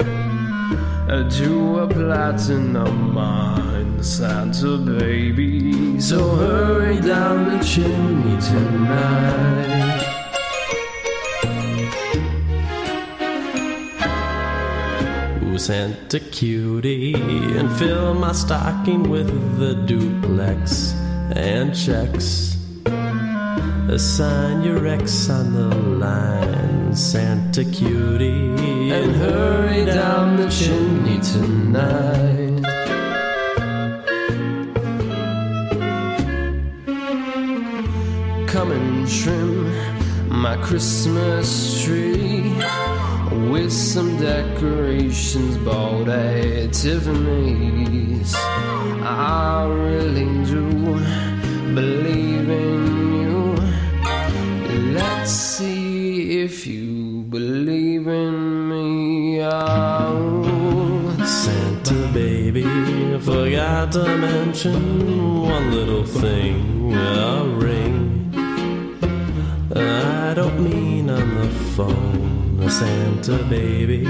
uh, 1.09 1.27
to 1.27 1.79
a 1.79 1.87
platinum 1.87 3.11
mine, 3.11 4.03
Santa 4.03 4.77
baby. 4.77 5.99
So 5.99 6.35
hurry 6.35 7.01
down 7.01 7.57
the 7.57 7.63
chimney 7.65 8.39
tonight. 8.39 10.03
Santa 15.57 16.19
cutie, 16.19 17.15
and 17.57 17.71
fill 17.79 18.13
my 18.13 18.31
stocking 18.31 19.09
with 19.09 19.57
the 19.57 19.73
duplex 19.73 20.93
and 21.35 21.75
checks. 21.75 22.54
Assign 23.87 24.63
your 24.63 24.87
ex 24.87 25.29
on 25.29 25.53
the 25.53 25.75
line, 25.75 26.95
Santa 26.95 27.63
cutie, 27.63 28.89
and 28.91 29.15
hurry 29.15 29.85
down 29.85 30.37
the 30.37 30.49
chimney 30.49 31.19
tonight. 31.21 32.63
Come 38.47 38.71
and 38.71 39.07
trim 39.07 39.71
my 40.29 40.57
Christmas 40.63 41.83
tree 41.83 42.55
with 43.51 43.71
some 43.71 44.17
decorations 44.17 45.57
bought 45.57 46.09
at 46.09 46.73
Tiffany's. 46.73 48.24
Mention 64.55 65.41
one 65.41 65.71
little 65.73 66.05
thing 66.05 66.93
a 66.93 67.43
ring. 67.43 68.31
I 69.75 70.33
don't 70.33 70.57
mean 70.63 71.09
on 71.09 71.35
the 71.35 71.49
phone, 71.75 72.69
Santa 72.69 73.43
baby. 73.49 74.05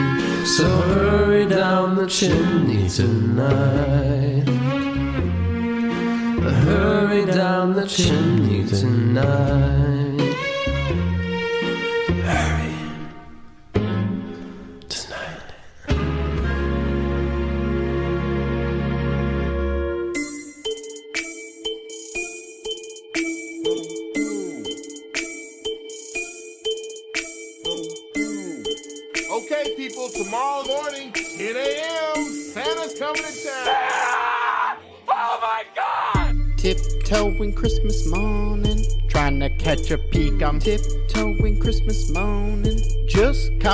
So 0.46 0.68
hurry 0.94 1.48
down 1.48 1.96
the 1.96 2.06
chimney 2.06 2.88
tonight. 2.88 4.48
Hurry 6.68 7.26
down 7.26 7.74
the 7.74 7.88
chimney 7.88 8.68
tonight. 8.68 9.75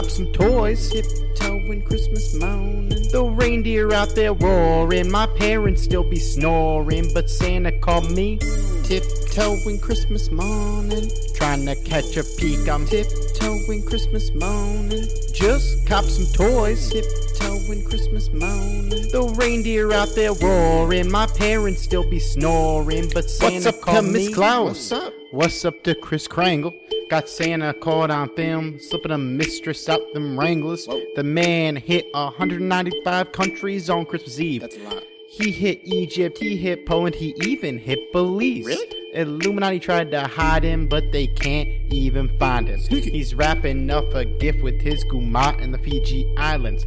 Cop 0.02 0.10
some 0.10 0.32
toys. 0.34 0.89
Tiptoeing 0.89 1.84
Christmas 1.84 2.34
morning, 2.36 2.89
the 3.12 3.24
reindeer 3.24 3.93
out 3.93 4.16
there 4.16 4.34
roaring. 4.34 5.12
My 5.12 5.28
parents 5.38 5.84
still 5.84 6.04
be 6.04 6.18
snoring, 6.18 7.14
but 7.14 7.30
Santa 7.30 7.72
called 7.72 8.10
me. 8.12 8.39
Tiptoeing 8.84 9.80
Christmas 9.80 10.32
morning, 10.32 11.10
trying 11.36 11.66
to 11.66 11.76
catch 11.76 12.18
a 12.18 12.24
peek. 12.24 12.68
I'm 12.68 12.86
tiptoeing 12.86 13.86
Christmas 13.86 14.34
morning, 14.34 15.06
just 15.34 15.86
cop 15.88 16.06
some 16.06 16.26
toys. 16.34 16.89
Tiptoeing 16.89 17.86
Christmas 17.86 18.30
morning, 18.32 18.89
the 19.12 19.36
reindeer 19.39 19.93
out 19.93 20.10
there 20.16 20.34
roaring. 20.34 21.12
My 21.12 21.28
parents 21.28 21.84
still 21.84 22.10
be 22.10 22.20
snoring, 22.20 23.10
but 23.14 23.30
Santa 23.30 23.72
What's 23.72 23.88
up 23.88 23.95
to 23.95 24.02
Miss 24.02 24.28
me. 24.28 24.34
Claus? 24.34 24.66
What's 24.66 24.91
up? 24.91 25.14
What's 25.32 25.66
up 25.66 25.84
to 25.84 25.95
Chris 25.95 26.28
Krangle? 26.28 26.74
Got 27.12 27.28
Santa 27.28 27.74
caught 27.74 28.09
on 28.09 28.34
film, 28.38 28.80
slipping 28.80 29.12
a 29.12 29.18
mistress 29.18 29.89
out 29.89 29.99
them 30.14 30.39
Wranglers. 30.39 30.88
The 31.18 31.26
man 31.26 31.76
hit 31.76 32.05
195 32.14 33.34
countries 33.34 33.89
on 33.89 34.05
Christmas 34.05 34.39
Eve. 34.39 34.62
That's 34.62 34.78
a 34.78 34.80
lot. 34.80 35.03
He 35.30 35.51
hit 35.51 35.82
Egypt, 35.84 36.38
he 36.38 36.55
hit 36.55 36.86
Poland, 36.86 37.16
he 37.16 37.36
even 37.43 37.78
hit 37.78 38.14
Belize. 38.14 38.66
Really? 38.66 38.88
Illuminati 39.14 39.82
tried 39.82 40.09
to 40.12 40.22
hide 40.22 40.64
him, 40.64 40.88
but 40.88 41.12
they 41.12 41.28
can't 41.28 41.68
even 41.91 42.30
find 42.39 42.70
him. 42.70 42.80
He's 42.80 43.36
wrapping 43.36 43.89
up 43.89 44.14
a 44.14 44.24
gift 44.24 44.64
with 44.64 44.80
his 44.80 45.03
guma 45.03 45.59
in 45.59 45.74
the 45.74 45.80
Fiji 45.80 46.34
Islands. 46.38 46.86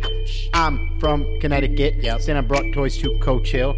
I'm 0.54 0.98
from 1.00 1.26
Connecticut. 1.40 2.02
Santa 2.22 2.42
brought 2.42 2.72
toys 2.72 2.96
to 2.96 3.18
Coach 3.18 3.50
Hill. 3.50 3.76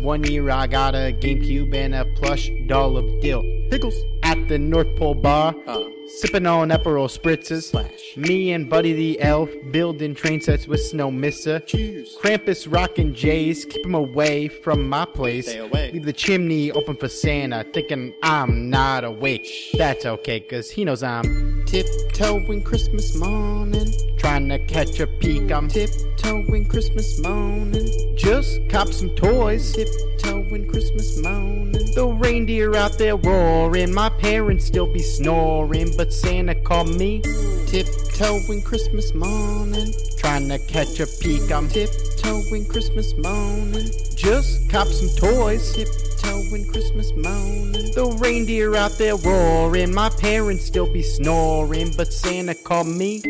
One 0.00 0.24
year 0.24 0.50
I 0.50 0.66
got 0.66 0.96
a 0.96 1.16
GameCube 1.16 1.72
and 1.72 1.94
a 1.94 2.04
plush 2.16 2.50
doll 2.66 2.96
of 2.96 3.04
Dil. 3.20 3.44
Pickles. 3.70 3.94
At 4.24 4.48
the 4.48 4.58
North 4.58 4.96
Pole 4.96 5.14
bar, 5.14 5.54
uh. 5.66 5.84
sipping 6.06 6.46
on 6.46 6.70
Aperol 6.70 7.08
spritzes. 7.08 7.74
Me 8.16 8.52
and 8.52 8.70
Buddy 8.70 8.94
the 8.94 9.20
Elf 9.20 9.50
building 9.70 10.14
train 10.14 10.40
sets 10.40 10.66
with 10.66 10.80
Snow 10.80 11.10
Miser. 11.10 11.60
Krampus 11.60 12.66
rocking 12.70 13.12
J's, 13.12 13.66
keep 13.66 13.84
him 13.84 13.94
away 13.94 14.48
from 14.48 14.88
my 14.88 15.04
place. 15.04 15.48
Stay 15.48 15.58
away. 15.58 15.92
Leave 15.92 16.06
the 16.06 16.12
chimney 16.12 16.72
open 16.72 16.96
for 16.96 17.08
Santa, 17.08 17.64
thinking 17.74 18.14
I'm 18.22 18.70
not 18.70 19.04
awake. 19.04 19.46
That's 19.74 20.06
okay, 20.06 20.40
cause 20.40 20.70
he 20.70 20.86
knows 20.86 21.02
I'm 21.02 21.62
Tiptoeing 21.66 22.62
Christmas 22.62 23.14
morning, 23.16 23.92
trying 24.34 24.48
to 24.48 24.58
catch 24.58 24.98
a 24.98 25.06
peek. 25.06 25.52
I'm 25.52 25.68
tiptoeing 25.68 26.66
Christmas 26.66 27.20
morning, 27.20 27.86
just 28.16 28.68
cop 28.68 28.88
some 28.88 29.10
toys. 29.10 29.72
Tiptoeing 29.72 30.66
Christmas 30.66 31.22
morning, 31.22 31.94
the 31.94 32.04
reindeer 32.20 32.74
out 32.74 32.98
there 32.98 33.14
roaring. 33.14 33.94
My 33.94 34.08
parents 34.08 34.64
still 34.64 34.92
be 34.92 35.02
snoring, 35.02 35.96
but 35.96 36.12
Santa 36.12 36.56
called 36.56 36.88
me. 36.88 37.22
Tiptoeing 37.68 38.62
Christmas 38.62 39.14
morning, 39.14 39.92
trying 40.18 40.48
to 40.48 40.58
catch 40.58 40.98
a 40.98 41.06
peek. 41.06 41.52
I'm 41.52 41.68
tiptoeing 41.68 42.66
Christmas 42.66 43.14
morning, 43.16 43.88
just 44.16 44.68
cop 44.68 44.88
some 44.88 45.10
toys. 45.16 45.76
Tiptoeing 45.76 46.66
Christmas 46.72 47.12
morning, 47.12 47.92
the 47.94 48.18
reindeer 48.20 48.74
out 48.74 48.98
there 48.98 49.14
roaring. 49.14 49.94
My 49.94 50.08
parents 50.08 50.64
still 50.64 50.92
be 50.92 51.02
snoring, 51.02 51.92
but 51.96 52.12
Santa 52.12 52.56
called 52.56 52.88
me. 52.88 53.22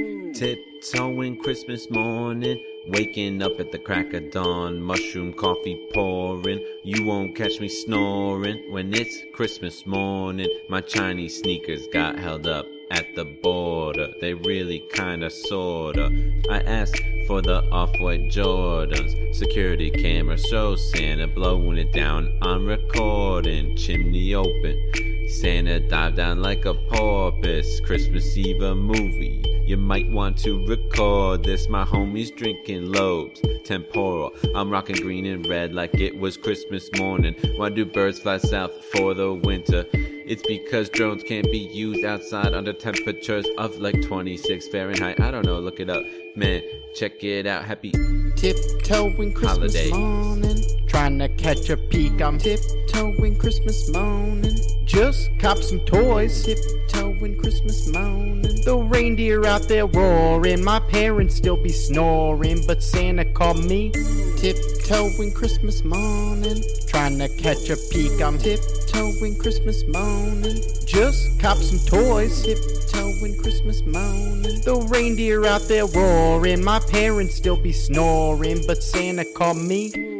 Tiptoeing 0.84 1.38
Christmas 1.38 1.88
morning, 1.88 2.62
waking 2.88 3.40
up 3.42 3.58
at 3.58 3.72
the 3.72 3.78
crack 3.78 4.12
of 4.12 4.30
dawn, 4.30 4.82
mushroom 4.82 5.32
coffee 5.32 5.88
pouring. 5.94 6.62
You 6.82 7.04
won't 7.04 7.34
catch 7.34 7.58
me 7.58 7.68
snoring 7.68 8.70
when 8.70 8.92
it's 8.92 9.22
Christmas 9.32 9.86
morning. 9.86 10.48
My 10.68 10.82
Chinese 10.82 11.38
sneakers 11.38 11.86
got 11.86 12.18
held 12.18 12.46
up 12.46 12.66
at 12.90 13.06
the 13.16 13.24
border. 13.24 14.12
They 14.20 14.34
really 14.34 14.84
kinda 14.92 15.30
sorta. 15.30 16.12
I 16.50 16.58
asked 16.60 17.02
for 17.26 17.40
the 17.40 17.62
off-white 17.70 18.28
Jordans. 18.28 19.34
Security 19.34 19.90
camera 19.90 20.36
shows 20.36 20.92
Santa 20.92 21.26
blowing 21.26 21.78
it 21.78 21.92
down 21.92 22.38
I'm 22.42 22.66
recording. 22.66 23.74
Chimney 23.76 24.34
open. 24.34 25.13
Santa 25.28 25.80
dived 25.80 26.16
down 26.16 26.42
like 26.42 26.64
a 26.64 26.74
porpoise. 26.74 27.80
Christmas 27.80 28.36
Eve 28.36 28.62
a 28.62 28.74
movie. 28.74 29.42
You 29.66 29.76
might 29.78 30.08
want 30.10 30.36
to 30.38 30.64
record 30.66 31.42
this. 31.44 31.68
My 31.68 31.84
homies 31.84 32.34
drinking 32.36 32.92
lobes. 32.92 33.40
Temporal. 33.64 34.34
I'm 34.54 34.70
rocking 34.70 34.96
green 34.96 35.24
and 35.26 35.46
red 35.46 35.74
like 35.74 35.94
it 35.94 36.18
was 36.18 36.36
Christmas 36.36 36.90
morning. 36.98 37.34
Why 37.56 37.70
do 37.70 37.84
birds 37.86 38.18
fly 38.18 38.36
south 38.38 38.72
for 38.84 39.14
the 39.14 39.32
winter? 39.32 39.86
It's 39.92 40.42
because 40.46 40.88
drones 40.90 41.22
can't 41.22 41.50
be 41.50 41.58
used 41.58 42.04
outside 42.04 42.52
under 42.54 42.72
temperatures 42.72 43.46
of 43.58 43.76
like 43.78 44.00
26 44.02 44.68
Fahrenheit. 44.68 45.20
I 45.20 45.30
don't 45.30 45.44
know, 45.46 45.58
look 45.58 45.80
it 45.80 45.88
up. 45.88 46.02
Man, 46.36 46.62
check 46.94 47.22
it 47.24 47.46
out. 47.46 47.64
Happy 47.64 47.92
Tiptoeing 48.36 49.32
Christmas 49.32 49.74
Holidays. 49.74 49.92
morning, 49.92 50.86
trying 50.86 51.18
to 51.18 51.28
catch 51.30 51.70
a 51.70 51.76
peek. 51.76 52.20
I'm 52.20 52.38
tiptoeing 52.38 53.36
Christmas 53.38 53.90
morning, 53.90 54.56
just 54.84 55.30
cop 55.38 55.58
some 55.58 55.80
toys. 55.80 56.44
Tiptoeing 56.44 57.36
Christmas 57.38 57.88
morning, 57.92 58.60
the 58.64 58.76
reindeer 58.76 59.44
out 59.46 59.62
there 59.62 59.86
roaring. 59.86 60.62
My 60.62 60.80
parents 60.80 61.34
still 61.34 61.56
be 61.56 61.70
snoring, 61.70 62.64
but 62.66 62.82
Santa 62.82 63.24
called 63.24 63.64
me. 63.64 63.90
Tiptoeing 64.38 65.32
Christmas 65.32 65.84
morning, 65.84 66.62
trying 66.86 67.18
to 67.18 67.28
catch 67.28 67.70
a 67.70 67.76
peek. 67.90 68.20
I'm 68.20 68.38
tiptoeing 68.38 69.38
Christmas 69.38 69.84
morning, 69.86 70.62
just 70.86 71.38
cop 71.40 71.58
some 71.58 71.78
toys. 71.86 72.42
Tiptoeing 72.42 73.36
Christmas 73.38 73.82
morning, 73.82 74.60
the 74.64 74.86
reindeer 74.90 75.46
out 75.46 75.62
there 75.62 75.86
roaring. 75.86 76.62
My 76.62 76.80
parents 76.80 77.34
still 77.34 77.56
be 77.56 77.72
snoring, 77.72 78.64
but 78.66 78.82
Santa 78.82 79.24
called 79.24 79.58
me. 79.58 80.13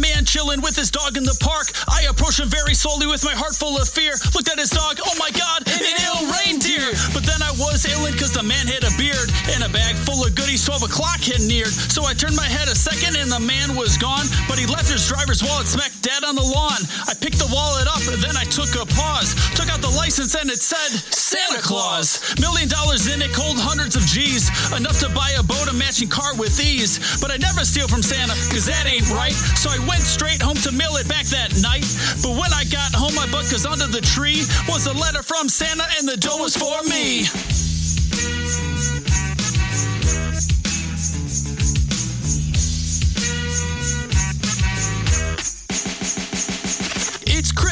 Man 0.00 0.24
chilling 0.24 0.64
with 0.64 0.74
his 0.74 0.90
dog 0.90 1.16
in 1.16 1.24
the 1.24 1.36
park. 1.44 1.70
I 1.86 2.08
approach 2.08 2.40
him 2.40 2.48
very 2.48 2.72
slowly 2.74 3.06
with 3.06 3.22
my 3.22 3.36
heart 3.36 3.54
full 3.54 3.76
of 3.76 3.86
fear. 3.88 4.16
Looked 4.32 4.48
at 4.48 4.58
his 4.58 4.72
dog, 4.72 4.98
oh 5.04 5.14
my 5.20 5.28
god, 5.36 5.68
an 5.68 5.84
ill 5.84 6.24
reindeer. 6.32 6.88
But 7.12 7.28
then 7.28 7.44
I 7.44 7.52
was 7.60 7.84
illin' 7.84 8.16
cause 8.16 8.32
the 8.32 8.42
man 8.42 8.64
had 8.66 8.82
a 8.82 8.92
beard 8.96 9.28
and 9.52 9.60
a 9.62 9.68
bag 9.68 9.94
full 10.00 10.24
of 10.24 10.34
goodies. 10.34 10.64
12 10.64 10.88
o'clock 10.88 11.20
had 11.20 11.44
neared. 11.44 11.76
So 11.92 12.08
I 12.08 12.16
turned 12.16 12.34
my 12.34 12.48
head 12.48 12.66
a 12.72 12.74
second 12.74 13.20
and 13.20 13.30
the 13.30 13.40
man 13.40 13.76
was 13.76 14.00
gone. 14.00 14.24
But 14.48 14.56
he 14.56 14.64
left 14.64 14.88
his 14.88 15.04
driver's 15.04 15.44
wallet 15.44 15.68
smack 15.68 15.92
dead 16.00 16.24
on 16.24 16.34
the 16.34 16.46
lawn. 16.46 16.80
I 17.04 17.12
wallet 17.50 17.86
up, 17.86 18.00
then 18.22 18.36
I 18.38 18.44
took 18.44 18.70
a 18.78 18.86
pause. 18.86 19.34
Took 19.54 19.68
out 19.68 19.82
the 19.82 19.90
license 19.90 20.34
and 20.34 20.48
it 20.50 20.62
said 20.62 20.90
Santa 21.12 21.60
Claus. 21.60 22.22
Million 22.40 22.68
dollars 22.68 23.08
in 23.08 23.20
it, 23.20 23.32
cold 23.34 23.58
hundreds 23.58 23.96
of 23.96 24.02
G's. 24.06 24.48
Enough 24.72 24.98
to 25.00 25.10
buy 25.10 25.34
a 25.38 25.42
boat, 25.42 25.68
a 25.68 25.74
matching 25.74 26.08
car 26.08 26.34
with 26.36 26.58
ease. 26.58 27.20
But 27.20 27.30
I 27.30 27.36
never 27.36 27.64
steal 27.64 27.88
from 27.88 28.02
Santa, 28.02 28.34
cause 28.48 28.66
that 28.66 28.86
ain't 28.86 29.10
right. 29.10 29.34
So 29.58 29.70
I 29.70 29.78
went 29.86 30.02
straight 30.02 30.40
home 30.40 30.56
to 30.64 30.72
mail 30.72 30.96
it 30.96 31.08
back 31.08 31.26
that 31.26 31.50
night. 31.60 31.84
But 32.22 32.38
when 32.38 32.52
I 32.54 32.64
got 32.70 32.94
home, 32.94 33.14
my 33.14 33.26
butt 33.26 33.50
cause 33.50 33.66
under 33.66 33.86
the 33.86 34.00
tree 34.00 34.42
was 34.70 34.86
a 34.86 34.94
letter 34.94 35.22
from 35.22 35.48
Santa 35.48 35.84
and 35.98 36.08
the 36.08 36.16
dough 36.16 36.38
was 36.38 36.56
for 36.56 36.82
me. 36.88 37.26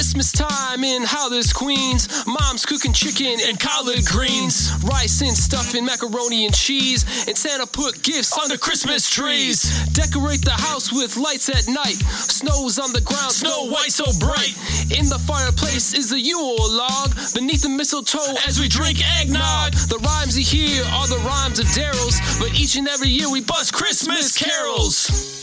Christmas 0.09 0.32
time 0.32 0.84
in 0.84 1.02
Hollis, 1.04 1.52
Queens. 1.52 2.09
Mom's 2.26 2.64
cooking 2.64 2.94
chicken 2.94 3.36
and 3.44 3.61
collard 3.61 4.06
greens, 4.06 4.72
rice 4.84 5.20
and 5.20 5.36
stuffing, 5.36 5.84
macaroni 5.84 6.46
and 6.46 6.54
cheese. 6.54 7.04
And 7.28 7.36
Santa 7.36 7.66
put 7.66 8.02
gifts 8.02 8.32
under 8.38 8.56
Christmas 8.56 9.11
trees. 9.11 9.68
Decorate 9.92 10.42
the 10.42 10.56
house 10.56 10.90
with 10.90 11.18
lights 11.18 11.50
at 11.50 11.68
night. 11.68 12.00
Snow's 12.24 12.78
on 12.78 12.94
the 12.94 13.02
ground, 13.02 13.32
snow 13.32 13.68
white 13.68 13.92
so 13.92 14.06
bright. 14.18 14.56
In 14.96 15.11
the 15.11 15.20
fireplace 15.28 15.92
is 15.92 16.11
a 16.11 16.18
Yule 16.18 16.56
log. 16.56 17.12
Beneath 17.34 17.61
the 17.61 17.68
mistletoe 17.68 18.32
as 18.46 18.59
we 18.59 18.66
drink 18.66 19.04
eggnog. 19.20 19.74
The 19.92 19.98
rhymes 19.98 20.38
you 20.38 20.44
hear 20.44 20.84
are 20.86 21.06
the 21.06 21.20
rhymes 21.28 21.59
of 21.59 21.66
Darryl's. 21.76 22.16
But 22.38 22.59
each 22.59 22.76
and 22.76 22.88
every 22.88 23.11
year 23.11 23.30
we 23.30 23.42
bust 23.42 23.74
Christmas 23.74 24.38
carols. 24.38 25.38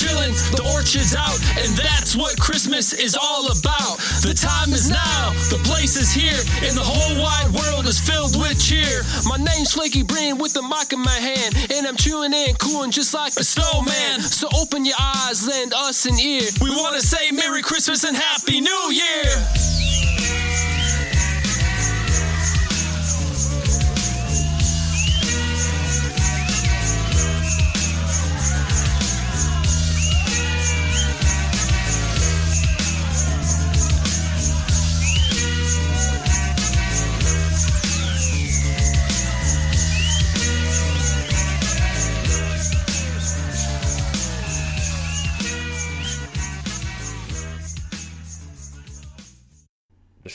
Jack 0.00 0.10
Frost 0.10 0.32
chillin', 0.32 0.56
the 0.56 0.62
orchard's 0.74 1.14
out, 1.14 1.38
and 1.58 1.76
that's 1.76 2.16
what 2.16 2.38
Christmas 2.38 2.92
is 2.92 3.16
all 3.16 3.46
about. 3.46 3.98
The 4.22 4.34
time 4.34 4.72
is 4.72 4.90
now, 4.90 5.30
the 5.50 5.60
place 5.64 5.96
is 5.96 6.12
here, 6.12 6.38
and 6.68 6.76
the 6.76 6.84
whole 6.84 7.22
wide 7.22 7.50
world 7.52 7.86
is 7.86 8.00
filled 8.00 8.36
with 8.36 8.58
cheer. 8.60 9.02
My 9.26 9.36
name's 9.36 9.72
Flaky 9.72 10.02
Brain 10.02 10.38
with 10.38 10.52
the 10.52 10.62
mic 10.62 10.92
in 10.92 11.00
my 11.00 11.18
hand, 11.18 11.56
and 11.72 11.86
I'm 11.86 11.96
chewing 11.96 12.34
and 12.34 12.58
cooling 12.58 12.90
just 12.90 13.14
like 13.14 13.36
a 13.36 13.44
snowman. 13.44 14.20
So 14.20 14.48
open 14.58 14.84
your 14.84 14.98
eyes, 14.98 15.46
lend 15.46 15.72
us 15.74 16.06
an 16.06 16.18
ear. 16.18 16.48
We 16.60 16.70
want 16.70 16.96
to 16.96 17.06
say 17.06 17.30
Merry 17.30 17.62
Christmas 17.62 18.04
and 18.04 18.16
Happy 18.16 18.60
New 18.60 18.92
Year. 18.92 19.69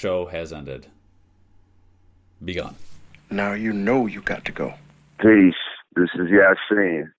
Show 0.06 0.28
has 0.28 0.53
ended. 0.53 0.86
Begun. 2.43 2.76
Now 3.32 3.53
you 3.53 3.74
know 3.74 4.06
you 4.06 4.22
got 4.22 4.45
to 4.45 4.51
go. 4.51 4.76
Peace. 5.20 5.64
This 5.95 6.10
is 6.14 6.28
Yasin. 6.30 7.12